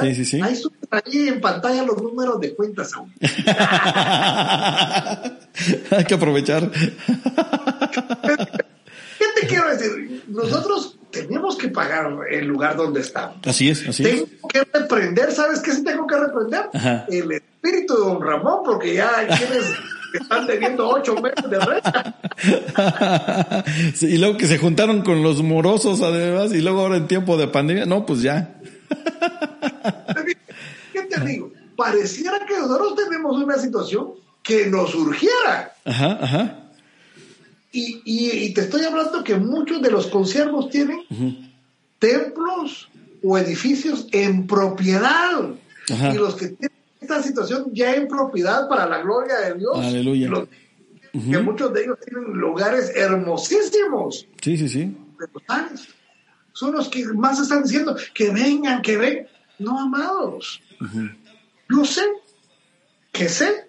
Sí, 0.00 0.14
sí, 0.14 0.24
sí. 0.24 0.40
Ahí 0.42 0.56
ahí 0.90 1.28
en 1.28 1.40
pantalla 1.40 1.82
los 1.82 2.02
números 2.02 2.40
de 2.40 2.54
cuentas 2.54 2.92
aún. 2.94 3.12
Hay 5.90 6.04
que 6.04 6.14
aprovechar. 6.14 6.70
¿Qué 9.20 9.26
te 9.40 9.46
quiero 9.46 9.68
decir? 9.68 10.24
Nosotros 10.28 10.98
tenemos 11.10 11.56
que 11.56 11.68
pagar 11.68 12.10
el 12.30 12.46
lugar 12.46 12.76
donde 12.76 13.00
estamos. 13.00 13.36
Así 13.46 13.68
es, 13.68 13.86
así 13.86 14.02
tengo 14.02 14.26
que 14.48 14.64
reprender, 14.72 15.32
¿sabes 15.32 15.60
qué 15.60 15.72
sí 15.72 15.84
tengo 15.84 16.06
que 16.06 16.16
reprender? 16.16 16.70
El 17.08 17.32
espíritu 17.32 17.94
de 17.96 18.00
don 18.00 18.22
Ramón, 18.22 18.60
porque 18.64 18.94
ya 18.94 19.26
quienes 19.26 19.72
están 20.20 20.46
debiendo 20.46 20.88
ocho 20.88 21.14
meses 21.16 21.50
de 21.50 21.58
renta. 21.58 22.16
y 24.00 24.18
luego 24.18 24.36
que 24.36 24.46
se 24.46 24.58
juntaron 24.58 25.02
con 25.02 25.22
los 25.22 25.42
morosos 25.42 26.00
además, 26.00 26.52
y 26.52 26.60
luego 26.60 26.80
ahora 26.80 26.96
en 26.96 27.06
tiempo 27.06 27.36
de 27.36 27.48
pandemia, 27.48 27.86
no, 27.86 28.06
pues 28.06 28.22
ya. 28.22 28.59
¿Qué 30.92 31.02
te 31.02 31.20
digo? 31.24 31.52
Pareciera 31.76 32.44
que 32.46 32.58
nosotros 32.58 32.94
tenemos 32.96 33.42
una 33.42 33.58
situación 33.58 34.12
que 34.42 34.66
nos 34.66 34.94
urgiera. 34.94 35.74
Ajá, 35.84 36.18
ajá. 36.20 36.56
Y, 37.72 38.02
y, 38.04 38.52
te 38.52 38.62
estoy 38.62 38.84
hablando 38.84 39.22
que 39.22 39.36
muchos 39.36 39.80
de 39.80 39.90
los 39.90 40.08
conciervos 40.08 40.70
tienen 40.70 41.02
templos 42.00 42.88
o 43.22 43.38
edificios 43.38 44.08
en 44.10 44.48
propiedad. 44.48 45.50
Y 45.88 46.16
los 46.16 46.34
que 46.34 46.48
tienen 46.48 46.76
esta 47.00 47.22
situación 47.22 47.70
ya 47.72 47.94
en 47.94 48.08
propiedad 48.08 48.68
para 48.68 48.86
la 48.86 49.00
gloria 49.02 49.38
de 49.38 49.54
Dios. 49.54 49.78
Aleluya. 49.78 50.30
Que 51.12 51.38
muchos 51.38 51.72
de 51.72 51.84
ellos 51.84 51.98
tienen 52.04 52.32
lugares 52.32 52.92
hermosísimos. 52.94 54.26
Sí, 54.40 54.56
sí, 54.56 54.68
sí. 54.68 54.96
Son 56.60 56.72
los 56.72 56.90
que 56.90 57.06
más 57.06 57.40
están 57.40 57.62
diciendo 57.62 57.96
que 58.12 58.30
vengan, 58.30 58.82
que 58.82 58.98
vengan. 58.98 59.26
No, 59.58 59.80
amados. 59.80 60.60
Yo 61.70 61.86
sé 61.86 62.02
que 63.10 63.30
sé 63.30 63.66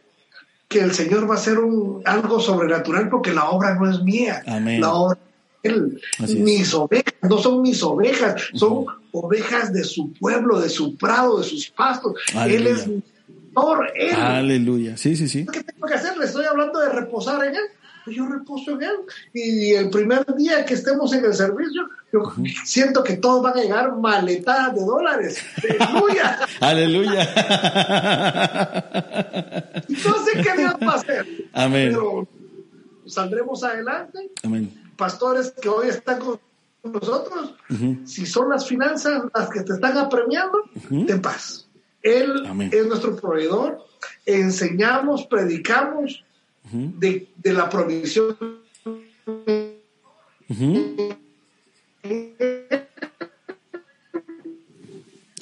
que 0.68 0.82
el 0.82 0.94
Señor 0.94 1.30
va 1.30 1.36
a 1.36 1.38
hacer 1.38 1.60
un, 1.60 2.02
algo 2.04 2.42
sobrenatural 2.42 3.08
porque 3.08 3.32
la 3.34 3.50
obra 3.50 3.76
no 3.76 3.90
es 3.90 4.04
mía. 4.04 4.44
La 4.46 4.92
obra 4.92 5.18
es 5.64 5.72
Él. 5.72 6.02
Mis 6.20 6.74
ovejas 6.74 7.14
no 7.22 7.38
son 7.38 7.62
mis 7.62 7.82
ovejas, 7.82 8.50
son 8.56 8.88
ovejas 9.14 9.72
de 9.72 9.86
su 9.86 10.12
pueblo, 10.12 10.60
de 10.60 10.68
su 10.68 10.98
prado, 10.98 11.40
de 11.40 11.46
sus 11.46 11.70
pastos. 11.70 12.16
Él 12.46 12.68
es 12.68 12.88
mi 12.88 13.02
Señor. 13.56 13.90
Él. 13.96 14.16
Aleluya. 14.16 14.98
Sí, 14.98 15.16
sí, 15.16 15.30
sí. 15.30 15.46
¿Qué 15.46 15.64
tengo 15.64 15.88
que 15.88 15.94
hacer? 15.94 16.18
Le 16.18 16.26
estoy 16.26 16.44
hablando 16.44 16.78
de 16.82 16.90
reposar 16.90 17.42
en 17.46 17.56
Él. 17.56 17.64
Pues 18.04 18.16
yo 18.16 18.26
reposo 18.28 18.72
en 18.72 18.84
Él. 18.84 18.96
Y 19.34 19.74
el 19.74 19.90
primer 19.90 20.26
día 20.36 20.66
que 20.66 20.74
estemos 20.74 21.14
en 21.14 21.26
el 21.26 21.34
servicio, 21.34 21.88
yo 22.12 22.34
siento 22.66 23.04
que 23.04 23.18
todos 23.18 23.42
van 23.44 23.58
a 23.58 23.62
llegar 23.62 23.96
maletadas 23.98 24.76
de 24.76 24.82
dólares. 24.82 25.44
Aleluya. 25.80 26.40
Aleluya. 26.60 27.34
no 29.88 30.26
sé 30.26 30.42
qué 30.42 30.58
Dios 30.58 30.76
va 30.82 30.92
a 30.92 30.96
hacer. 30.96 31.26
Amén. 31.54 31.90
Pero 31.92 32.28
saldremos 33.06 33.64
adelante. 33.64 34.32
Amén. 34.44 34.74
Pastores 34.98 35.54
que 35.62 35.70
hoy 35.70 35.90
están 35.90 36.20
con 36.20 36.40
nosotros, 36.84 37.54
si 38.06 38.26
son 38.26 38.50
las 38.50 38.68
finanzas 38.68 39.24
las 39.34 39.50
que 39.50 39.62
te 39.62 39.74
están 39.74 39.98
apremiando, 39.98 40.64
ten 41.06 41.22
paz. 41.22 41.68
Él 42.02 42.44
es 42.72 42.88
nuestro 42.88 43.16
proveedor. 43.16 43.86
Enseñamos, 44.26 45.26
predicamos 45.28 46.24
de, 46.72 47.28
de, 47.38 47.54
la 47.54 47.70
provisión. 47.70 48.36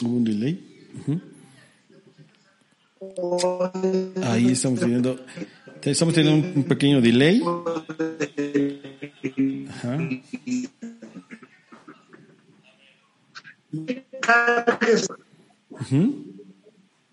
Hubo 0.01 0.15
un 0.15 0.23
delay. 0.23 0.65
Ahí 4.23 4.51
estamos 4.51 4.79
teniendo, 4.79 5.19
estamos 5.81 6.13
teniendo 6.13 6.47
un, 6.55 6.63
pequeño 6.63 7.01
delay. 7.01 7.41
Ajá. 9.69 9.97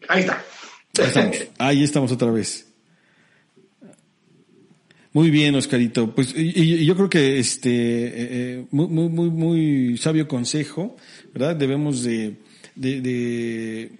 Ahí 0.08 0.20
está. 0.20 0.44
Ahí 0.98 1.06
estamos. 1.06 1.36
Ahí 1.58 1.82
estamos 1.84 2.12
otra 2.12 2.30
vez. 2.30 2.66
Muy 5.16 5.30
bien, 5.30 5.54
Oscarito. 5.54 6.14
Pues 6.14 6.34
y, 6.36 6.84
yo 6.84 6.94
creo 6.94 7.08
que 7.08 7.38
este 7.38 7.70
eh, 7.70 8.10
eh, 8.12 8.66
muy, 8.70 8.86
muy, 8.86 9.08
muy, 9.08 9.30
muy 9.30 9.96
sabio 9.96 10.28
consejo, 10.28 10.94
¿verdad? 11.32 11.56
Debemos 11.56 12.02
de, 12.02 12.36
de, 12.74 13.00
de 13.00 13.92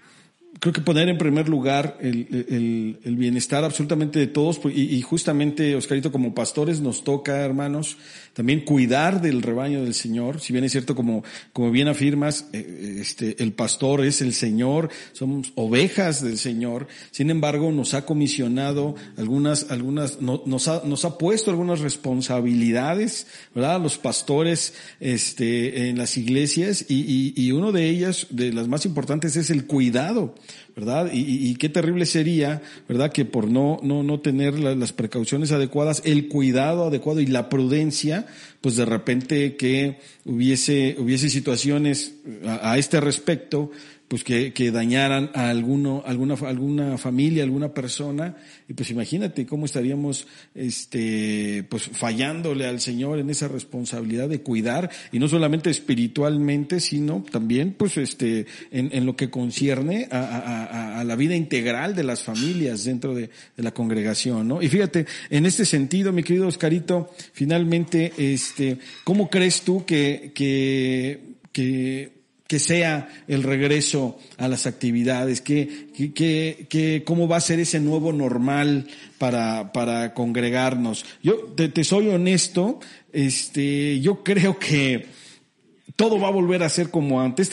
creo 0.60 0.72
que 0.72 0.80
poner 0.80 1.08
en 1.08 1.18
primer 1.18 1.48
lugar 1.48 1.98
el, 2.00 2.98
el, 3.04 3.16
bienestar 3.16 3.64
absolutamente 3.64 4.18
de 4.18 4.26
todos 4.26 4.60
y, 4.64 4.96
y, 4.96 5.02
justamente, 5.02 5.74
Oscarito, 5.74 6.12
como 6.12 6.34
pastores 6.34 6.80
nos 6.80 7.04
toca, 7.04 7.40
hermanos, 7.40 7.96
también 8.32 8.64
cuidar 8.64 9.20
del 9.20 9.42
rebaño 9.42 9.82
del 9.82 9.94
Señor. 9.94 10.40
Si 10.40 10.52
bien 10.52 10.64
es 10.64 10.72
cierto, 10.72 10.94
como, 10.94 11.24
como 11.52 11.70
bien 11.70 11.88
afirmas, 11.88 12.46
eh, 12.52 12.98
este, 13.00 13.42
el 13.42 13.52
pastor 13.52 14.04
es 14.04 14.22
el 14.22 14.34
Señor, 14.34 14.90
somos 15.12 15.52
ovejas 15.56 16.22
del 16.22 16.38
Señor. 16.38 16.86
Sin 17.10 17.30
embargo, 17.30 17.72
nos 17.72 17.94
ha 17.94 18.04
comisionado 18.04 18.94
algunas, 19.16 19.70
algunas, 19.70 20.20
nos, 20.20 20.68
ha, 20.68 20.82
nos 20.84 21.04
ha 21.04 21.18
puesto 21.18 21.50
algunas 21.50 21.80
responsabilidades, 21.80 23.26
¿verdad? 23.54 23.80
Los 23.80 23.98
pastores, 23.98 24.74
este, 25.00 25.88
en 25.88 25.98
las 25.98 26.16
iglesias 26.16 26.86
y, 26.88 27.32
y, 27.34 27.34
y 27.36 27.52
uno 27.52 27.72
de 27.72 27.88
ellas, 27.88 28.26
de 28.30 28.52
las 28.52 28.68
más 28.68 28.86
importantes, 28.86 29.36
es 29.36 29.50
el 29.50 29.66
cuidado 29.66 30.34
¿verdad? 30.74 31.10
Y, 31.12 31.54
qué 31.56 31.68
terrible 31.68 32.06
sería, 32.06 32.62
¿verdad? 32.88 33.12
Que 33.12 33.24
por 33.24 33.48
no, 33.48 33.78
no, 33.82 34.02
no 34.02 34.20
tener 34.20 34.58
las 34.58 34.92
precauciones 34.92 35.52
adecuadas, 35.52 36.02
el 36.04 36.28
cuidado 36.28 36.86
adecuado 36.86 37.20
y 37.20 37.26
la 37.26 37.48
prudencia, 37.48 38.26
pues 38.60 38.76
de 38.76 38.84
repente 38.84 39.56
que 39.56 39.98
hubiese, 40.24 40.96
hubiese 40.98 41.30
situaciones 41.30 42.16
a, 42.46 42.72
a 42.72 42.78
este 42.78 43.00
respecto, 43.00 43.70
pues 44.08 44.22
que, 44.22 44.52
que, 44.52 44.70
dañaran 44.70 45.30
a 45.34 45.50
alguno, 45.50 46.02
alguna, 46.06 46.34
alguna 46.34 46.96
familia, 46.98 47.42
alguna 47.42 47.74
persona, 47.74 48.36
y 48.68 48.74
pues 48.74 48.90
imagínate 48.90 49.46
cómo 49.46 49.66
estaríamos, 49.66 50.26
este, 50.54 51.64
pues 51.68 51.84
fallándole 51.92 52.66
al 52.66 52.80
Señor 52.80 53.18
en 53.18 53.30
esa 53.30 53.48
responsabilidad 53.48 54.28
de 54.28 54.42
cuidar, 54.42 54.90
y 55.10 55.18
no 55.18 55.28
solamente 55.28 55.70
espiritualmente, 55.70 56.78
sino 56.78 57.24
también, 57.30 57.74
pues 57.76 57.96
este, 57.96 58.46
en, 58.70 58.90
en 58.92 59.06
lo 59.06 59.16
que 59.16 59.28
concierne 59.28 60.08
a, 60.10 60.18
a, 60.18 61.00
a, 61.00 61.04
la 61.04 61.16
vida 61.16 61.34
integral 61.34 61.96
de 61.96 62.04
las 62.04 62.22
familias 62.22 62.84
dentro 62.84 63.14
de, 63.14 63.30
de, 63.56 63.62
la 63.62 63.72
congregación, 63.72 64.46
¿no? 64.46 64.62
Y 64.62 64.68
fíjate, 64.68 65.06
en 65.30 65.46
este 65.46 65.64
sentido, 65.64 66.12
mi 66.12 66.22
querido 66.22 66.46
Oscarito, 66.46 67.10
finalmente, 67.32 68.12
este, 68.16 68.78
¿cómo 69.02 69.28
crees 69.30 69.62
tú 69.62 69.84
que, 69.84 70.30
que, 70.34 71.34
que 71.52 72.15
que 72.46 72.58
sea 72.58 73.08
el 73.26 73.42
regreso 73.42 74.18
a 74.38 74.48
las 74.48 74.66
actividades, 74.66 75.40
que, 75.40 75.88
que, 76.14 76.66
que, 76.68 77.02
cómo 77.04 77.26
va 77.26 77.38
a 77.38 77.40
ser 77.40 77.58
ese 77.58 77.80
nuevo 77.80 78.12
normal 78.12 78.86
para, 79.18 79.72
para 79.72 80.14
congregarnos. 80.14 81.04
Yo 81.22 81.36
te, 81.56 81.68
te, 81.68 81.82
soy 81.82 82.08
honesto, 82.08 82.78
este, 83.12 84.00
yo 84.00 84.22
creo 84.22 84.58
que 84.58 85.06
todo 85.94 86.18
va 86.18 86.28
a 86.28 86.32
volver 86.32 86.62
a 86.62 86.68
ser 86.68 86.90
como 86.90 87.20
antes. 87.20 87.50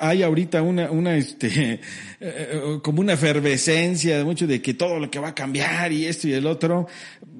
Hay 0.00 0.22
ahorita 0.22 0.62
una, 0.62 0.90
una, 0.90 1.16
este, 1.16 1.80
eh, 2.20 2.78
como 2.82 3.00
una 3.00 3.12
efervescencia 3.12 4.24
mucho 4.24 4.46
de 4.46 4.60
que 4.60 4.74
todo 4.74 4.98
lo 4.98 5.10
que 5.10 5.20
va 5.20 5.28
a 5.28 5.34
cambiar 5.34 5.92
y 5.92 6.06
esto 6.06 6.26
y 6.26 6.32
el 6.32 6.46
otro. 6.46 6.88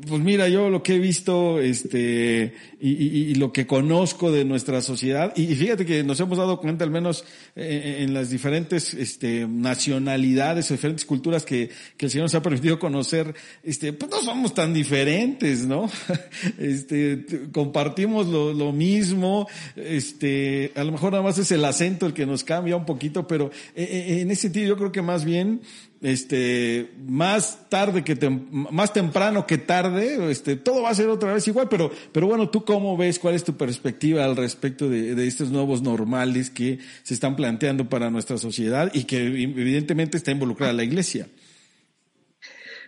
Pues 0.06 0.22
mira, 0.22 0.48
yo 0.48 0.70
lo 0.70 0.82
que 0.82 0.94
he 0.94 0.98
visto, 1.00 1.60
este, 1.60 2.54
y, 2.80 3.34
lo 3.34 3.52
que 3.52 3.66
conozco 3.66 4.30
de 4.30 4.44
nuestra 4.44 4.80
sociedad, 4.80 5.36
y, 5.36 5.46
fíjate 5.56 5.84
que 5.84 6.04
nos 6.04 6.20
hemos 6.20 6.38
dado 6.38 6.60
cuenta 6.60 6.84
al 6.84 6.90
menos 6.92 7.24
eh, 7.56 7.98
en 8.00 8.14
las 8.14 8.30
diferentes, 8.30 8.94
este, 8.94 9.46
nacionalidades, 9.48 10.68
diferentes 10.68 11.04
culturas 11.04 11.44
que, 11.44 11.70
que 11.96 12.06
el 12.06 12.12
Señor 12.12 12.26
nos 12.26 12.34
ha 12.36 12.42
permitido 12.42 12.78
conocer, 12.78 13.34
este, 13.64 13.92
pues 13.92 14.08
no 14.10 14.22
somos 14.22 14.54
tan 14.54 14.72
diferentes, 14.72 15.66
¿no? 15.66 15.90
Este, 16.58 17.24
compartimos 17.52 18.28
lo, 18.28 18.52
lo 18.52 18.72
mismo, 18.72 19.48
este, 19.76 20.27
a 20.74 20.84
lo 20.84 20.92
mejor 20.92 21.12
nada 21.12 21.22
más 21.22 21.38
es 21.38 21.50
el 21.52 21.64
acento 21.64 22.06
el 22.06 22.14
que 22.14 22.26
nos 22.26 22.44
cambia 22.44 22.76
un 22.76 22.86
poquito, 22.86 23.26
pero 23.26 23.50
eh, 23.74 24.18
en 24.20 24.30
ese 24.30 24.42
sentido 24.42 24.68
yo 24.68 24.76
creo 24.76 24.92
que 24.92 25.02
más 25.02 25.24
bien, 25.24 25.60
este, 26.00 26.92
más 27.06 27.68
tarde 27.68 28.04
que 28.04 28.16
más 28.50 28.92
temprano 28.92 29.46
que 29.46 29.58
tarde, 29.58 30.30
este, 30.30 30.56
todo 30.56 30.82
va 30.82 30.90
a 30.90 30.94
ser 30.94 31.08
otra 31.08 31.34
vez 31.34 31.46
igual, 31.48 31.68
pero, 31.68 31.90
pero 32.12 32.26
bueno, 32.26 32.48
¿tú 32.48 32.64
cómo 32.64 32.96
ves? 32.96 33.18
¿Cuál 33.18 33.34
es 33.34 33.44
tu 33.44 33.56
perspectiva 33.56 34.24
al 34.24 34.36
respecto 34.36 34.88
de, 34.88 35.26
estos 35.26 35.50
nuevos 35.50 35.82
normales 35.82 36.50
que 36.50 36.78
se 37.02 37.14
están 37.14 37.36
planteando 37.36 37.88
para 37.88 38.10
nuestra 38.10 38.38
sociedad 38.38 38.90
y 38.94 39.04
que 39.04 39.26
evidentemente 39.26 40.16
está 40.16 40.30
involucrada 40.30 40.72
la 40.72 40.84
iglesia? 40.84 41.28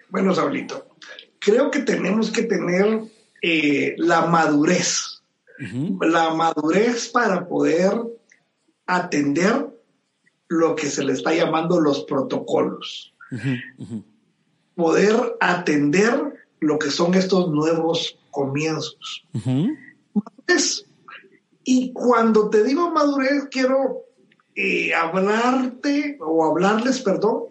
Bueno, 0.08 0.34
Saulito, 0.34 0.96
creo 1.38 1.70
que 1.70 1.80
tenemos 1.80 2.30
que 2.30 2.42
tener 2.42 3.00
eh, 3.42 3.94
la 3.98 4.26
madurez, 4.26 5.19
la 6.00 6.34
madurez 6.34 7.08
para 7.08 7.46
poder 7.46 7.92
atender 8.86 9.68
lo 10.48 10.74
que 10.74 10.86
se 10.86 11.04
le 11.04 11.12
está 11.12 11.34
llamando 11.34 11.80
los 11.80 12.04
protocolos. 12.04 13.14
Poder 14.74 15.36
atender 15.40 16.46
lo 16.60 16.78
que 16.78 16.90
son 16.90 17.14
estos 17.14 17.50
nuevos 17.50 18.18
comienzos. 18.30 19.24
Y 21.64 21.92
cuando 21.92 22.50
te 22.50 22.64
digo 22.64 22.90
madurez, 22.90 23.48
quiero 23.50 24.04
eh, 24.54 24.92
hablarte 24.94 26.18
o 26.20 26.44
hablarles, 26.44 27.00
perdón, 27.00 27.44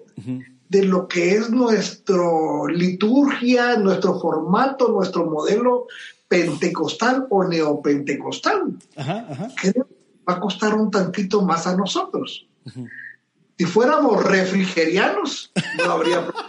de 0.67 0.83
lo 0.83 1.07
que 1.07 1.35
es 1.35 1.49
nuestra 1.49 2.17
liturgia, 2.69 3.77
nuestro 3.77 4.19
formato, 4.19 4.89
nuestro 4.89 5.25
modelo 5.25 5.87
pentecostal 6.29 7.27
o 7.29 7.43
neopentecostal. 7.43 8.77
Que 9.61 9.73
va 10.27 10.35
a 10.35 10.39
costar 10.39 10.73
un 10.75 10.89
tantito 10.89 11.41
más 11.41 11.67
a 11.67 11.75
nosotros. 11.75 12.47
Si 13.57 13.65
fuéramos 13.65 14.23
refrigerianos, 14.23 15.51
no 15.83 15.91
habría 15.91 16.25
problema. 16.31 16.47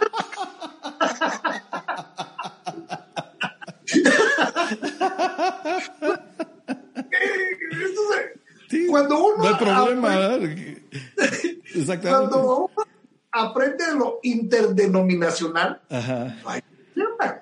Cuando 8.89 9.25
uno 9.25 9.37
no 9.37 9.47
hay 9.49 9.55
problema, 9.55 10.25
aprende. 10.25 10.83
Exactamente. 11.75 12.09
cuando 12.09 12.57
uno 12.57 12.85
aprende 13.31 13.93
lo 13.95 14.19
interdenominacional, 14.23 15.81
Ajá. 15.89 16.37
no 16.43 16.49
hay 16.49 16.61
problema. 16.61 17.41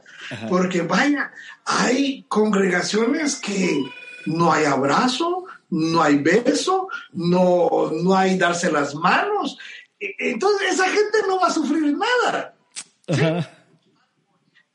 Porque 0.50 0.82
vaya, 0.82 1.32
hay 1.66 2.24
congregaciones 2.28 3.36
que 3.38 3.84
no 4.26 4.52
hay 4.52 4.66
abrazo, 4.66 5.46
no 5.70 6.02
hay 6.02 6.18
beso, 6.18 6.88
no, 7.14 7.92
no 8.04 8.16
hay 8.16 8.38
darse 8.38 8.72
las 8.72 8.94
manos. 8.96 9.58
E- 10.00 10.16
Entonces 10.20 10.74
esa 10.74 10.86
gente 10.90 11.20
no 11.28 11.40
va 11.40 11.48
a 11.48 11.54
sufrir 11.54 11.96
nada. 11.98 12.56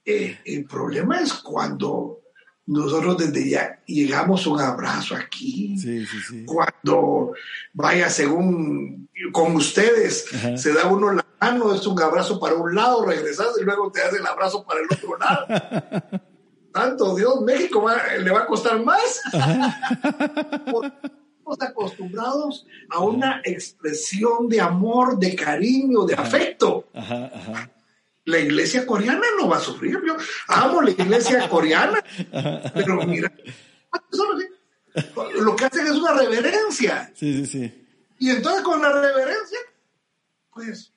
Eh, 0.04 0.38
el 0.44 0.64
problema 0.66 1.20
es 1.20 1.32
cuando 1.32 2.20
nosotros 2.66 3.18
desde 3.18 3.48
ya 3.48 3.80
llegamos 3.86 4.46
un 4.46 4.60
abrazo 4.60 5.14
aquí, 5.16 5.76
Sí, 5.78 6.04
sí, 6.06 6.16
sí. 6.28 6.44
cuando 6.44 7.32
vaya 7.72 8.08
según 8.10 9.08
con 9.32 9.56
ustedes, 9.56 10.26
Ajá. 10.34 10.56
se 10.56 10.72
da 10.72 10.86
uno 10.86 11.12
la 11.12 11.24
mano, 11.52 11.74
es 11.74 11.86
un 11.86 12.00
abrazo 12.02 12.38
para 12.40 12.54
un 12.54 12.74
lado, 12.74 13.04
regresas 13.04 13.48
y 13.60 13.64
luego 13.64 13.90
te 13.92 14.00
das 14.00 14.12
el 14.14 14.26
abrazo 14.26 14.64
para 14.64 14.80
el 14.80 14.86
otro 14.90 15.16
lado. 15.18 15.46
Tanto 16.72 17.14
Dios, 17.14 17.40
México 17.42 17.82
va- 17.82 18.02
le 18.18 18.30
va 18.30 18.40
a 18.40 18.46
costar 18.46 18.82
más. 18.82 19.20
Estamos 21.44 21.60
acostumbrados 21.60 22.66
a 22.90 23.00
una 23.00 23.40
expresión 23.44 24.48
de 24.48 24.60
amor, 24.60 25.18
de 25.18 25.36
cariño, 25.36 26.04
de 26.04 26.14
afecto. 26.14 26.88
Ajá, 26.94 27.30
ajá. 27.34 27.70
La 28.24 28.38
iglesia 28.38 28.86
coreana 28.86 29.26
no 29.38 29.48
va 29.48 29.58
a 29.58 29.60
sufrir. 29.60 30.00
Yo 30.06 30.16
amo 30.48 30.80
la 30.80 30.90
iglesia 30.90 31.46
coreana, 31.50 32.02
pero 32.74 32.96
mira, 33.06 33.30
lo 35.38 35.54
que 35.56 35.64
hacen 35.66 35.86
es 35.86 35.92
una 35.92 36.14
reverencia. 36.14 37.12
Sí, 37.14 37.44
sí, 37.44 37.46
sí. 37.46 37.86
Y 38.18 38.30
entonces 38.30 38.62
con 38.62 38.80
la 38.80 38.90
reverencia, 38.90 39.58
pues 40.50 40.93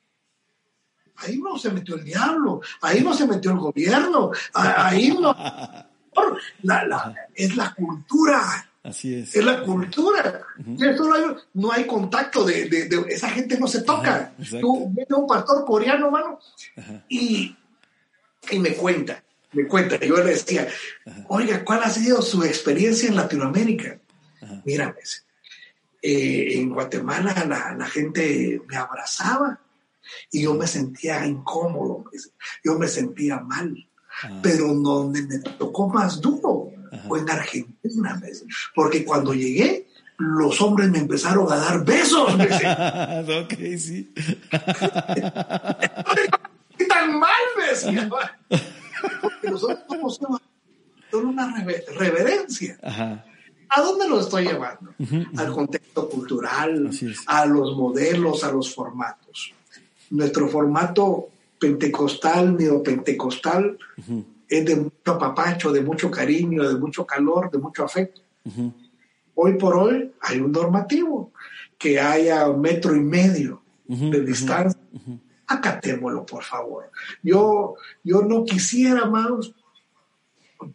ahí 1.18 1.38
no 1.38 1.58
se 1.58 1.72
metió 1.72 1.96
el 1.96 2.04
diablo, 2.04 2.62
ahí 2.82 3.02
no 3.02 3.14
se 3.14 3.26
metió 3.28 3.52
el 3.52 3.58
gobierno, 3.58 4.32
ahí 4.54 5.10
no. 5.20 5.36
La- 6.64 6.84
la- 6.86 7.16
es 7.36 7.56
la 7.56 7.74
cultura, 7.76 8.42
Así 8.84 9.14
es. 9.16 9.36
es 9.36 9.46
la 9.46 9.62
cultura. 9.62 10.42
No, 10.58 11.14
hay, 11.14 11.24
no 11.54 11.72
hay 11.72 11.86
contacto 11.86 12.44
de, 12.44 12.68
de- 12.70 12.86
de- 12.90 13.06
esa 13.10 13.30
gente 13.30 13.60
no 13.60 13.68
se 13.68 13.82
toca. 13.82 14.32
Ajá. 14.40 14.60
Tú 14.60 14.92
ves 14.94 15.10
a 15.12 15.16
un 15.16 15.28
pastor 15.28 15.64
coreano, 15.66 16.10
mano, 16.10 16.40
y, 17.08 17.56
y 18.50 18.60
me 18.60 18.74
cuenta, 18.74 19.24
me 19.54 19.68
cuenta. 19.68 19.98
Yo 20.00 20.18
le 20.18 20.32
decía, 20.32 20.68
oiga, 21.28 21.64
¿cuál 21.64 21.84
ha 21.84 21.90
sido 21.90 22.22
su 22.24 22.44
experiencia 22.44 23.10
en 23.10 23.16
Latinoamérica? 23.16 24.00
Mira, 24.66 24.88
me 24.88 25.00
dice, 25.02 25.22
eh, 26.02 26.58
en 26.60 26.70
Guatemala 26.70 27.46
la, 27.48 27.76
la 27.78 27.86
gente 27.86 28.60
me 28.68 28.76
abrazaba 28.78 29.60
y 30.32 30.44
yo 30.44 30.54
me 30.54 30.68
sentía 30.68 31.26
incómodo, 31.26 32.04
dice. 32.12 32.30
yo 32.64 32.78
me 32.78 32.88
sentía 32.88 33.40
mal. 33.40 33.76
Pero 34.42 34.74
donde 34.74 35.22
me 35.24 35.38
tocó 35.38 35.90
más 35.90 36.20
duro 36.20 36.72
fue 37.08 37.20
en 37.20 37.30
Argentina, 37.30 38.20
dice. 38.26 38.46
porque 38.74 39.06
cuando 39.06 39.34
llegué, 39.34 39.88
los 40.18 40.60
hombres 40.62 40.90
me 40.90 40.98
empezaron 41.00 41.52
a 41.52 41.58
dar 41.58 41.86
besos. 41.86 42.36
Dice. 42.38 42.68
ok, 43.44 43.54
sí. 43.78 44.12
¿Qué 46.78 46.86
tan 46.86 47.20
mal 47.20 47.32
decía? 47.70 48.10
Porque 49.22 49.52
nosotros 49.52 49.86
somos 50.18 50.42
una, 51.14 51.64
reverencia. 51.98 52.78
Ajá. 52.82 53.24
¿A 53.70 53.82
dónde 53.82 54.08
lo 54.08 54.20
estoy 54.22 54.46
llevando? 54.46 54.94
Al 55.38 55.52
contexto 55.52 56.10
cultural, 56.10 56.90
a 57.26 57.46
los 57.46 57.76
modelos, 57.76 58.44
a 58.44 58.52
los 58.52 58.74
formatos. 58.74 59.54
Nuestro 60.12 60.48
formato 60.48 61.30
pentecostal, 61.60 62.56
neopentecostal, 62.56 63.78
es 64.48 64.66
de 64.66 64.76
mucho 64.76 65.12
apapacho, 65.12 65.72
de 65.72 65.82
mucho 65.82 66.10
cariño, 66.10 66.68
de 66.68 66.78
mucho 66.78 67.06
calor, 67.06 67.52
de 67.52 67.58
mucho 67.58 67.84
afecto. 67.84 68.22
Hoy 69.36 69.58
por 69.58 69.76
hoy 69.76 70.12
hay 70.22 70.40
un 70.40 70.52
normativo 70.52 71.32
que 71.78 72.00
haya 72.00 72.50
un 72.50 72.62
metro 72.62 72.96
y 72.96 73.00
medio 73.00 73.62
de 73.86 74.22
distancia. 74.22 74.80
Acatémoslo, 75.48 76.26
por 76.26 76.44
favor. 76.44 76.92
Yo, 77.24 77.76
yo 78.04 78.22
no 78.22 78.44
quisiera, 78.44 79.04
amados, 79.04 79.54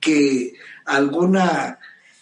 que 0.01 0.55
alguna 0.87 1.79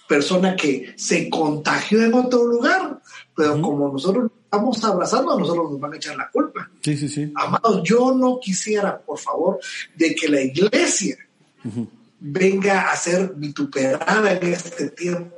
persona 0.08 0.56
que 0.56 0.92
se 0.96 1.30
contagió 1.30 2.02
en 2.02 2.14
otro 2.14 2.44
lugar, 2.44 3.00
pero 3.36 3.60
como 3.62 3.92
nosotros 3.92 4.32
estamos 4.42 4.82
abrazando, 4.82 5.32
a 5.32 5.38
nosotros 5.38 5.70
nos 5.70 5.80
van 5.80 5.92
a 5.92 5.96
echar 5.96 6.16
la 6.16 6.28
culpa. 6.30 6.49
Sí, 6.82 6.96
sí, 6.96 7.08
sí. 7.08 7.32
Amados, 7.34 7.82
yo 7.84 8.14
no 8.14 8.38
quisiera, 8.40 8.98
por 8.98 9.18
favor, 9.18 9.58
de 9.96 10.14
que 10.14 10.28
la 10.28 10.40
iglesia 10.40 11.16
venga 12.20 12.90
a 12.90 12.96
ser 12.96 13.32
vituperada 13.36 14.32
en 14.32 14.52
este 14.52 14.90
tiempo. 14.90 15.36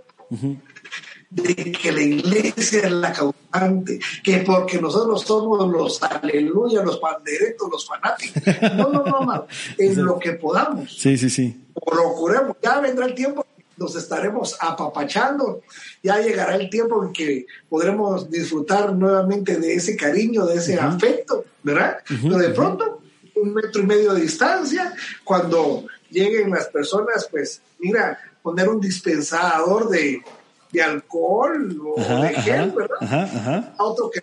De 1.30 1.54
que 1.72 1.90
la 1.92 2.02
iglesia 2.02 2.80
es 2.82 2.92
la 2.92 3.12
causante, 3.12 3.98
que 4.22 4.38
porque 4.38 4.78
nosotros 4.80 5.22
somos 5.22 5.66
los 5.70 6.02
aleluya, 6.02 6.82
los 6.82 6.98
panderetos, 6.98 7.68
los 7.70 7.86
fanáticos. 7.86 8.42
No, 8.76 8.90
no, 8.92 9.04
no, 9.04 9.16
amado. 9.16 9.48
En 9.78 10.04
lo 10.04 10.18
que 10.18 10.32
podamos 10.32 10.92
Sí, 10.94 11.16
sí, 11.16 11.30
sí. 11.30 11.64
procuremos, 11.86 12.56
ya 12.62 12.80
vendrá 12.80 13.06
el 13.06 13.14
tiempo, 13.14 13.46
nos 13.82 13.96
estaremos 13.96 14.56
apapachando, 14.60 15.62
ya 16.02 16.20
llegará 16.20 16.54
el 16.54 16.70
tiempo 16.70 17.04
en 17.04 17.12
que 17.12 17.46
podremos 17.68 18.30
disfrutar 18.30 18.94
nuevamente 18.94 19.56
de 19.56 19.74
ese 19.74 19.96
cariño, 19.96 20.46
de 20.46 20.56
ese 20.56 20.78
afecto, 20.78 21.44
¿verdad? 21.62 21.98
Pero 22.08 22.38
de 22.38 22.50
pronto, 22.50 23.02
un 23.36 23.52
metro 23.52 23.82
y 23.82 23.86
medio 23.86 24.14
de 24.14 24.22
distancia, 24.22 24.94
cuando 25.24 25.86
lleguen 26.10 26.50
las 26.50 26.68
personas, 26.68 27.28
pues 27.30 27.60
mira, 27.78 28.18
poner 28.42 28.68
un 28.68 28.80
dispensador 28.80 29.88
de, 29.88 30.22
de 30.70 30.82
alcohol 30.82 31.76
o 31.84 32.00
Ajá, 32.00 32.22
de 32.22 32.34
gel, 32.34 32.60
ajá, 32.60 32.72
¿verdad? 32.76 32.96
ajá. 33.00 33.74
A 33.78 33.84
otro 33.84 34.10
que 34.10 34.20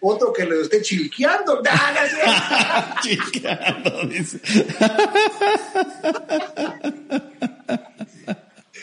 otro 0.00 0.32
que 0.32 0.44
le 0.44 0.62
esté 0.62 0.80
chilqueando. 0.80 1.60
¡Ah! 1.68 2.96
Chicano, 3.02 4.08
dice. 4.08 4.40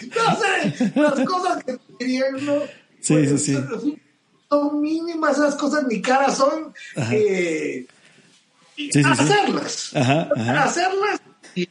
No 0.16 0.36
sé, 0.36 0.92
las 0.96 1.20
cosas 1.28 1.64
que 1.64 1.74
¿no? 2.42 2.62
Sí, 3.00 3.14
Pues, 3.16 3.30
sí, 3.44 3.56
sí. 3.56 4.00
son- 4.50 4.82
mínimas 4.82 5.38
esas 5.38 5.56
cosas, 5.56 5.86
ni 5.88 6.02
cara 6.02 6.30
son. 6.32 6.74
eh, 7.12 7.86
Sí, 8.76 8.90
sí. 8.92 9.02
hacerlas. 9.06 9.92
Ajá, 9.96 10.30
ajá. 10.36 10.64
Hacerlas. 10.64 11.22
Y 11.56 11.70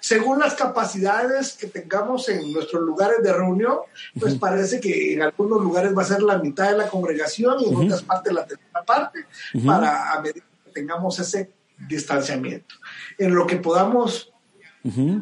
según 0.00 0.40
las 0.40 0.54
capacidades 0.54 1.52
que 1.52 1.68
tengamos 1.68 2.28
en 2.28 2.52
nuestros 2.52 2.82
lugares 2.82 3.22
de 3.22 3.32
reunión, 3.32 3.78
pues 4.18 4.34
parece 4.34 4.80
que 4.80 5.12
en 5.14 5.22
algunos 5.22 5.62
lugares 5.62 5.96
va 5.96 6.02
a 6.02 6.06
ser 6.06 6.22
la 6.22 6.38
mitad 6.38 6.70
de 6.72 6.78
la 6.78 6.88
congregación 6.88 7.60
y 7.60 7.68
en 7.68 7.76
otras 7.76 8.02
partes 8.02 8.32
la 8.32 8.44
tercera 8.46 8.82
parte, 8.84 9.20
para 9.64 10.12
a 10.12 10.20
medida 10.20 10.44
que 10.64 10.70
tengamos 10.72 11.18
ese 11.20 11.52
distanciamiento. 11.88 12.74
En 13.18 13.34
lo 13.34 13.46
que 13.46 13.56
podamos 13.56 14.31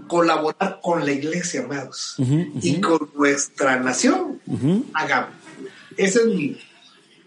colaborar 0.07 0.81
con 0.83 1.05
la 1.05 1.13
iglesia, 1.13 1.65
amados, 1.65 2.17
y 2.19 2.81
con 2.81 3.11
nuestra 3.17 3.79
nación, 3.79 4.41
hagamos. 4.95 5.35
Ese 5.97 6.21
es 6.21 6.27
mi, 6.27 6.57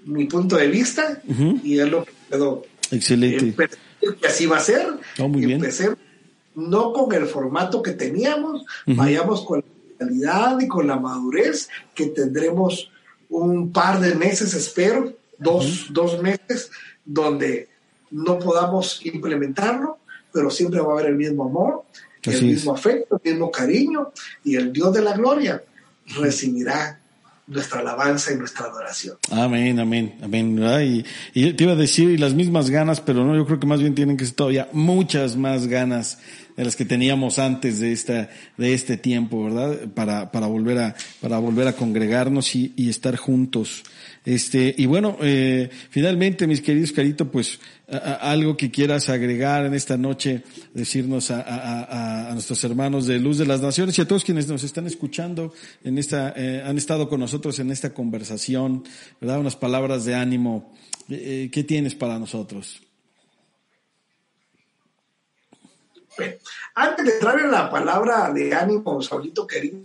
mi 0.05 0.25
punto 0.25 0.55
de 0.55 0.67
vista 0.67 1.21
y 1.63 1.79
es 1.79 1.89
lo 1.89 2.05
que 2.05 2.11
puedo 2.29 2.65
Excelente. 2.91 3.45
empezar, 3.45 3.79
que 4.19 4.27
así 4.27 4.45
va 4.45 4.57
a 4.57 4.61
ser. 4.61 4.87
Oh, 5.19 5.27
muy 5.27 5.45
bien. 5.45 5.59
Empecemos 5.59 5.97
no 6.55 6.93
con 6.93 7.13
el 7.13 7.25
formato 7.25 7.81
que 7.81 7.91
teníamos, 7.91 8.65
vayamos 8.85 9.43
con 9.43 9.59
la 9.59 9.97
calidad 10.05 10.59
y 10.59 10.67
con 10.67 10.87
la 10.87 10.97
madurez 10.97 11.69
que 11.95 12.07
tendremos 12.07 12.91
un 13.29 13.71
par 13.71 13.99
de 13.99 14.15
meses, 14.15 14.53
espero, 14.53 15.13
dos, 15.37 15.87
dos 15.89 16.21
meses, 16.21 16.71
donde 17.05 17.69
no 18.11 18.37
podamos 18.37 19.03
implementarlo, 19.05 19.97
pero 20.31 20.51
siempre 20.51 20.79
va 20.81 20.91
a 20.91 20.93
haber 20.93 21.07
el 21.07 21.15
mismo 21.15 21.45
amor, 21.45 21.83
el 22.25 22.35
es. 22.35 22.41
mismo 22.41 22.73
afecto, 22.73 23.19
el 23.23 23.31
mismo 23.31 23.51
cariño, 23.51 24.11
y 24.43 24.55
el 24.55 24.71
Dios 24.71 24.93
de 24.93 25.01
la 25.01 25.13
gloria 25.13 25.61
recibirá 26.19 26.99
nuestra 27.45 27.81
alabanza 27.81 28.31
y 28.31 28.37
nuestra 28.37 28.65
adoración. 28.67 29.17
Amén, 29.29 29.77
amén, 29.79 30.15
amén. 30.21 30.57
Y, 30.81 31.05
y 31.33 31.53
te 31.53 31.63
iba 31.65 31.73
a 31.73 31.75
decir, 31.75 32.09
y 32.09 32.17
las 32.17 32.33
mismas 32.33 32.69
ganas, 32.69 33.01
pero 33.01 33.25
no, 33.25 33.35
yo 33.35 33.45
creo 33.45 33.59
que 33.59 33.67
más 33.67 33.81
bien 33.81 33.95
tienen 33.95 34.15
que 34.15 34.25
ser 34.25 34.35
todavía 34.35 34.69
muchas 34.71 35.35
más 35.35 35.67
ganas 35.67 36.19
de 36.55 36.63
las 36.63 36.75
que 36.75 36.85
teníamos 36.85 37.39
antes 37.39 37.79
de 37.79 37.91
esta, 37.91 38.29
de 38.57 38.73
este 38.73 38.95
tiempo, 38.95 39.43
¿verdad? 39.43 39.87
Para, 39.93 40.31
para 40.31 40.47
volver 40.47 40.77
a, 40.77 40.95
para 41.19 41.37
volver 41.39 41.67
a 41.67 41.73
congregarnos 41.73 42.55
y, 42.55 42.73
y 42.77 42.89
estar 42.89 43.17
juntos. 43.17 43.83
Este, 44.25 44.73
y 44.77 44.85
bueno, 44.85 45.17
eh, 45.21 45.69
finalmente, 45.89 46.47
mis 46.47 46.61
queridos 46.61 46.93
Carito, 46.93 47.29
pues, 47.29 47.59
algo 47.87 48.55
que 48.55 48.71
quieras 48.71 49.09
agregar 49.09 49.65
en 49.65 49.73
esta 49.73 49.97
noche, 49.97 50.43
decirnos 50.73 51.29
a, 51.29 51.41
a, 51.41 52.29
a, 52.29 52.33
nuestros 52.33 52.63
hermanos 52.63 53.05
de 53.05 53.19
Luz 53.19 53.37
de 53.37 53.45
las 53.45 53.61
Naciones 53.61 53.97
y 53.97 54.01
a 54.01 54.07
todos 54.07 54.23
quienes 54.23 54.47
nos 54.47 54.63
están 54.63 54.87
escuchando 54.87 55.53
en 55.83 55.97
esta, 55.97 56.33
eh, 56.35 56.63
han 56.65 56.77
estado 56.77 57.09
con 57.09 57.19
nosotros 57.19 57.59
en 57.59 57.69
esta 57.71 57.93
conversación, 57.93 58.83
¿verdad? 59.19 59.39
Unas 59.39 59.55
palabras 59.55 60.05
de 60.05 60.15
ánimo. 60.15 60.73
Eh, 61.09 61.49
¿Qué 61.51 61.63
tienes 61.63 61.93
para 61.95 62.17
nosotros? 62.17 62.81
Antes 66.75 67.05
de 67.05 67.41
en 67.41 67.51
la 67.51 67.69
palabra 67.69 68.31
de 68.31 68.53
ánimo, 68.53 69.01
Saulito 69.01 69.45
querido, 69.47 69.79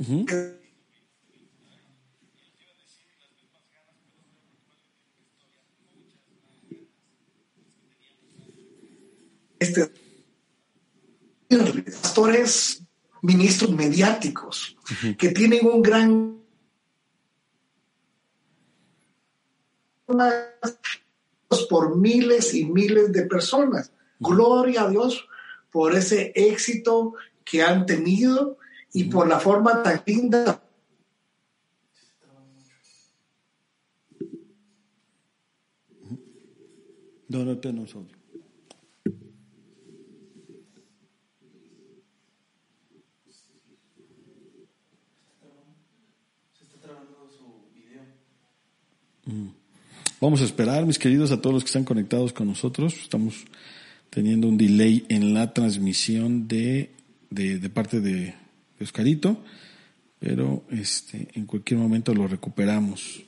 este 9.58 9.92
pastores 11.48 12.82
ministros 13.22 13.70
mediáticos 13.70 14.76
que 15.18 15.30
tienen 15.30 15.66
un 15.66 15.82
gran 15.82 16.38
por 21.68 21.96
miles 21.96 22.54
y 22.54 22.64
miles 22.64 23.12
de 23.12 23.22
personas. 23.26 23.92
Gloria 24.18 24.82
a 24.82 24.90
Dios 24.90 25.28
por 25.70 25.94
ese 25.94 26.32
éxito 26.34 27.14
que 27.44 27.62
han 27.62 27.86
tenido 27.86 28.58
y 28.92 29.04
por 29.04 29.28
la 29.28 29.38
forma 29.38 29.82
tan 29.82 30.02
linda. 30.06 30.62
No 37.28 37.58
tenemos 37.58 37.94
audio. 37.94 38.18
Vamos 50.20 50.40
a 50.40 50.44
esperar, 50.44 50.84
mis 50.84 50.98
queridos, 50.98 51.30
a 51.30 51.40
todos 51.40 51.54
los 51.54 51.62
que 51.62 51.68
están 51.68 51.84
conectados 51.84 52.32
con 52.32 52.48
nosotros. 52.48 52.92
Estamos 53.02 53.44
teniendo 54.10 54.48
un 54.48 54.56
delay 54.58 55.06
en 55.08 55.32
la 55.32 55.54
transmisión 55.54 56.48
de, 56.48 56.90
de, 57.30 57.70
parte 57.70 58.00
de, 58.00 58.34
Oscarito, 58.80 59.40
pero 60.18 60.64
este, 60.70 61.28
en 61.34 61.46
cualquier 61.46 61.78
momento 61.78 62.12
lo 62.14 62.26
recuperamos. 62.26 63.22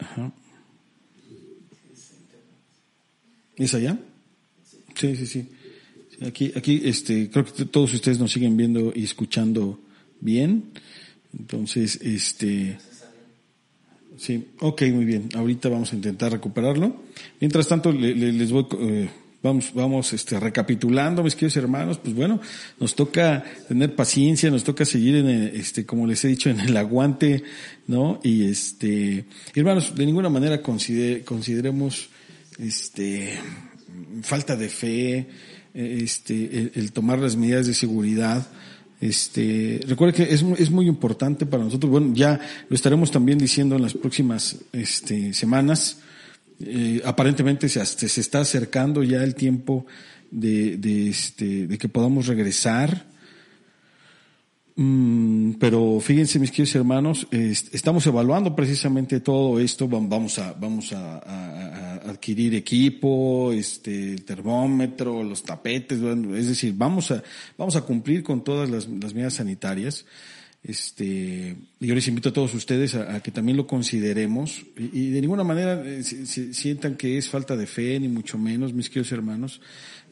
Ajá. 0.00 0.32
¿Es 3.56 3.72
allá? 3.74 4.00
Sí, 4.96 5.14
sí, 5.14 5.26
sí. 5.26 5.48
Aquí, 6.26 6.50
aquí, 6.56 6.80
este, 6.84 7.30
creo 7.30 7.44
que 7.44 7.66
todos 7.66 7.94
ustedes 7.94 8.18
nos 8.18 8.32
siguen 8.32 8.56
viendo 8.56 8.92
y 8.96 9.04
escuchando 9.04 9.80
bien. 10.20 10.72
Entonces, 11.38 12.00
este, 12.02 12.78
Sí, 14.20 14.48
ok, 14.60 14.82
muy 14.92 15.06
bien. 15.06 15.30
Ahorita 15.34 15.70
vamos 15.70 15.94
a 15.94 15.96
intentar 15.96 16.30
recuperarlo. 16.30 16.94
Mientras 17.40 17.66
tanto, 17.66 17.90
les 17.90 18.52
voy, 18.52 18.66
eh, 18.78 19.08
vamos, 19.42 19.72
vamos, 19.72 20.12
este, 20.12 20.38
recapitulando, 20.38 21.22
mis 21.22 21.34
queridos 21.34 21.56
hermanos. 21.56 21.96
Pues 21.96 22.14
bueno, 22.14 22.38
nos 22.78 22.94
toca 22.94 23.42
tener 23.66 23.96
paciencia, 23.96 24.50
nos 24.50 24.62
toca 24.62 24.84
seguir 24.84 25.14
en, 25.14 25.26
este, 25.30 25.86
como 25.86 26.06
les 26.06 26.22
he 26.26 26.28
dicho, 26.28 26.50
en 26.50 26.60
el 26.60 26.76
aguante, 26.76 27.44
¿no? 27.86 28.20
Y 28.22 28.44
este, 28.44 29.24
hermanos, 29.54 29.94
de 29.94 30.04
ninguna 30.04 30.28
manera 30.28 30.60
consideremos, 30.60 32.10
este, 32.58 33.38
falta 34.20 34.54
de 34.54 34.68
fe, 34.68 35.28
este, 35.72 36.72
el 36.74 36.92
tomar 36.92 37.20
las 37.20 37.36
medidas 37.36 37.66
de 37.66 37.72
seguridad 37.72 38.46
este, 39.00 39.80
recuerde 39.86 40.12
que 40.12 40.34
es, 40.34 40.44
es 40.58 40.70
muy 40.70 40.86
importante 40.86 41.46
para 41.46 41.64
nosotros, 41.64 41.90
bueno, 41.90 42.12
ya 42.14 42.38
lo 42.68 42.74
estaremos 42.74 43.10
también 43.10 43.38
diciendo 43.38 43.76
en 43.76 43.82
las 43.82 43.94
próximas 43.94 44.56
este, 44.72 45.32
semanas. 45.32 45.98
Eh, 46.62 47.00
aparentemente 47.04 47.70
se, 47.70 47.84
se, 47.86 48.20
está 48.20 48.40
acercando 48.40 49.02
ya 49.02 49.24
el 49.24 49.34
tiempo 49.34 49.86
de, 50.30 50.76
de, 50.76 51.08
este, 51.08 51.66
de 51.66 51.78
que 51.78 51.88
podamos 51.88 52.26
regresar. 52.26 53.09
Mm, 54.82 55.58
pero 55.58 56.00
fíjense, 56.00 56.38
mis 56.38 56.50
queridos 56.50 56.74
hermanos, 56.74 57.26
estamos 57.30 58.06
evaluando 58.06 58.56
precisamente 58.56 59.20
todo 59.20 59.60
esto. 59.60 59.86
Vamos 59.86 60.38
a, 60.38 60.54
vamos 60.54 60.94
a 60.94 62.00
adquirir 62.08 62.54
equipo, 62.54 63.52
este, 63.52 64.16
termómetro, 64.16 65.22
los 65.22 65.42
tapetes, 65.42 66.00
es 66.00 66.48
decir, 66.48 66.72
vamos 66.74 67.10
a, 67.10 67.22
vamos 67.58 67.76
a 67.76 67.82
cumplir 67.82 68.22
con 68.22 68.42
todas 68.42 68.70
las, 68.70 68.88
medidas 68.88 69.34
sanitarias. 69.34 70.06
Este, 70.62 71.56
yo 71.78 71.94
les 71.94 72.08
invito 72.08 72.30
a 72.30 72.32
todos 72.32 72.54
ustedes 72.54 72.94
a, 72.94 73.20
que 73.20 73.30
también 73.30 73.56
lo 73.56 73.66
consideremos 73.66 74.62
y, 74.76 75.08
de 75.08 75.20
ninguna 75.22 75.42
manera 75.42 75.82
eh, 75.86 76.02
sientan 76.04 76.96
que 76.96 77.18
es 77.18 77.28
falta 77.28 77.54
de 77.54 77.66
fe, 77.66 77.98
ni 78.00 78.08
mucho 78.08 78.38
menos, 78.38 78.72
mis 78.72 78.88
queridos 78.88 79.12
hermanos. 79.12 79.60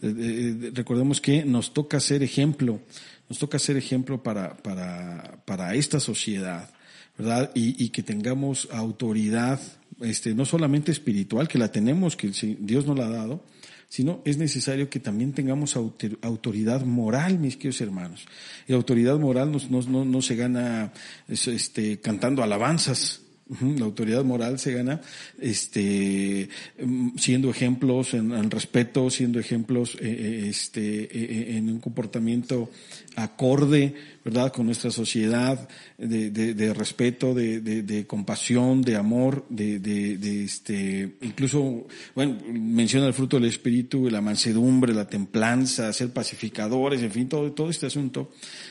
Eh, 0.01 0.15
eh, 0.17 0.71
recordemos 0.75 1.21
que 1.21 1.45
nos 1.45 1.75
toca 1.75 2.01
ser 2.01 2.23
ejemplo, 2.23 2.81
nos 3.29 3.39
toca 3.39 3.59
ser 3.59 3.77
ejemplo 3.77 4.23
para, 4.23 4.57
para, 4.57 5.43
para 5.45 5.75
esta 5.75 6.01
sociedad, 6.01 6.71
¿verdad? 7.17 7.51
Y, 7.55 7.83
y 7.83 7.91
que 7.91 8.03
tengamos 8.03 8.69
autoridad 8.71 9.61
este, 10.01 10.35
no 10.35 10.45
solamente 10.45 10.93
espiritual, 10.93 11.49
que 11.49 11.59
la 11.59 11.73
tenemos, 11.73 12.17
que 12.17 12.31
Dios 12.61 12.87
nos 12.87 12.97
la 12.97 13.07
ha 13.07 13.11
dado, 13.11 13.45
sino 13.89 14.21
es 14.25 14.37
necesario 14.37 14.91
que 14.91 15.01
también 15.01 15.33
tengamos 15.33 15.77
autoridad 15.77 16.85
moral, 16.85 17.39
mis 17.39 17.57
queridos 17.57 17.81
hermanos. 17.81 18.27
Y 18.67 18.75
autoridad 18.75 19.19
moral 19.19 19.51
no, 19.53 19.83
no, 19.83 20.05
no 20.05 20.23
se 20.23 20.37
gana 20.37 20.93
este, 21.29 21.99
cantando 22.01 22.43
alabanzas, 22.43 23.23
la 23.79 23.87
autoridad 23.87 24.25
moral 24.25 24.59
se 24.59 24.73
gana 24.75 25.01
este, 25.41 26.49
mm, 26.85 27.17
siendo 27.17 27.51
ejemplos 27.51 28.13
en, 28.15 28.51
respeto, 28.51 29.09
siendo 29.09 29.41
ejemplos 29.41 29.95
eh, 29.95 29.99
eh, 30.03 30.47
este, 30.51 31.05
eh, 31.05 31.57
en 31.57 31.71
un 31.71 31.81
comportamiento 31.81 32.71
acorde, 33.19 33.95
¿verdad?, 34.25 34.53
con 34.53 34.67
nuestra 34.67 34.91
sociedad, 34.91 35.69
de, 35.97 36.31
de, 36.31 36.55
de 36.55 36.73
respeto, 36.73 37.35
de, 37.35 37.61
de, 37.61 38.07
compasión, 38.07 38.83
de 38.83 38.95
amor, 38.97 39.45
de, 39.49 40.45
este, 40.45 41.17
incluso, 41.23 41.87
bueno, 42.15 42.39
menciona 42.53 43.07
el 43.07 43.15
fruto 43.15 43.37
del 43.39 43.49
Espíritu, 43.49 44.09
la 44.09 44.21
mansedumbre, 44.21 44.95
la 44.95 45.09
templanza, 45.09 45.93
ser 45.93 46.13
pacificadores, 46.13 47.03
en 47.03 47.11
fin, 47.11 47.29
todo, 47.29 47.51
todo 47.53 47.71
este 47.71 47.87
asunto 47.87 48.31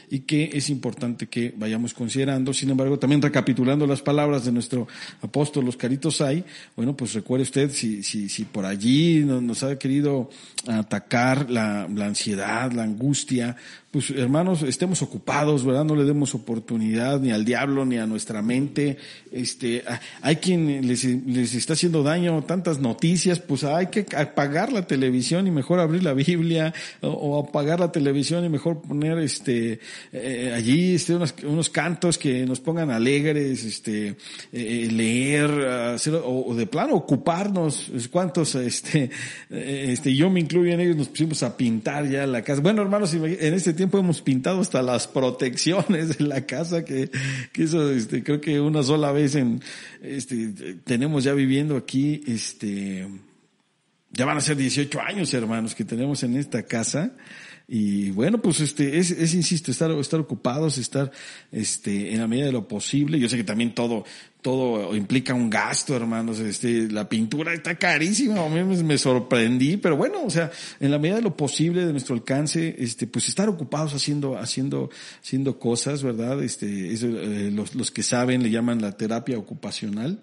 y 0.10 0.20
que 0.20 0.50
es 0.54 0.70
importante 0.70 1.28
que 1.28 1.54
vayamos 1.58 1.94
considerando. 1.94 2.54
Sin 2.54 2.70
embargo, 2.70 2.98
también 2.98 3.22
recapitulando 3.22 3.86
las 3.86 4.02
palabras 4.02 4.46
de 4.46 4.52
nuestro 4.52 4.88
apóstol, 5.22 5.66
los 5.66 5.76
caritos 5.76 6.22
hay, 6.22 6.44
bueno, 6.76 6.96
pues 6.96 7.14
recuerde 7.14 7.44
usted 7.44 7.72
si, 7.72 8.04
si, 8.04 8.30
si 8.30 8.46
por 8.46 8.66
allí 8.66 9.26
nos, 9.26 9.64
ha 9.64 9.78
querido 9.78 10.30
atacar 10.68 11.50
la, 11.50 11.88
la 11.94 12.06
ansiedad, 12.06 12.72
la 12.72 12.84
angustia, 12.84 13.58
pues 13.92 14.12
hermanos, 14.38 14.62
estemos 14.62 15.02
ocupados, 15.02 15.66
¿verdad? 15.66 15.84
No 15.84 15.96
le 15.96 16.04
demos 16.04 16.36
oportunidad 16.36 17.20
ni 17.20 17.32
al 17.32 17.44
diablo 17.44 17.86
ni 17.86 17.98
a 17.98 18.06
nuestra 18.06 18.44
mente. 18.44 18.98
Este, 19.32 19.84
hay 20.22 20.36
quien 20.36 20.88
les, 20.88 21.04
les 21.06 21.56
está 21.56 21.74
haciendo 21.74 22.04
daño 22.04 22.44
tantas 22.44 22.80
noticias, 22.80 23.40
pues 23.40 23.64
hay 23.64 23.88
que 23.88 24.06
apagar 24.16 24.72
la 24.72 24.86
televisión 24.86 25.48
y 25.48 25.52
mejor 25.52 25.80
abrir 25.80 26.04
la 26.04 26.14
Biblia 26.14 26.72
o, 27.02 27.40
apagar 27.40 27.80
la 27.80 27.92
televisión 27.92 28.46
y 28.46 28.50
mejor 28.50 28.80
poner 28.80 29.18
este 29.18 29.80
eh, 30.14 30.54
allí 30.56 30.94
este, 30.94 31.16
unos, 31.16 31.34
unos, 31.44 31.72
cantos 31.72 32.20
que 32.20 32.46
nos 32.46 32.60
pongan 32.60 32.92
alegres, 32.92 33.64
este, 33.64 34.18
eh, 34.54 34.88
leer, 34.92 35.50
hacer, 35.96 36.14
o, 36.24 36.54
de 36.56 36.68
plano 36.68 36.94
ocuparnos. 36.94 37.92
¿Cuántos, 38.12 38.54
este, 38.54 39.10
eh, 39.50 39.88
este, 39.90 40.14
yo 40.14 40.30
me 40.30 40.42
incluyo 40.42 40.72
en 40.74 40.80
ellos, 40.80 40.96
nos 40.96 41.08
pusimos 41.08 41.42
a 41.42 41.58
pintar 41.58 42.08
ya 42.08 42.28
la 42.28 42.44
casa. 42.44 42.62
Bueno, 42.62 42.84
hermanos, 42.84 43.16
en 43.16 43.54
este 43.54 43.74
tiempo 43.74 43.98
hemos 43.98 44.22
pintado 44.28 44.60
hasta 44.60 44.82
las 44.82 45.08
protecciones 45.08 46.18
de 46.18 46.26
la 46.26 46.46
casa, 46.46 46.84
que, 46.84 47.10
que 47.54 47.64
eso, 47.64 47.90
este, 47.94 48.26
creo 48.26 48.42
que 48.42 48.60
una 48.60 48.84
sola 48.84 49.14
vez 49.14 49.36
en, 49.36 49.62
este, 50.02 50.76
tenemos 50.84 51.24
ya 51.24 51.32
viviendo 51.32 51.78
aquí, 51.78 52.22
este, 52.28 53.08
ya 54.12 54.26
van 54.26 54.36
a 54.36 54.42
ser 54.42 54.58
18 54.58 55.00
años, 55.00 55.34
hermanos, 55.34 55.76
que 55.76 55.86
tenemos 55.86 56.24
en 56.24 56.36
esta 56.36 56.64
casa. 56.64 57.14
Y 57.70 58.12
bueno, 58.12 58.42
pues 58.42 58.60
este, 58.60 58.98
es, 58.98 59.34
insisto, 59.34 59.72
estar, 59.72 59.92
estar 59.92 60.20
ocupados, 60.20 60.78
estar, 60.78 61.10
este, 61.50 62.12
en 62.14 62.20
la 62.20 62.28
medida 62.28 62.48
de 62.48 62.52
lo 62.52 62.68
posible. 62.68 63.20
Yo 63.20 63.30
sé 63.30 63.38
que 63.38 63.46
también 63.46 63.74
todo, 63.74 64.04
todo 64.48 64.96
implica 64.96 65.34
un 65.34 65.50
gasto, 65.50 65.94
hermanos. 65.94 66.40
Este, 66.40 66.90
la 66.90 67.10
pintura 67.10 67.54
está 67.54 67.76
carísima, 67.76 68.46
a 68.46 68.48
mí 68.48 68.64
me, 68.64 68.98
sorprendí, 68.98 69.76
pero 69.76 69.98
bueno, 69.98 70.24
o 70.24 70.30
sea, 70.30 70.50
en 70.80 70.90
la 70.90 70.98
medida 70.98 71.18
de 71.18 71.24
lo 71.24 71.36
posible, 71.36 71.86
de 71.86 71.92
nuestro 71.92 72.16
alcance, 72.16 72.74
este, 72.80 73.08
pues 73.08 73.28
estar 73.28 73.50
ocupados 73.50 73.94
haciendo, 73.94 74.38
haciendo, 74.38 74.90
haciendo 75.22 75.60
cosas, 75.60 76.02
¿verdad? 76.02 76.42
Este, 76.42 76.94
eso, 76.94 77.08
eh, 77.08 77.52
los, 77.52 77.76
los 77.76 77.92
que 77.92 78.04
saben 78.04 78.42
le 78.42 78.50
llaman 78.50 78.82
la 78.82 78.94
terapia 78.94 79.38
ocupacional. 79.38 80.22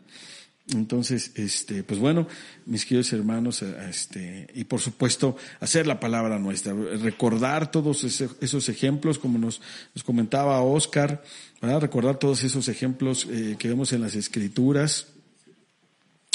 Entonces, 0.72 1.32
este, 1.34 1.82
pues 1.82 2.00
bueno, 2.00 2.26
mis 2.64 2.86
queridos 2.86 3.12
hermanos, 3.12 3.60
eh, 3.60 3.74
este, 3.90 4.46
y 4.54 4.64
por 4.64 4.80
supuesto, 4.80 5.36
hacer 5.60 5.86
la 5.86 6.00
palabra 6.00 6.38
nuestra, 6.38 6.72
recordar 6.72 7.70
todos 7.70 8.02
esos 8.04 8.68
ejemplos, 8.70 9.18
como 9.18 9.38
nos, 9.38 9.60
comentaba 10.04 10.62
Oscar, 10.62 11.22
recordar 11.60 12.18
todos 12.18 12.44
esos 12.44 12.68
ejemplos 12.68 13.26
eh, 13.30 13.56
que 13.58 13.68
vemos 13.68 13.92
en 13.92 14.00
las 14.00 14.14
escrituras, 14.14 15.08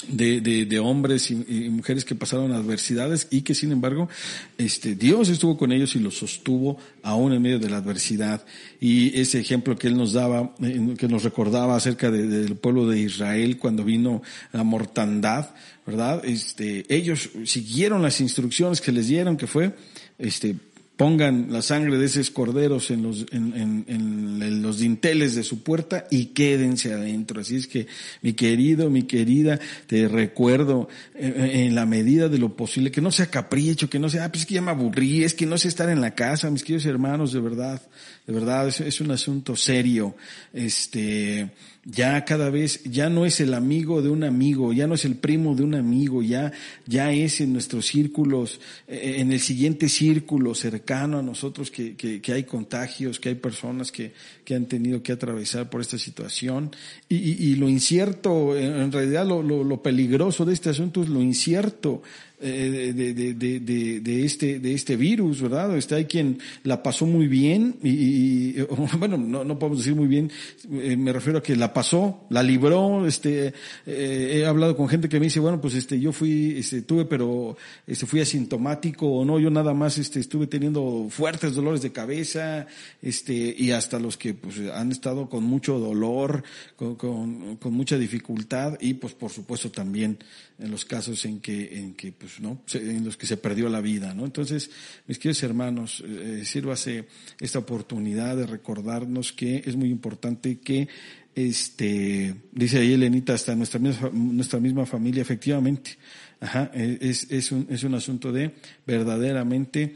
de, 0.07 0.41
de, 0.41 0.65
de 0.65 0.79
hombres 0.79 1.29
y, 1.31 1.35
mujeres 1.69 2.05
que 2.05 2.15
pasaron 2.15 2.51
adversidades 2.51 3.27
y 3.29 3.41
que 3.41 3.53
sin 3.53 3.71
embargo 3.71 4.09
este 4.57 4.95
Dios 4.95 5.29
estuvo 5.29 5.57
con 5.57 5.71
ellos 5.71 5.95
y 5.95 5.99
los 5.99 6.17
sostuvo 6.17 6.77
aún 7.03 7.33
en 7.33 7.41
medio 7.41 7.59
de 7.59 7.69
la 7.69 7.77
adversidad. 7.77 8.45
Y 8.79 9.19
ese 9.19 9.39
ejemplo 9.39 9.77
que 9.77 9.87
él 9.87 9.97
nos 9.97 10.13
daba 10.13 10.55
que 10.97 11.07
nos 11.07 11.23
recordaba 11.23 11.75
acerca 11.75 12.09
de, 12.11 12.27
del 12.27 12.55
pueblo 12.55 12.87
de 12.87 12.99
Israel 12.99 13.57
cuando 13.57 13.83
vino 13.83 14.21
la 14.51 14.63
mortandad 14.63 15.49
verdad 15.85 16.23
este 16.23 16.85
ellos 16.93 17.29
siguieron 17.45 18.01
las 18.01 18.21
instrucciones 18.21 18.79
que 18.79 18.91
les 18.91 19.07
dieron 19.07 19.37
que 19.37 19.47
fue 19.47 19.73
este 20.17 20.55
pongan 20.99 21.47
la 21.49 21.61
sangre 21.61 21.97
de 21.97 22.07
esos 22.07 22.29
corderos 22.29 22.91
en 22.91 23.03
los, 23.03 23.25
en, 23.31 23.55
en, 23.55 23.85
en, 23.87 24.61
los 24.61 24.79
dinteles 24.79 25.33
de 25.33 25.43
su 25.43 25.63
puerta 25.63 26.05
y 26.11 26.25
quédense 26.25 26.91
adentro. 26.91 27.39
Así 27.39 27.55
es 27.55 27.67
que, 27.67 27.87
mi 28.21 28.33
querido, 28.33 28.89
mi 28.89 29.03
querida, 29.03 29.61
te 29.87 30.09
recuerdo 30.09 30.89
eh, 31.15 31.51
en 31.65 31.73
la 31.73 31.85
medida 31.85 32.27
de 32.27 32.37
lo 32.37 32.53
posible, 32.53 32.91
que 32.91 32.99
no 32.99 33.11
sea 33.11 33.27
capricho, 33.27 33.89
que 33.89 33.97
no 33.97 34.09
sea, 34.09 34.25
ah, 34.25 34.29
pues 34.29 34.41
es 34.41 34.45
que 34.45 34.55
ya 34.55 34.61
me 34.61 34.71
aburrí, 34.71 35.23
es 35.23 35.33
que 35.33 35.45
no 35.45 35.57
sé 35.57 35.69
estar 35.69 35.87
en 35.87 36.01
la 36.01 36.15
casa, 36.15 36.51
mis 36.51 36.65
queridos 36.65 36.85
hermanos, 36.85 37.31
de 37.31 37.39
verdad, 37.39 37.81
de 38.27 38.33
verdad, 38.33 38.67
es 38.67 38.99
un 38.99 39.11
asunto 39.11 39.55
serio. 39.55 40.17
Este, 40.51 41.49
ya 41.85 42.25
cada 42.25 42.49
vez, 42.49 42.83
ya 42.83 43.09
no 43.09 43.25
es 43.25 43.39
el 43.39 43.53
amigo 43.53 44.01
de 44.01 44.09
un 44.09 44.23
amigo, 44.23 44.73
ya 44.73 44.85
no 44.87 44.95
es 44.95 45.05
el 45.05 45.15
primo 45.15 45.55
de 45.55 45.63
un 45.63 45.75
amigo, 45.75 46.21
ya, 46.21 46.51
ya 46.85 47.11
es 47.11 47.41
en 47.41 47.53
nuestros 47.53 47.87
círculos, 47.87 48.59
eh, 48.87 49.15
en 49.19 49.31
el 49.31 49.39
siguiente 49.39 49.87
círculo 49.87 50.53
cercano 50.55 51.19
a 51.19 51.23
nosotros 51.23 51.71
que, 51.71 51.95
que, 51.95 52.21
que 52.21 52.33
hay 52.33 52.43
contagios, 52.43 53.19
que 53.19 53.29
hay 53.29 53.35
personas 53.35 53.91
que, 53.91 54.13
que, 54.43 54.55
han 54.55 54.65
tenido 54.65 55.01
que 55.01 55.13
atravesar 55.13 55.69
por 55.69 55.81
esta 55.81 55.97
situación. 55.97 56.71
Y, 57.07 57.15
y, 57.15 57.55
lo 57.55 57.69
incierto, 57.69 58.57
en 58.57 58.91
realidad 58.91 59.25
lo, 59.25 59.41
lo 59.41 59.81
peligroso 59.81 60.45
de 60.45 60.53
este 60.53 60.69
asunto 60.69 61.01
es 61.01 61.09
lo 61.09 61.21
incierto 61.21 62.03
de, 62.39 63.13
de, 63.13 63.59
de, 63.59 63.99
de, 63.99 64.25
este, 64.25 64.59
de 64.59 64.73
este 64.73 64.95
virus, 64.95 65.41
¿verdad? 65.41 65.75
Este, 65.77 65.95
hay 65.95 66.05
quien 66.05 66.39
la 66.63 66.81
pasó 66.81 67.05
muy 67.05 67.27
bien 67.27 67.75
y, 67.83 67.89
y 67.89 68.61
bueno, 68.97 69.17
no, 69.17 69.43
no 69.43 69.59
podemos 69.59 69.79
decir 69.79 69.95
muy 69.95 70.07
bien, 70.07 70.31
eh, 70.71 70.95
me 70.95 71.11
refiero 71.13 71.39
a 71.39 71.43
que 71.43 71.55
la 71.55 71.73
pasó, 71.73 72.25
la 72.29 72.43
libró, 72.43 73.05
este, 73.05 73.53
eh, 73.85 74.39
he 74.39 74.45
hablado 74.45 74.75
con 74.75 74.87
gente 74.87 75.09
que 75.09 75.19
me 75.19 75.25
dice, 75.25 75.39
bueno, 75.39 75.59
pues 75.59 75.75
este, 75.75 75.99
yo 75.99 76.11
fui, 76.11 76.57
este, 76.57 76.81
tuve, 76.81 77.05
pero 77.05 77.57
este, 77.85 78.05
fui 78.05 78.21
asintomático 78.21 79.07
o 79.07 79.25
no, 79.25 79.39
yo 79.39 79.49
nada 79.49 79.73
más, 79.73 79.97
este, 79.97 80.19
estuve 80.19 80.47
teniendo 80.47 81.07
fuertes 81.09 81.55
dolores 81.55 81.81
de 81.81 81.91
cabeza, 81.91 82.67
este, 83.01 83.55
y 83.57 83.71
hasta 83.71 83.99
los 83.99 84.17
que, 84.17 84.33
pues, 84.33 84.59
han 84.73 84.91
estado 84.91 85.29
con 85.29 85.43
mucho 85.43 85.79
dolor, 85.79 86.43
con, 86.75 86.95
con, 86.95 87.57
con 87.57 87.73
mucha 87.73 87.97
dificultad 87.97 88.77
y, 88.79 88.95
pues, 88.95 89.13
por 89.13 89.31
supuesto 89.31 89.71
también 89.71 90.17
en 90.59 90.71
los 90.71 90.85
casos 90.85 91.23
en 91.25 91.39
que, 91.39 91.79
en 91.79 91.93
que, 91.93 92.11
pues, 92.11 92.28
¿no? 92.39 92.61
En 92.73 93.03
los 93.03 93.17
que 93.17 93.25
se 93.25 93.37
perdió 93.37 93.69
la 93.69 93.81
vida, 93.81 94.13
¿no? 94.13 94.25
Entonces, 94.25 94.69
mis 95.07 95.17
queridos 95.17 95.43
hermanos, 95.43 96.03
eh, 96.05 96.43
sírvase 96.45 97.05
esta 97.39 97.59
oportunidad 97.59 98.37
de 98.37 98.45
recordarnos 98.45 99.31
que 99.33 99.63
es 99.65 99.75
muy 99.75 99.89
importante 99.89 100.59
que, 100.59 100.87
este, 101.35 102.35
dice 102.51 102.79
ahí 102.79 102.93
Elenita, 102.93 103.33
hasta 103.33 103.55
nuestra 103.55 103.79
misma, 103.79 104.09
nuestra 104.13 104.59
misma 104.59 104.85
familia, 104.85 105.21
efectivamente, 105.21 105.97
ajá, 106.39 106.71
es, 106.73 107.29
es 107.31 107.51
un, 107.51 107.67
es 107.69 107.83
un 107.83 107.95
asunto 107.95 108.31
de 108.31 108.55
verdaderamente, 108.85 109.95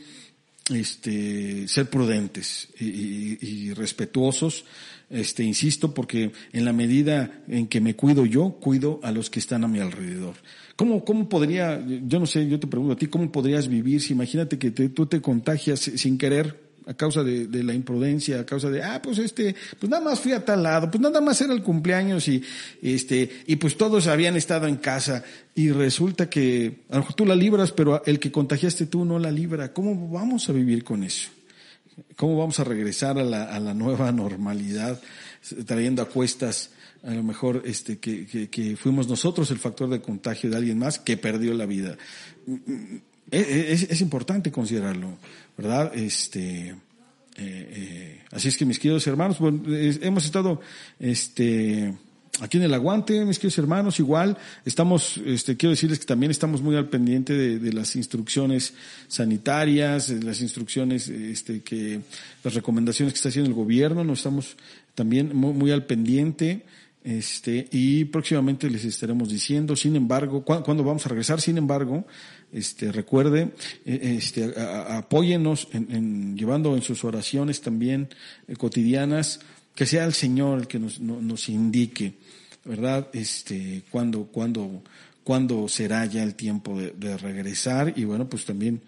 este, 0.71 1.67
ser 1.67 1.89
prudentes 1.89 2.69
y, 2.79 2.85
y, 2.85 3.37
y 3.41 3.73
respetuosos, 3.73 4.65
este, 5.09 5.43
insisto, 5.43 5.93
porque 5.93 6.31
en 6.53 6.65
la 6.65 6.73
medida 6.73 7.43
en 7.47 7.67
que 7.67 7.81
me 7.81 7.95
cuido 7.95 8.25
yo, 8.25 8.57
cuido 8.59 8.99
a 9.03 9.11
los 9.11 9.29
que 9.29 9.39
están 9.39 9.63
a 9.63 9.67
mi 9.67 9.79
alrededor. 9.79 10.35
¿Cómo, 10.75 11.05
cómo 11.05 11.29
podría, 11.29 11.83
yo 11.85 12.19
no 12.19 12.25
sé, 12.25 12.47
yo 12.47 12.59
te 12.59 12.67
pregunto 12.67 12.93
a 12.93 12.97
ti, 12.97 13.07
¿cómo 13.07 13.31
podrías 13.31 13.67
vivir 13.67 14.01
si 14.01 14.13
imagínate 14.13 14.57
que 14.57 14.71
te, 14.71 14.89
tú 14.89 15.05
te 15.05 15.21
contagias 15.21 15.79
sin 15.79 16.17
querer 16.17 16.63
a 16.85 16.93
causa 16.93 17.23
de, 17.23 17.63
la 17.63 17.73
imprudencia, 17.73 18.41
a 18.41 18.45
causa 18.45 18.69
de, 18.69 18.83
ah, 18.83 19.01
pues 19.01 19.17
este, 19.17 19.55
pues 19.79 19.89
nada 19.89 20.03
más 20.03 20.19
fui 20.19 20.31
a 20.33 20.43
tal 20.43 20.63
lado, 20.63 20.89
pues 20.89 21.01
nada 21.01 21.21
más 21.21 21.39
era 21.41 21.53
el 21.53 21.63
cumpleaños 21.63 22.27
y, 22.27 22.43
este, 22.81 23.29
y 23.47 23.55
pues 23.55 23.77
todos 23.77 24.07
habían 24.07 24.35
estado 24.35 24.67
en 24.67 24.77
casa 24.77 25.23
y 25.55 25.69
resulta 25.71 26.29
que 26.29 26.81
a 26.89 26.95
lo 26.95 26.99
mejor 27.01 27.15
tú 27.15 27.25
la 27.25 27.35
libras, 27.35 27.71
pero 27.71 28.03
el 28.05 28.19
que 28.19 28.31
contagiaste 28.31 28.87
tú 28.87 29.05
no 29.05 29.19
la 29.19 29.31
libra. 29.31 29.73
¿Cómo 29.73 30.09
vamos 30.09 30.49
a 30.49 30.53
vivir 30.53 30.83
con 30.83 31.03
eso? 31.03 31.29
¿Cómo 32.15 32.37
vamos 32.37 32.59
a 32.59 32.63
regresar 32.63 33.19
a 33.19 33.23
la, 33.23 33.43
a 33.43 33.59
la 33.59 33.73
nueva 33.73 34.11
normalidad 34.11 34.99
trayendo 35.65 36.01
a 36.01 36.09
cuestas 36.09 36.71
a 37.03 37.11
lo 37.11 37.23
mejor 37.23 37.63
este, 37.65 37.99
que, 37.99 38.49
que, 38.49 38.77
fuimos 38.77 39.07
nosotros 39.07 39.51
el 39.51 39.59
factor 39.59 39.89
de 39.89 40.01
contagio 40.01 40.49
de 40.49 40.57
alguien 40.57 40.79
más 40.79 40.99
que 40.99 41.17
perdió 41.17 41.53
la 41.53 41.65
vida? 41.65 41.97
Es, 43.29 43.83
es 43.83 44.01
importante 44.01 44.51
considerarlo, 44.51 45.17
¿verdad? 45.57 45.91
Este, 45.95 46.69
eh, 46.69 46.75
eh, 47.37 48.21
así 48.31 48.47
es 48.47 48.57
que 48.57 48.65
mis 48.65 48.79
queridos 48.79 49.05
hermanos, 49.07 49.39
bueno, 49.39 49.63
hemos 49.67 50.23
estado, 50.23 50.61
este, 50.99 51.93
aquí 52.39 52.57
en 52.57 52.63
el 52.63 52.73
aguante, 52.73 53.25
mis 53.25 53.37
queridos 53.37 53.57
hermanos, 53.57 53.99
igual 53.99 54.37
estamos, 54.65 55.19
este, 55.25 55.57
quiero 55.57 55.71
decirles 55.71 55.99
que 55.99 56.05
también 56.05 56.31
estamos 56.31 56.61
muy 56.61 56.75
al 56.75 56.89
pendiente 56.89 57.33
de, 57.33 57.59
de 57.59 57.73
las 57.73 57.95
instrucciones 57.95 58.75
sanitarias, 59.07 60.09
las 60.09 60.41
instrucciones, 60.41 61.09
este, 61.09 61.61
que, 61.61 62.01
las 62.43 62.53
recomendaciones 62.53 63.13
que 63.13 63.17
está 63.17 63.29
haciendo 63.29 63.49
el 63.49 63.55
gobierno, 63.55 64.03
nos 64.03 64.19
estamos 64.19 64.55
también 64.95 65.35
muy, 65.35 65.53
muy 65.53 65.71
al 65.71 65.85
pendiente. 65.85 66.63
Este, 67.03 67.67
y 67.71 68.05
próximamente 68.05 68.69
les 68.69 68.85
estaremos 68.85 69.29
diciendo, 69.29 69.75
sin 69.75 69.97
embargo, 69.97 70.43
cuándo 70.45 70.85
vamos 70.85 71.05
a 71.05 71.09
regresar, 71.09 71.41
sin 71.41 71.57
embargo, 71.57 72.05
este, 72.53 72.93
recuerde, 72.93 73.51
este, 73.83 74.53
a, 74.57 74.63
a, 74.63 74.97
apóyenos 74.99 75.67
en, 75.73 76.37
llevando 76.37 76.75
en 76.75 76.81
sus 76.81 77.03
oraciones 77.03 77.59
también 77.59 78.07
eh, 78.47 78.55
cotidianas, 78.55 79.41
que 79.75 79.85
sea 79.85 80.05
el 80.05 80.13
Señor 80.13 80.59
el 80.59 80.67
que 80.67 80.79
nos, 80.79 81.01
no, 81.01 81.19
nos 81.21 81.49
indique, 81.49 82.13
¿verdad? 82.63 83.09
Este, 83.11 83.83
cuándo, 83.89 84.27
cuándo, 84.27 84.83
cuándo 85.25 85.67
será 85.67 86.05
ya 86.05 86.23
el 86.23 86.35
tiempo 86.35 86.79
de, 86.79 87.17
regresar 87.17 87.93
y 87.97 88.05
bueno, 88.05 88.29
pues 88.29 88.45
también 88.45 88.81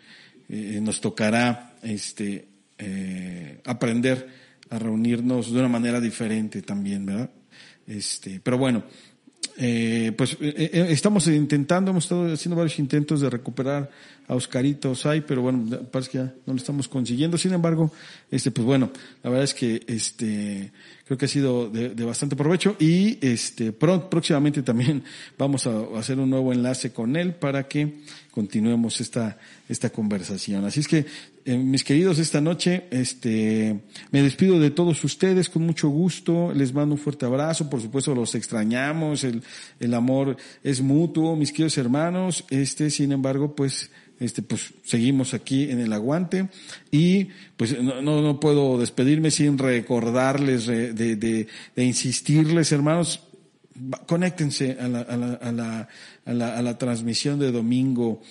eh, 0.47 0.79
nos 0.81 1.01
tocará, 1.01 1.75
este, 1.81 2.47
eh, 2.77 3.59
aprender 3.65 4.29
a 4.69 4.79
reunirnos 4.79 5.51
de 5.51 5.59
una 5.59 5.69
manera 5.69 5.99
diferente 5.99 6.61
también, 6.61 7.05
¿verdad? 7.05 7.29
Este, 7.87 8.39
pero 8.43 8.57
bueno, 8.57 8.83
eh, 9.57 10.11
pues 10.17 10.33
eh, 10.41 10.53
eh, 10.73 10.87
estamos 10.89 11.27
intentando, 11.27 11.91
hemos 11.91 12.03
estado 12.03 12.33
haciendo 12.33 12.57
varios 12.57 12.77
intentos 12.77 13.21
de 13.21 13.29
recuperar 13.29 13.89
a 14.27 14.35
Oscarito 14.35 14.95
Sai, 14.95 15.21
pero 15.21 15.41
bueno, 15.41 15.79
parece 15.91 16.11
que 16.11 16.17
ya 16.17 16.33
no 16.45 16.53
lo 16.53 16.55
estamos 16.55 16.87
consiguiendo. 16.87 17.37
Sin 17.37 17.53
embargo, 17.53 17.91
este, 18.31 18.51
pues 18.51 18.65
bueno, 18.65 18.91
la 19.23 19.29
verdad 19.29 19.45
es 19.45 19.53
que 19.53 19.81
este, 19.87 20.71
creo 21.05 21.17
que 21.17 21.25
ha 21.25 21.29
sido 21.29 21.69
de, 21.69 22.03
bastante 22.03 22.35
provecho 22.35 22.75
y 22.79 23.17
este, 23.25 23.71
próximamente 23.71 24.61
también 24.61 25.03
vamos 25.37 25.67
a 25.67 25.83
hacer 25.97 26.19
un 26.19 26.29
nuevo 26.29 26.51
enlace 26.51 26.91
con 26.91 27.15
él 27.15 27.33
para 27.35 27.67
que 27.67 27.99
continuemos 28.31 28.99
esta, 28.99 29.37
esta 29.69 29.89
conversación. 29.89 30.65
Así 30.65 30.81
es 30.81 30.87
que, 30.87 31.05
eh, 31.47 31.59
mis 31.59 31.83
queridos, 31.83 32.17
esta 32.17 32.41
noche, 32.41 32.85
este, 32.89 33.79
me 34.09 34.23
despido 34.23 34.59
de 34.59 34.71
todos 34.71 35.03
ustedes 35.03 35.47
con 35.47 35.61
mucho 35.61 35.89
gusto, 35.89 36.51
les 36.51 36.73
mando 36.73 36.95
un 36.95 36.99
fuerte 36.99 37.27
abrazo, 37.27 37.69
por 37.69 37.79
supuesto 37.79 38.15
los 38.15 38.33
extrañamos, 38.33 39.23
el, 39.23 39.43
el 39.79 39.93
amor 39.93 40.37
es 40.63 40.81
mutuo, 40.81 41.35
mis 41.35 41.51
queridos 41.51 41.77
hermanos, 41.77 42.45
este, 42.49 42.89
sin 42.89 43.11
embargo, 43.11 43.55
pues, 43.55 43.91
este, 44.19 44.41
pues 44.41 44.73
seguimos 44.83 45.35
aquí 45.35 45.69
en 45.69 45.81
el 45.81 45.93
aguante. 45.93 46.49
Y 46.89 47.27
pues 47.57 47.79
no, 47.79 48.01
no, 48.01 48.39
puedo 48.39 48.79
despedirme 48.79 49.29
sin 49.29 49.59
recordarles, 49.59 50.65
de, 50.65 50.93
de, 50.93 51.15
de, 51.15 51.47
de 51.75 51.85
insistirles, 51.85 52.71
hermanos, 52.71 53.21
conéctense 54.07 54.77
a 54.79 54.87
la, 54.87 55.01
a 55.01 55.17
la, 55.17 55.33
a 55.33 55.51
la, 55.51 55.89
a 56.25 56.33
la, 56.33 56.57
a 56.57 56.61
la 56.63 56.77
transmisión 56.79 57.37
de 57.37 57.51
domingo 57.51 58.21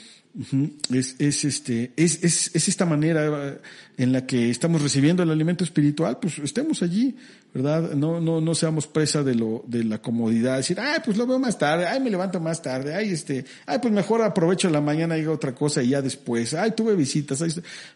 es, 0.93 1.15
es, 1.21 1.45
este, 1.45 1.93
es, 1.97 2.25
es, 2.25 2.51
es, 2.55 2.69
esta 2.69 2.85
manera 2.85 3.61
en 3.97 4.13
la 4.13 4.27
que 4.27 4.51
estamos 4.51 4.83
recibiendo 4.83 5.23
el 5.23 5.31
alimento 5.31 5.63
espiritual, 5.63 6.19
pues 6.19 6.41
estemos 6.41 6.83
allí, 6.83 7.15
¿verdad? 7.53 7.93
No, 7.95 8.21
no, 8.21 8.41
no 8.41 8.55
seamos 8.57 8.89
presa 8.89 9.23
de 9.23 9.37
lo, 9.37 9.63
de 9.69 9.85
la 9.85 10.03
comodidad, 10.03 10.57
decir, 10.57 10.81
ay, 10.81 10.99
pues 11.05 11.17
lo 11.17 11.27
veo 11.27 11.39
más 11.39 11.57
tarde, 11.57 11.87
ay, 11.87 12.01
me 12.01 12.11
levanto 12.11 12.41
más 12.41 12.61
tarde, 12.61 12.95
ay, 12.97 13.11
este, 13.11 13.45
ay, 13.67 13.79
pues 13.81 13.95
mejor 13.95 14.23
aprovecho 14.23 14.69
la 14.71 14.81
mañana 14.81 15.17
y 15.17 15.23
hago 15.23 15.33
otra 15.33 15.55
cosa 15.55 15.83
y 15.83 15.91
ya 15.91 16.03
después, 16.03 16.53
ay, 16.55 16.73
tuve 16.73 16.97
visitas, 16.97 17.41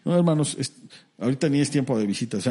no, 0.05 0.15
hermanos, 0.15 0.57
ahorita 1.17 1.49
ni 1.49 1.59
es 1.59 1.69
tiempo 1.69 1.99
de 1.99 2.05
visitas, 2.05 2.49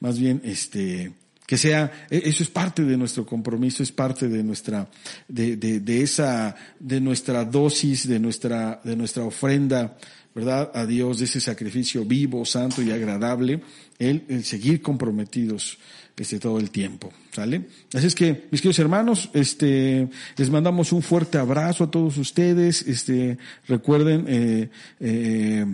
más 0.00 0.18
bien, 0.18 0.42
este, 0.44 1.12
que 1.50 1.58
sea, 1.58 2.06
e, 2.08 2.22
eso 2.30 2.44
es 2.44 2.48
parte 2.48 2.84
de 2.84 2.96
nuestro 2.96 3.26
compromiso, 3.26 3.82
es 3.82 3.90
parte 3.90 4.28
de 4.28 4.44
nuestra, 4.44 4.86
de, 5.26 5.56
de, 5.56 5.80
de, 5.80 6.02
esa, 6.02 6.54
de 6.78 7.00
nuestra 7.00 7.44
dosis, 7.44 8.06
de 8.06 8.20
nuestra, 8.20 8.80
de 8.84 8.94
nuestra 8.94 9.24
ofrenda, 9.24 9.98
¿verdad? 10.32 10.70
A 10.72 10.86
Dios, 10.86 11.18
de 11.18 11.24
ese 11.24 11.40
sacrificio 11.40 12.04
vivo, 12.04 12.44
santo 12.44 12.82
y 12.82 12.92
agradable, 12.92 13.62
el, 13.98 14.26
el 14.28 14.44
seguir 14.44 14.80
comprometidos 14.80 15.78
este, 16.16 16.38
todo 16.38 16.60
el 16.60 16.70
tiempo, 16.70 17.12
¿sale? 17.32 17.66
Así 17.94 18.06
es 18.06 18.14
que, 18.14 18.46
mis 18.52 18.60
queridos 18.60 18.78
hermanos, 18.78 19.28
este, 19.34 20.08
les 20.36 20.50
mandamos 20.50 20.92
un 20.92 21.02
fuerte 21.02 21.36
abrazo 21.36 21.82
a 21.82 21.90
todos 21.90 22.16
ustedes, 22.16 22.82
este, 22.82 23.38
recuerden, 23.66 24.24
eh, 24.28 24.70
eh, 25.00 25.66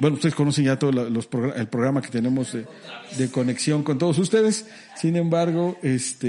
bueno, 0.00 0.16
ustedes 0.16 0.34
conocen 0.34 0.66
ya 0.66 0.78
todo 0.78 0.92
los 0.92 1.28
el 1.56 1.66
programa 1.68 2.02
que 2.02 2.08
tenemos 2.08 2.52
de, 2.52 3.30
conexión 3.30 3.82
con 3.82 3.98
todos 3.98 4.18
ustedes. 4.18 4.66
Sin 4.96 5.16
embargo, 5.16 5.78
este, 5.82 6.28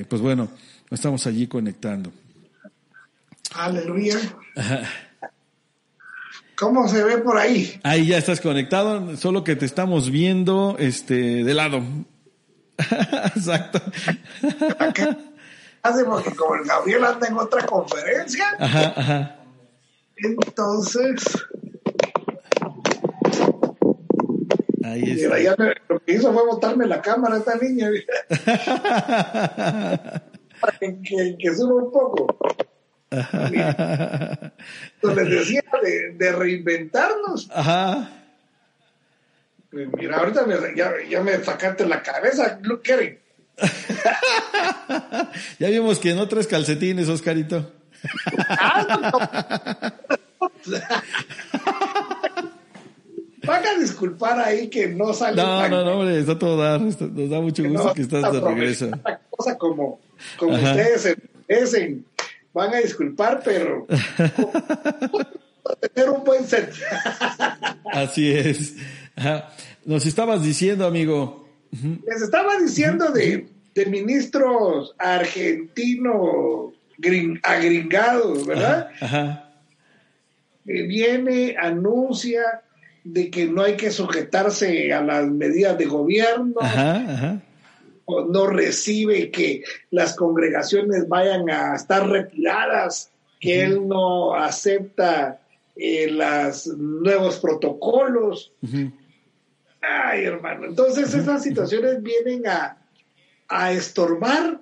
eh, 0.00 0.04
pues 0.08 0.20
bueno, 0.20 0.48
estamos 0.90 1.26
allí 1.26 1.46
conectando. 1.46 2.12
Aleluya. 3.54 4.18
¿Cómo 6.56 6.88
se 6.88 7.02
ve 7.04 7.18
por 7.18 7.38
ahí? 7.38 7.80
Ahí 7.84 8.08
ya 8.08 8.18
estás 8.18 8.40
conectado, 8.40 9.16
solo 9.16 9.44
que 9.44 9.56
te 9.56 9.64
estamos 9.64 10.10
viendo, 10.10 10.76
este, 10.78 11.44
de 11.44 11.54
lado. 11.54 11.82
Exacto. 13.34 13.80
Hace 15.82 16.04
porque 16.04 16.34
como 16.34 16.56
el 16.56 16.64
Gabriel 16.64 17.04
anda 17.04 17.28
en 17.28 17.38
otra 17.38 17.64
conferencia. 17.64 18.44
Ajá, 18.58 18.92
ajá. 18.96 19.36
Entonces, 20.16 21.22
lo 25.88 25.98
que 26.00 26.12
hizo 26.12 26.32
fue 26.32 26.46
botarme 26.46 26.86
la 26.86 27.02
cámara 27.02 27.38
esta 27.38 27.56
niña. 27.56 27.90
que, 30.80 31.36
que, 31.38 31.54
suba 31.54 31.74
un 31.74 31.92
poco. 31.92 32.26
Entonces 33.10 34.50
decía 35.30 35.62
de, 36.16 36.32
reinventarnos. 36.32 37.50
Ajá. 37.52 38.10
Pues 39.70 39.88
mira, 39.96 40.18
ahorita 40.18 40.46
me, 40.46 40.56
ya, 40.76 40.92
ya, 41.08 41.22
me 41.22 41.42
sacaste 41.44 41.86
la 41.86 42.02
cabeza, 42.02 42.58
Luke 42.62 42.82
Kerry. 42.82 43.18
ya 45.58 45.68
vimos 45.68 45.98
que 45.98 46.14
no 46.14 46.28
tres 46.28 46.46
calcetines, 46.46 47.08
Oscarito. 47.08 47.72
Van 53.48 53.66
a 53.66 53.78
disculpar 53.78 54.38
ahí 54.38 54.68
que 54.68 54.88
no 54.88 55.12
sale. 55.14 55.36
No, 55.36 55.68
no, 55.68 55.84
no, 55.84 55.98
hombre, 55.98 56.20
está 56.20 56.38
todo 56.38 56.56
dar. 56.56 56.80
nos 56.80 57.30
da 57.30 57.40
mucho 57.40 57.64
gusto 57.64 57.94
que 57.94 58.02
estás 58.02 58.30
de 58.32 58.40
regreso. 58.40 58.90
Cosa 59.30 59.56
como, 59.56 60.00
como 60.38 60.54
ustedes 60.54 61.16
se 61.70 62.02
Van 62.52 62.74
a 62.74 62.78
disculpar, 62.78 63.40
pero. 63.42 63.86
tener 65.94 66.10
un 66.10 66.24
buen 66.24 66.44
set. 66.44 66.72
Así 67.92 68.32
es. 68.32 68.74
Nos 69.84 70.04
estabas 70.06 70.42
diciendo, 70.42 70.86
amigo. 70.86 71.48
Les 72.06 72.22
estaba 72.22 72.58
diciendo 72.58 73.10
de, 73.12 73.48
de 73.74 73.86
ministros 73.86 74.94
argentinos 74.98 76.74
agringados, 77.42 78.46
¿verdad? 78.46 78.90
Ajá. 79.00 79.50
Que 80.66 80.82
viene, 80.82 81.56
anuncia 81.58 82.62
de 83.04 83.30
que 83.30 83.46
no 83.46 83.62
hay 83.62 83.76
que 83.76 83.90
sujetarse 83.90 84.92
a 84.92 85.02
las 85.02 85.28
medidas 85.28 85.78
de 85.78 85.86
gobierno, 85.86 86.54
O 88.04 88.24
no 88.24 88.46
recibe 88.46 89.30
que 89.30 89.62
las 89.90 90.16
congregaciones 90.16 91.08
vayan 91.08 91.50
a 91.50 91.74
estar 91.74 92.08
retiradas, 92.08 93.10
que 93.38 93.62
él 93.62 93.86
no 93.86 94.34
acepta 94.34 95.40
eh, 95.76 96.10
los 96.10 96.66
nuevos 96.68 97.38
protocolos. 97.38 98.52
Ay, 99.80 100.24
hermano, 100.24 100.66
entonces 100.66 101.14
esas 101.14 101.42
situaciones 101.42 102.02
vienen 102.02 102.46
a, 102.46 102.78
a 103.48 103.72
estorbar 103.72 104.60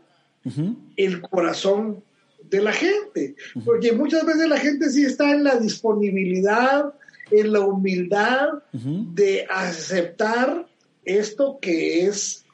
el 0.97 1.21
corazón 1.23 2.03
de 2.51 2.63
la 2.63 2.73
gente, 2.73 3.35
porque 3.65 3.93
muchas 3.93 4.25
veces 4.25 4.49
la 4.49 4.59
gente 4.59 4.89
sí 4.91 5.05
está 5.05 5.33
en 5.33 5.43
la 5.43 5.57
disponibilidad, 5.57 6.93
en 7.31 7.53
la 7.53 7.61
humildad 7.61 8.49
de 8.73 9.47
aceptar 9.49 10.67
esto 11.05 11.59
que 11.61 12.07
es 12.07 12.45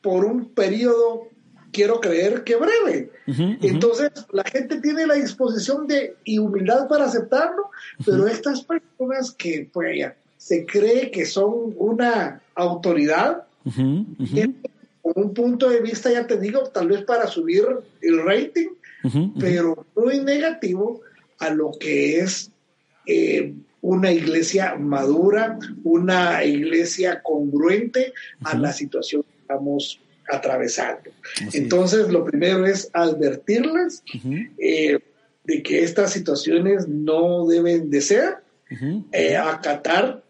por 0.00 0.24
un 0.24 0.50
periodo, 0.50 1.28
quiero 1.72 2.00
creer 2.00 2.44
que 2.44 2.56
breve. 2.56 3.10
Entonces, 3.26 4.10
la 4.32 4.44
gente 4.44 4.80
tiene 4.80 5.06
la 5.06 5.14
disposición 5.14 5.86
de 5.86 6.16
y 6.24 6.38
humildad 6.38 6.88
para 6.88 7.06
aceptarlo, 7.06 7.70
pero 8.04 8.26
estas 8.26 8.62
personas 8.62 9.32
que 9.32 9.68
pues, 9.72 9.98
ya, 9.98 10.16
se 10.36 10.66
cree 10.66 11.10
que 11.10 11.24
son 11.24 11.74
una 11.76 12.42
autoridad, 12.54 13.44
con 15.02 15.12
un 15.16 15.34
punto 15.34 15.68
de 15.68 15.80
vista, 15.80 16.10
ya 16.12 16.26
te 16.26 16.38
digo, 16.38 16.64
tal 16.64 16.88
vez 16.88 17.02
para 17.04 17.26
subir 17.26 17.64
el 18.00 18.24
rating, 18.24 18.68
pero 19.38 19.86
muy 19.96 20.20
negativo 20.20 21.00
a 21.38 21.50
lo 21.50 21.72
que 21.78 22.20
es 22.20 22.50
eh, 23.06 23.54
una 23.84 24.10
iglesia 24.10 24.76
madura, 24.76 25.58
una 25.84 26.42
iglesia 26.42 27.22
congruente 27.22 28.14
a 28.42 28.56
la 28.56 28.72
situación 28.72 29.24
que 29.24 29.40
estamos 29.42 30.00
atravesando. 30.26 31.10
Entonces, 31.52 32.08
lo 32.08 32.24
primero 32.24 32.64
es 32.64 32.88
advertirles 32.94 34.02
eh, 34.56 34.98
de 35.44 35.62
que 35.62 35.82
estas 35.82 36.14
situaciones 36.14 36.88
no 36.88 37.46
deben 37.46 37.90
de 37.90 38.00
ser, 38.00 38.38
eh, 39.12 39.36
acatar 39.36 40.24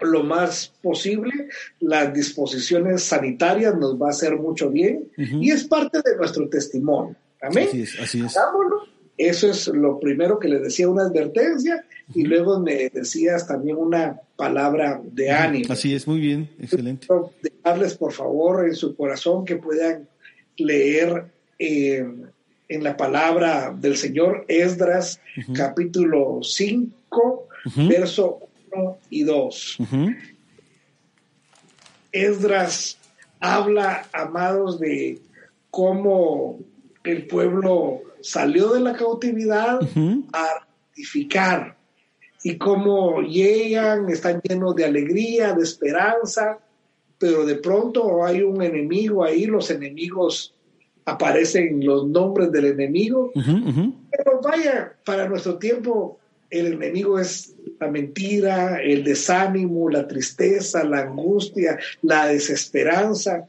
lo 0.00 0.24
más 0.24 0.72
posible 0.82 1.48
las 1.78 2.12
disposiciones 2.12 3.04
sanitarias 3.04 3.76
nos 3.76 4.00
va 4.00 4.08
a 4.08 4.10
hacer 4.10 4.36
mucho 4.36 4.68
bien 4.68 5.08
y 5.16 5.50
es 5.52 5.62
parte 5.64 6.00
de 6.04 6.16
nuestro 6.16 6.48
testimonio. 6.48 7.14
Amén. 7.40 7.68
Así 7.68 7.82
es, 7.82 8.00
así 8.00 8.24
es. 8.24 8.36
Eso 9.20 9.50
es 9.50 9.68
lo 9.68 10.00
primero 10.00 10.38
que 10.38 10.48
les 10.48 10.62
decía, 10.62 10.88
una 10.88 11.02
advertencia, 11.02 11.84
y 12.14 12.22
luego 12.22 12.58
me 12.58 12.88
decías 12.88 13.46
también 13.46 13.76
una 13.76 14.18
palabra 14.34 14.98
de 15.04 15.30
ánimo. 15.30 15.66
Así 15.68 15.94
es, 15.94 16.08
muy 16.08 16.20
bien, 16.20 16.48
excelente. 16.58 17.06
Dejarles, 17.42 17.98
por 17.98 18.14
favor, 18.14 18.66
en 18.66 18.74
su 18.74 18.96
corazón 18.96 19.44
que 19.44 19.56
puedan 19.56 20.08
leer 20.56 21.26
eh, 21.58 22.02
en 22.66 22.82
la 22.82 22.96
palabra 22.96 23.76
del 23.78 23.98
Señor 23.98 24.46
Esdras, 24.48 25.20
capítulo 25.54 26.40
5, 26.42 27.48
verso 27.90 28.38
1 28.72 28.98
y 29.10 29.24
2. 29.24 29.78
Esdras 32.10 32.96
habla, 33.38 34.06
amados, 34.14 34.80
de 34.80 35.18
cómo 35.70 36.58
el 37.04 37.26
pueblo 37.26 38.00
salió 38.22 38.72
de 38.72 38.80
la 38.80 38.94
cautividad 38.94 39.80
a 40.32 40.46
ratificar 40.88 41.76
y 42.42 42.56
cómo 42.56 43.20
llegan, 43.20 44.08
están 44.08 44.40
llenos 44.42 44.74
de 44.74 44.84
alegría, 44.84 45.52
de 45.52 45.62
esperanza, 45.62 46.58
pero 47.18 47.44
de 47.44 47.56
pronto 47.56 48.24
hay 48.24 48.42
un 48.42 48.62
enemigo 48.62 49.22
ahí, 49.22 49.44
los 49.44 49.70
enemigos 49.70 50.54
aparecen 51.04 51.84
los 51.84 52.06
nombres 52.06 52.50
del 52.52 52.66
enemigo, 52.66 53.32
pero 53.34 54.40
vaya, 54.42 54.94
para 55.04 55.28
nuestro 55.28 55.58
tiempo 55.58 56.18
el 56.50 56.74
enemigo 56.74 57.18
es 57.18 57.54
la 57.78 57.88
mentira, 57.88 58.82
el 58.82 59.04
desánimo, 59.04 59.88
la 59.88 60.06
tristeza, 60.06 60.82
la 60.84 61.00
angustia, 61.00 61.78
la 62.02 62.26
desesperanza. 62.26 63.46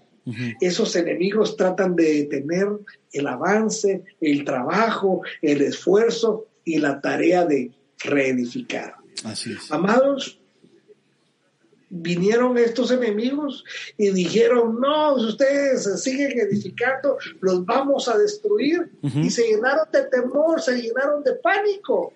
Esos 0.59 0.95
enemigos 0.95 1.57
tratan 1.57 1.95
de 1.95 2.23
detener 2.23 2.67
el 3.11 3.27
avance, 3.27 4.03
el 4.19 4.45
trabajo, 4.45 5.21
el 5.41 5.61
esfuerzo 5.61 6.47
y 6.63 6.77
la 6.77 7.01
tarea 7.01 7.45
de 7.45 7.71
reedificar. 8.03 8.95
Así 9.23 9.53
es. 9.53 9.71
Amados, 9.71 10.39
vinieron 11.89 12.57
estos 12.57 12.89
enemigos 12.91 13.65
y 13.97 14.11
dijeron, 14.11 14.79
no, 14.79 15.19
si 15.19 15.25
ustedes 15.25 16.01
siguen 16.01 16.39
edificando, 16.39 17.17
los 17.41 17.65
vamos 17.65 18.07
a 18.07 18.17
destruir. 18.17 18.89
Y 19.01 19.29
se 19.29 19.43
llenaron 19.47 19.87
de 19.91 20.03
temor, 20.03 20.61
se 20.61 20.81
llenaron 20.81 21.21
de 21.23 21.33
pánico. 21.35 22.13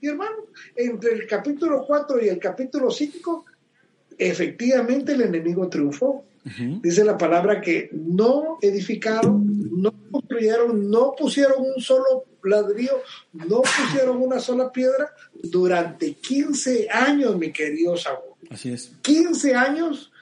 Y 0.00 0.08
hermano, 0.08 0.46
entre 0.76 1.14
el 1.14 1.26
capítulo 1.26 1.84
4 1.86 2.24
y 2.24 2.28
el 2.28 2.38
capítulo 2.38 2.90
5, 2.90 3.44
efectivamente 4.18 5.12
el 5.12 5.22
enemigo 5.22 5.68
triunfó. 5.68 6.24
Dice 6.44 7.04
la 7.04 7.16
palabra 7.16 7.60
que 7.60 7.88
no 7.92 8.58
edificaron, 8.60 9.80
no 9.80 9.94
construyeron, 10.10 10.90
no 10.90 11.14
pusieron 11.16 11.62
un 11.74 11.80
solo 11.80 12.24
ladrillo, 12.42 13.00
no 13.32 13.62
pusieron 13.62 14.20
una 14.20 14.40
sola 14.40 14.72
piedra 14.72 15.14
durante 15.34 16.14
15 16.14 16.88
años, 16.90 17.36
mi 17.38 17.52
querido 17.52 17.96
Saúl. 17.96 18.34
Así 18.50 18.72
es. 18.72 18.92
15 19.02 19.54
años 19.54 20.12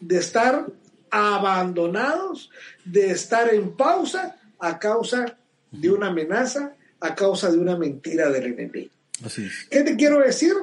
de 0.00 0.18
estar 0.18 0.66
abandonados, 1.10 2.50
de 2.84 3.10
estar 3.10 3.52
en 3.52 3.72
pausa 3.72 4.36
a 4.60 4.78
causa 4.78 5.36
de 5.72 5.90
una 5.90 6.08
amenaza, 6.08 6.74
a 7.00 7.14
causa 7.14 7.50
de 7.50 7.58
una 7.58 7.76
mentira 7.76 8.30
del 8.30 8.44
enemigo. 8.44 8.90
Así 9.24 9.44
es. 9.44 9.66
¿Qué 9.70 9.82
te 9.82 9.96
quiero 9.96 10.20
decir? 10.20 10.54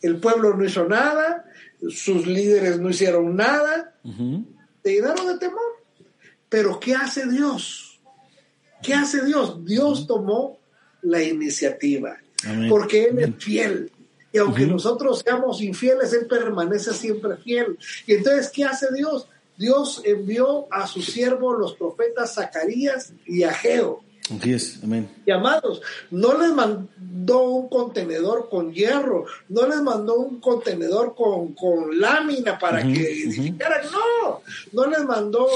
El 0.00 0.18
pueblo 0.18 0.54
no 0.54 0.64
hizo 0.64 0.86
nada, 0.86 1.44
sus 1.88 2.26
líderes 2.26 2.78
no 2.78 2.90
hicieron 2.90 3.36
nada, 3.36 3.93
te 4.82 4.92
llenaron 4.92 5.26
de 5.26 5.38
temor. 5.38 5.60
Pero 6.48 6.78
¿qué 6.78 6.94
hace 6.94 7.28
Dios? 7.28 8.00
¿Qué 8.82 8.94
hace 8.94 9.24
Dios? 9.24 9.64
Dios 9.64 10.06
tomó 10.06 10.58
la 11.02 11.22
iniciativa, 11.22 12.16
Amén. 12.46 12.68
porque 12.68 13.04
Él 13.04 13.18
es 13.18 13.42
fiel. 13.42 13.90
Y 14.32 14.38
aunque 14.38 14.66
nosotros 14.66 15.22
seamos 15.24 15.60
infieles, 15.62 16.12
Él 16.12 16.26
permanece 16.26 16.92
siempre 16.92 17.36
fiel. 17.36 17.78
Y 18.06 18.14
entonces, 18.14 18.50
¿qué 18.50 18.64
hace 18.64 18.92
Dios? 18.92 19.28
Dios 19.56 20.02
envió 20.04 20.66
a 20.72 20.86
sus 20.86 21.06
siervos 21.06 21.58
los 21.58 21.74
profetas 21.74 22.34
Zacarías 22.34 23.12
y 23.26 23.44
Ageo. 23.44 24.02
Así 24.30 24.52
es. 24.52 24.80
Amén. 24.82 25.08
Y 25.26 25.30
amados, 25.30 25.82
no 26.10 26.38
les 26.38 26.52
mandó 26.52 27.42
un 27.42 27.68
contenedor 27.68 28.48
con 28.48 28.72
hierro, 28.72 29.26
no 29.50 29.66
les 29.68 29.82
mandó 29.82 30.16
un 30.16 30.40
contenedor 30.40 31.14
con, 31.14 31.52
con 31.52 32.00
lámina 32.00 32.58
para 32.58 32.82
que 32.82 33.02
edificaran, 33.02 33.82
no, 33.92 34.40
no 34.72 34.86
les 34.86 35.04
mandó 35.04 35.46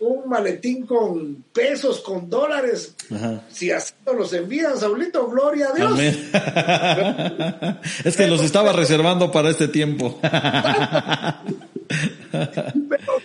un 0.00 0.28
maletín 0.28 0.86
con 0.86 1.44
pesos, 1.52 2.00
con 2.00 2.30
dólares. 2.30 2.94
Ajá. 3.14 3.42
Si 3.50 3.70
así 3.70 3.92
nos 4.06 4.16
los 4.16 4.32
envían, 4.32 4.78
Saulito, 4.78 5.28
gloria 5.28 5.68
a 5.68 5.72
Dios. 5.72 5.92
Amén. 5.92 6.30
es 8.04 8.16
que 8.16 8.26
los 8.26 8.42
estaba 8.42 8.72
reservando 8.72 9.30
para 9.30 9.50
este 9.50 9.68
tiempo. 9.68 10.18
Pero 10.22 10.32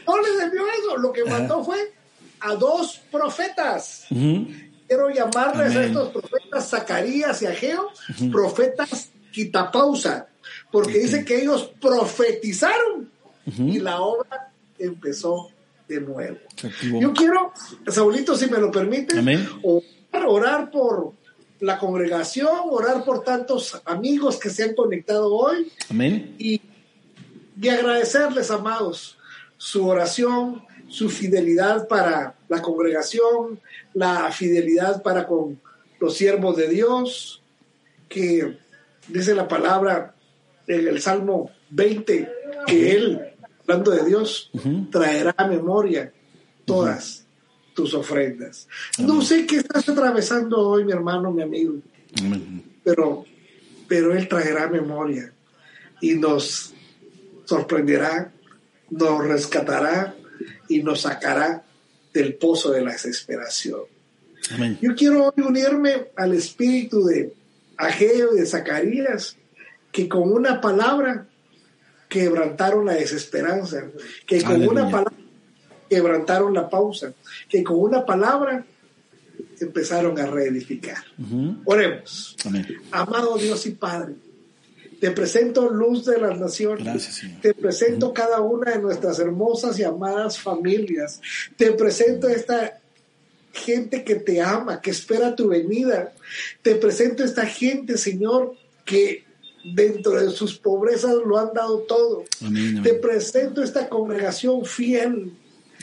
no 0.06 0.22
les 0.22 0.44
envió 0.44 0.62
eso, 0.80 0.98
lo 0.98 1.12
que 1.12 1.26
mandó 1.26 1.64
fue 1.64 1.94
a 2.42 2.56
dos 2.56 3.02
profetas. 3.12 4.06
Quiero 4.90 5.10
llamarles 5.12 5.76
a 5.76 5.80
Amén. 5.80 5.84
estos 5.90 6.10
profetas 6.10 6.70
Zacarías 6.70 7.42
y 7.44 7.46
Ageo, 7.46 7.90
profetas 8.32 9.12
quitapausa, 9.32 10.28
porque 10.72 10.98
dice 10.98 11.24
que 11.24 11.42
ellos 11.44 11.72
profetizaron 11.80 13.12
y 13.46 13.80
la 13.80 14.02
obra 14.02 14.52
empezó 14.80 15.52
de 15.88 16.02
nuevo. 16.02 16.38
Se 16.56 16.68
activó. 16.68 17.00
Yo 17.00 17.14
quiero, 17.14 17.54
Saulito, 17.88 18.36
si 18.36 18.48
me 18.48 18.58
lo 18.58 18.72
permite, 18.72 19.20
orar, 19.62 20.26
orar 20.28 20.72
por 20.72 21.14
la 21.60 21.78
congregación, 21.78 22.50
orar 22.72 23.04
por 23.06 23.24
tantos 23.24 23.80
amigos 23.86 24.38
que 24.38 24.50
se 24.50 24.64
han 24.64 24.74
conectado 24.74 25.32
hoy 25.32 25.72
Amén. 25.90 26.36
y, 26.40 26.62
y 27.62 27.70
agradecerles, 27.70 28.50
amados, 28.50 29.20
su 29.58 29.86
oración, 29.86 30.64
su 30.88 31.10
fidelidad 31.10 31.88
para 31.88 32.36
la 32.48 32.62
congregación, 32.64 33.60
la 33.94 34.32
fidelidad 34.32 35.02
para 35.02 35.28
con 35.28 35.60
los 36.00 36.16
siervos 36.16 36.56
de 36.58 36.70
Dios, 36.70 37.42
que 38.08 38.58
dice 39.08 39.36
la 39.36 39.48
palabra 39.48 40.16
en 40.68 40.88
el 40.88 41.02
Salmo 41.02 41.52
20, 41.72 42.30
que 42.68 42.92
Él, 42.92 43.22
hablando 43.62 43.92
de 43.92 44.06
Dios, 44.06 44.52
traerá 44.92 45.34
a 45.38 45.48
memoria 45.48 46.14
todas 46.66 47.26
tus 47.74 47.94
ofrendas. 47.94 48.68
No 48.98 49.22
sé 49.22 49.46
qué 49.46 49.58
estás 49.58 49.88
atravesando 49.90 50.60
hoy, 50.60 50.86
mi 50.86 50.92
hermano, 50.92 51.32
mi 51.32 51.42
amigo 51.42 51.76
Amén. 52.20 52.64
pero, 52.84 53.26
pero 53.88 54.14
Él 54.14 54.28
traerá 54.28 54.68
memoria 54.68 55.32
y 56.02 56.14
nos 56.16 56.74
sorprenderá, 57.46 58.32
nos 58.90 59.26
rescatará 59.26 60.16
y 60.68 60.84
nos 60.84 61.02
sacará 61.02 61.64
del 62.22 62.36
pozo 62.36 62.72
de 62.72 62.82
la 62.82 62.92
desesperación. 62.92 63.82
Amén. 64.52 64.78
Yo 64.82 64.96
quiero 64.96 65.28
hoy 65.28 65.44
unirme 65.44 66.08
al 66.16 66.34
espíritu 66.34 67.06
de 67.06 67.34
Ageo 67.78 68.36
y 68.36 68.40
de 68.40 68.46
Zacarías, 68.46 69.38
que 69.92 70.10
con 70.10 70.32
una 70.32 70.60
palabra 70.60 71.28
quebrantaron 72.10 72.86
la 72.86 72.94
desesperanza, 72.94 73.86
que 74.26 74.42
con 74.42 74.56
Aleluya. 74.56 74.72
una 74.72 74.92
palabra 74.92 75.14
quebrantaron 75.90 76.54
la 76.54 76.70
pausa, 76.70 77.14
que 77.48 77.64
con 77.64 77.80
una 77.80 78.06
palabra 78.06 78.66
empezaron 79.62 80.20
a 80.20 80.26
reedificar. 80.26 81.04
Oremos. 81.66 82.36
Amén. 82.46 82.68
Amado 82.92 83.38
Dios 83.38 83.66
y 83.66 83.72
Padre, 83.72 84.16
te 85.00 85.12
presento 85.12 85.70
luz 85.70 86.06
de 86.06 86.20
las 86.20 86.40
naciones. 86.40 86.84
Gracias, 86.84 87.16
Señor. 87.16 87.42
Te 87.42 87.54
presento 87.54 88.14
cada 88.14 88.42
una 88.42 88.72
de 88.72 88.80
nuestras 88.80 89.20
hermosas 89.20 89.80
y 89.80 89.84
amadas 89.84 90.40
familias. 90.40 91.22
Te 91.56 91.72
presento 91.72 92.28
esta 92.28 92.80
gente 93.54 94.04
que 94.04 94.16
te 94.16 94.42
ama, 94.42 94.82
que 94.82 94.92
espera 94.92 95.36
tu 95.36 95.48
venida. 95.48 96.14
Te 96.62 96.76
presento 96.76 97.24
esta 97.24 97.46
gente, 97.46 97.98
Señor, 97.98 98.56
que 98.86 99.24
dentro 99.64 100.12
de 100.12 100.32
sus 100.32 100.58
pobrezas 100.58 101.16
lo 101.26 101.38
han 101.38 101.54
dado 101.54 101.80
todo. 101.80 102.26
Amén, 102.46 102.82
Te 102.84 102.94
presento 102.94 103.64
esta 103.64 103.90
congregación 103.90 104.66
fiel. 104.66 105.34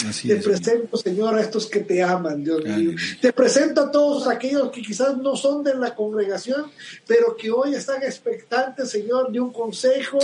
Así 0.06 0.28
Te 0.28 0.34
es. 0.36 0.44
Presento, 0.44 0.96
Señor, 0.98 1.34
a 1.36 1.40
estos 1.40 1.66
que 1.66 1.80
te 1.80 2.02
aman, 2.02 2.44
Dios 2.44 2.62
mío. 2.64 2.92
Te 3.20 3.32
presento 3.32 3.80
a 3.80 3.90
todos 3.90 4.26
aquellos 4.28 4.70
que 4.70 4.82
quizás 4.82 5.16
no 5.16 5.36
son 5.36 5.64
de 5.64 5.74
la 5.74 5.94
congregación, 5.94 6.70
pero 7.06 7.34
que 7.34 7.50
hoy 7.50 7.74
están 7.74 8.02
expectantes, 8.02 8.90
Señor, 8.90 9.32
de 9.32 9.40
un 9.40 9.50
consejo 9.52 10.18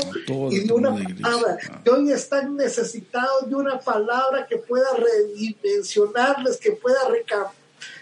y 0.50 0.60
de 0.60 0.72
una 0.74 0.94
palabra. 0.94 1.58
Que 1.82 1.90
hoy 1.90 2.10
están 2.12 2.54
necesitados 2.56 3.48
de 3.48 3.54
una 3.54 3.78
palabra 3.80 4.46
que 4.46 4.58
pueda 4.58 4.88
redimensionarles, 4.94 6.58
que 6.58 6.72
pueda 6.72 7.08
reca- 7.08 7.50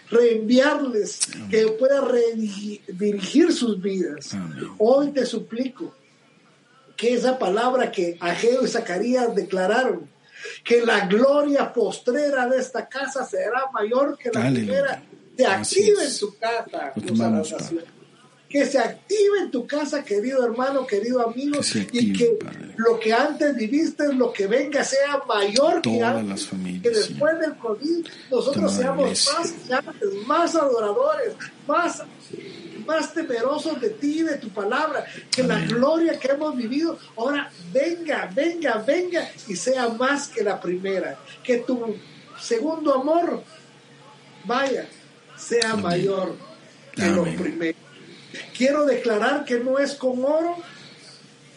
reenviarles, 0.09 1.19
que 1.49 1.67
pueda 1.79 2.01
redirigir 2.01 3.53
sus 3.53 3.81
vidas. 3.81 4.33
Amén. 4.33 4.67
Hoy 4.77 5.11
te 5.11 5.25
suplico 5.25 5.95
que 6.97 7.13
esa 7.13 7.39
palabra 7.39 7.91
que 7.91 8.17
Ageo 8.19 8.63
y 8.63 8.67
Zacarías 8.67 9.33
declararon, 9.33 10.10
que 10.63 10.85
la 10.85 11.05
gloria 11.07 11.71
postrera 11.73 12.47
de 12.47 12.57
esta 12.59 12.87
casa 12.87 13.25
será 13.25 13.65
mayor 13.73 14.17
que 14.17 14.29
la 14.33 14.45
Aleluya. 14.47 14.65
primera, 14.65 15.03
Así 15.59 15.79
active 15.89 16.05
en 16.05 16.17
tu 16.19 16.35
casa, 16.37 16.93
que 18.49 18.65
se 18.65 18.77
active 18.79 19.39
en 19.39 19.49
tu 19.49 19.65
casa, 19.65 20.03
querido 20.03 20.45
hermano, 20.45 20.85
querido 20.85 21.25
amigo, 21.25 21.57
Que 21.57 21.63
se 21.63 21.87
y 21.91 22.11
que 22.13 22.25
Padre. 22.43 22.73
lo 22.77 22.99
que 22.99 23.13
antes 23.13 23.55
viviste, 23.55 24.13
lo 24.13 24.33
que 24.33 24.45
venga, 24.47 24.83
sea 24.83 25.21
mayor 25.27 25.81
que 25.81 26.03
antes. 26.03 26.27
las 26.29 26.45
familias, 26.47 26.83
que 26.83 26.89
después 26.89 27.39
del 27.39 27.55
COVID 27.57 28.05
nosotros 28.29 28.65
Toda 28.65 28.77
seamos 28.83 29.29
más 29.33 29.51
que 29.51 29.73
antes, 29.73 30.27
más 30.27 30.55
adoradores, 30.55 31.33
más 31.65 32.03
más 32.81 33.13
temerosos 33.13 33.79
de 33.79 33.89
ti 33.89 34.19
y 34.19 34.23
de 34.23 34.37
tu 34.37 34.49
palabra, 34.49 35.05
que 35.31 35.43
la 35.43 35.59
gloria 35.59 36.19
que 36.19 36.29
hemos 36.29 36.55
vivido 36.55 36.97
ahora 37.17 37.51
venga, 37.71 38.29
venga, 38.33 38.77
venga 38.85 39.29
y 39.47 39.55
sea 39.55 39.89
más 39.89 40.27
que 40.27 40.43
la 40.43 40.59
primera, 40.59 41.17
que 41.43 41.57
tu 41.59 41.95
segundo 42.39 42.93
amor 42.93 43.43
vaya, 44.45 44.87
sea 45.37 45.75
mayor 45.75 46.35
que 46.93 47.03
Amén. 47.03 47.15
los 47.15 47.29
primeros. 47.29 47.81
Quiero 48.57 48.85
declarar 48.85 49.45
que 49.45 49.59
no 49.59 49.77
es 49.79 49.95
con 49.95 50.23
oro, 50.23 50.57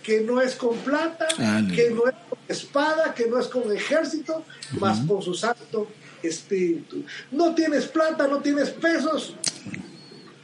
que 0.02 0.20
no 0.20 0.40
es 0.40 0.54
con 0.54 0.76
plata, 0.78 1.26
Aleluya. 1.38 1.74
que 1.74 1.90
no 1.90 2.06
es 2.08 2.14
con 2.28 2.38
espada, 2.48 3.14
que 3.14 3.26
no 3.26 3.38
es 3.38 3.46
con 3.46 3.74
ejército, 3.74 4.44
mas 4.78 5.00
con 5.06 5.22
su 5.22 5.34
santo 5.34 5.88
espíritu. 6.22 7.04
No 7.30 7.54
tienes 7.54 7.86
plata, 7.86 8.26
no 8.26 8.40
tienes 8.40 8.70
pesos, 8.70 9.34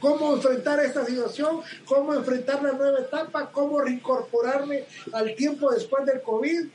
cómo 0.01 0.35
enfrentar 0.35 0.79
esta 0.83 1.05
situación, 1.05 1.61
cómo 1.85 2.13
enfrentar 2.13 2.61
la 2.61 2.73
nueva 2.73 2.99
etapa, 2.99 3.49
cómo 3.51 3.79
reincorporarme 3.79 4.83
al 5.13 5.35
tiempo 5.35 5.71
después 5.71 6.05
del 6.05 6.21
COVID. 6.21 6.65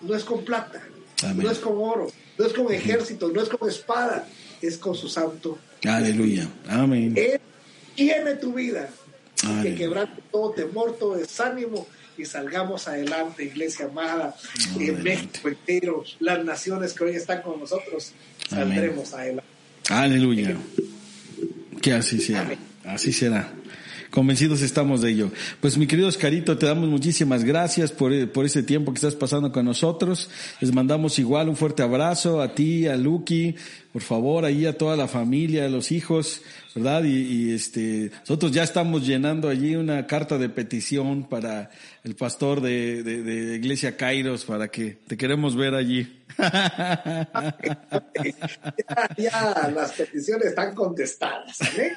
No 0.00 0.14
es 0.14 0.24
con 0.24 0.44
plata, 0.44 0.82
Amén. 1.22 1.44
no 1.44 1.50
es 1.50 1.58
con 1.58 1.74
oro, 1.76 2.10
no 2.38 2.46
es 2.46 2.52
con 2.52 2.72
ejército, 2.72 3.30
no 3.30 3.40
es 3.42 3.48
con 3.48 3.68
espada, 3.68 4.26
es 4.62 4.78
con 4.78 4.94
su 4.94 5.08
santo. 5.08 5.58
Aleluya. 5.84 6.48
Amén. 6.68 7.12
Él 7.16 7.40
tiene 7.94 8.34
tu 8.34 8.54
vida. 8.54 8.88
Que 9.62 9.76
quebrante 9.76 10.20
todo 10.32 10.50
temor, 10.50 10.96
todo 10.98 11.14
desánimo 11.14 11.86
y 12.16 12.24
salgamos 12.24 12.88
adelante, 12.88 13.44
iglesia 13.44 13.86
amada, 13.86 14.34
en. 14.76 15.02
México 15.04 15.48
entero, 15.48 16.04
las 16.18 16.44
naciones 16.44 16.92
que 16.92 17.04
hoy 17.04 17.14
están 17.14 17.42
con 17.42 17.60
nosotros, 17.60 18.12
Amén. 18.50 18.68
saldremos 18.68 19.14
adelante. 19.14 19.50
Aleluya. 19.88 20.56
Que 21.80 21.92
así 21.92 22.20
sea. 22.20 22.42
Amén. 22.42 22.58
Así 22.84 23.12
será. 23.12 23.52
convencidos 24.10 24.62
estamos 24.62 25.02
de 25.02 25.10
ello. 25.10 25.30
Pues 25.60 25.76
mi 25.76 25.86
querido 25.86 26.08
Oscarito, 26.08 26.56
te 26.56 26.66
damos 26.66 26.88
muchísimas 26.88 27.44
gracias 27.44 27.92
por, 27.92 28.30
por 28.30 28.46
ese 28.46 28.62
tiempo 28.62 28.92
que 28.92 28.96
estás 28.96 29.14
pasando 29.14 29.52
con 29.52 29.66
nosotros. 29.66 30.30
Les 30.60 30.72
mandamos 30.72 31.18
igual 31.18 31.48
un 31.48 31.56
fuerte 31.56 31.82
abrazo 31.82 32.40
a 32.40 32.54
ti, 32.54 32.86
a 32.86 32.96
Lucky, 32.96 33.54
por 33.92 34.02
favor, 34.02 34.44
ahí 34.44 34.64
a 34.64 34.78
toda 34.78 34.96
la 34.96 35.08
familia, 35.08 35.66
a 35.66 35.68
los 35.68 35.92
hijos, 35.92 36.42
¿verdad? 36.74 37.04
Y, 37.04 37.52
este, 37.52 38.10
nosotros 38.20 38.52
ya 38.52 38.62
estamos 38.62 39.06
llenando 39.06 39.48
allí 39.48 39.76
una 39.76 40.06
carta 40.06 40.38
de 40.38 40.48
petición 40.48 41.24
para 41.24 41.70
el 42.04 42.14
pastor 42.14 42.60
de, 42.60 43.02
de, 43.02 43.56
Iglesia 43.56 43.96
Kairos, 43.96 44.44
para 44.44 44.68
que 44.68 44.98
te 45.06 45.16
queremos 45.16 45.56
ver 45.56 45.74
allí. 45.74 46.08
ya, 49.16 49.72
las 49.74 49.92
peticiones 49.92 50.46
están 50.46 50.74
contestadas, 50.74 51.60
¿eh? 51.76 51.92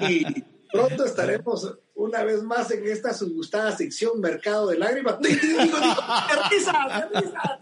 Y 0.00 0.42
pronto 0.72 1.04
estaremos 1.04 1.78
una 1.94 2.24
vez 2.24 2.42
más 2.42 2.68
en 2.70 2.86
esta 2.86 3.12
subgustada 3.12 3.76
sección 3.76 4.18
Mercado 4.20 4.68
de 4.68 4.78
Lágrimas. 4.78 5.18
¡Digo, 5.20 5.38
digo, 5.62 5.76
risa, 6.50 7.10
risa! 7.12 7.60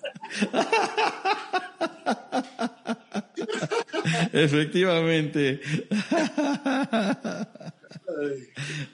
Efectivamente. 4.32 5.60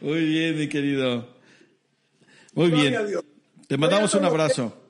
Muy 0.01 0.25
bien, 0.25 0.59
mi 0.59 0.69
querido. 0.69 1.29
Muy 2.55 2.71
bien. 2.71 2.97
Te 3.67 3.77
mandamos 3.77 4.15
un 4.15 4.25
abrazo. 4.25 4.90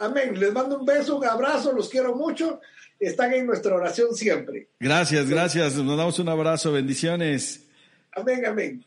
Amén. 0.00 0.38
Les 0.40 0.52
mando 0.52 0.78
un 0.78 0.86
beso, 0.86 1.18
un 1.18 1.26
abrazo, 1.26 1.72
los 1.72 1.88
quiero 1.90 2.16
mucho. 2.16 2.60
Están 2.98 3.34
en 3.34 3.46
nuestra 3.46 3.74
oración 3.74 4.14
siempre. 4.14 4.68
Gracias, 4.80 5.28
gracias. 5.28 5.76
Nos 5.76 5.96
damos 5.96 6.18
un 6.18 6.28
abrazo. 6.28 6.72
Bendiciones. 6.72 7.66
Amén, 8.12 8.44
amén. 8.46 8.84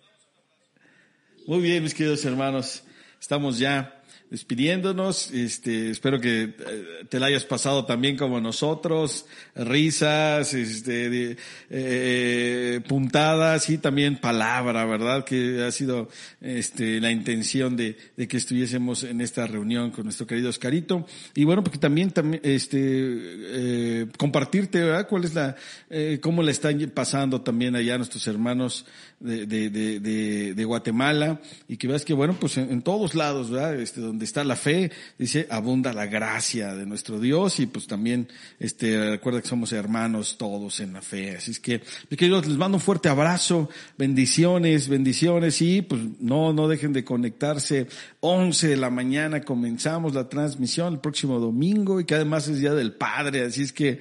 Muy 1.46 1.62
bien, 1.62 1.84
mis 1.84 1.94
queridos 1.94 2.26
hermanos. 2.26 2.84
Estamos 3.22 3.60
ya 3.60 4.03
despidiéndonos. 4.30 5.32
Este, 5.32 5.92
espero 5.92 6.20
que 6.20 6.44
eh, 6.44 6.54
te 7.10 7.20
la 7.20 7.28
hayas 7.28 7.46
pasado 7.46 7.86
también 7.86 8.18
como 8.18 8.42
nosotros, 8.42 9.26
risas, 9.56 10.54
este, 10.54 11.38
eh, 11.70 12.82
puntadas 12.88 13.70
y 13.70 13.78
también 13.78 14.18
palabra, 14.18 14.86
¿verdad? 14.86 15.24
Que 15.24 15.64
ha 15.64 15.72
sido 15.72 16.10
este, 16.42 17.00
la 17.00 17.12
intención 17.12 17.76
de, 17.76 17.98
de, 18.18 18.28
que 18.28 18.38
estuviésemos 18.38 19.04
en 19.04 19.22
esta 19.22 19.48
reunión 19.48 19.92
con 19.92 20.06
nuestro 20.06 20.28
querido 20.28 20.50
Oscarito. 20.50 21.06
Y 21.36 21.44
bueno, 21.44 21.64
porque 21.64 21.78
también, 21.78 22.12
este, 22.44 22.80
eh, 22.80 24.08
compartirte, 24.18 24.82
¿verdad? 24.82 25.08
¿Cuál 25.08 25.26
es 25.26 25.34
la, 25.34 25.56
eh, 25.90 26.20
cómo 26.22 26.44
le 26.44 26.52
están 26.52 26.80
pasando 26.94 27.42
también 27.42 27.76
allá 27.76 27.98
nuestros 27.98 28.26
hermanos 28.28 28.86
de, 29.24 29.46
de, 29.46 29.70
de, 30.00 30.54
de, 30.54 30.66
Guatemala 30.66 31.40
y 31.68 31.78
que 31.78 31.88
veas 31.88 32.04
que, 32.04 32.14
bueno, 32.14 32.36
pues 32.40 32.58
en, 32.58 32.82
todos 32.82 33.16
lados, 33.16 33.50
¿verdad? 33.50 33.80
Este, 33.80 34.02
donde 34.02 34.26
está 34.26 34.44
la 34.44 34.58
fe, 34.58 34.92
dice, 35.18 35.48
abunda 35.50 35.94
la 35.94 36.08
gracia 36.08 36.76
de 36.76 36.86
nuestro 36.86 37.20
Dios 37.20 37.60
y 37.60 37.66
pues 37.66 37.88
también, 37.88 38.28
este, 38.60 39.12
recuerda 39.12 39.42
que 39.42 39.48
somos 39.48 39.72
hermanos 39.72 40.38
todos 40.38 40.82
en 40.82 40.92
la 40.94 41.02
fe. 41.02 41.38
Así 41.38 41.52
es 41.52 41.60
que, 41.60 41.82
mis 42.10 42.20
queridos, 42.20 42.46
les 42.48 42.58
mando 42.58 42.78
un 42.78 42.82
fuerte 42.82 43.08
abrazo, 43.08 43.70
bendiciones, 43.98 44.90
bendiciones 44.90 45.62
y 45.62 45.82
pues 45.82 46.02
no, 46.20 46.52
no 46.52 46.68
dejen 46.68 46.92
de 46.92 47.06
conectarse. 47.06 47.88
11 48.20 48.68
de 48.68 48.78
la 48.78 48.90
mañana 48.90 49.42
comenzamos 49.42 50.14
la 50.14 50.28
transmisión 50.28 50.94
el 50.94 51.00
próximo 51.00 51.40
domingo 51.40 52.02
y 52.02 52.06
que 52.06 52.16
además 52.16 52.50
es 52.50 52.60
Día 52.60 52.74
del 52.74 52.94
Padre, 52.94 53.46
así 53.46 53.62
es 53.62 53.72
que, 53.72 54.00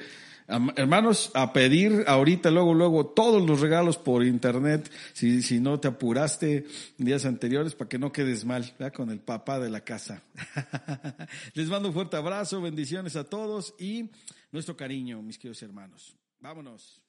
Hermanos, 0.77 1.31
a 1.35 1.53
pedir 1.53 2.05
ahorita, 2.07 2.51
luego, 2.51 2.74
luego, 2.74 3.07
todos 3.07 3.45
los 3.45 3.61
regalos 3.61 3.97
por 3.97 4.24
internet, 4.24 4.91
si, 5.12 5.43
si 5.43 5.61
no 5.61 5.81
te 5.81 5.89
apuraste 5.89 6.66
días 6.99 7.24
anteriores, 7.24 7.74
para 7.74 7.89
que 7.89 7.99
no 7.99 8.12
quedes 8.12 8.45
mal, 8.45 8.74
con 8.95 9.11
el 9.11 9.20
papá 9.20 9.59
de 9.59 9.70
la 9.70 9.83
casa. 9.83 10.23
Les 11.55 11.69
mando 11.69 11.89
un 11.89 11.95
fuerte 11.95 12.16
abrazo, 12.16 12.61
bendiciones 12.61 13.16
a 13.16 13.24
todos 13.24 13.74
y 13.79 14.11
nuestro 14.51 14.77
cariño, 14.77 15.23
mis 15.23 15.39
queridos 15.39 15.62
hermanos. 15.62 16.16
Vámonos. 16.41 17.02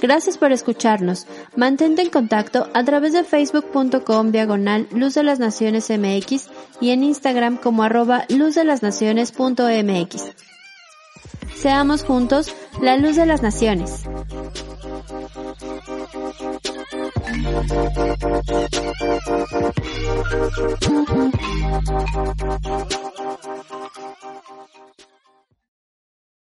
Gracias 0.00 0.38
por 0.38 0.52
escucharnos. 0.52 1.26
Mantente 1.56 2.02
en 2.02 2.10
contacto 2.10 2.68
a 2.72 2.84
través 2.84 3.12
de 3.12 3.24
facebook.com 3.24 4.32
diagonal 4.32 4.88
Luz 4.92 5.14
de 5.14 5.22
las 5.22 5.38
Naciones 5.38 5.90
MX 5.90 6.48
y 6.80 6.90
en 6.90 7.04
Instagram 7.04 7.58
como 7.58 7.82
arroba 7.82 8.24
las. 8.28 10.32
Seamos 11.54 12.04
juntos 12.04 12.54
la 12.80 12.96
luz 12.96 13.16
de 13.16 13.26
las 13.26 13.42
naciones. 13.42 14.04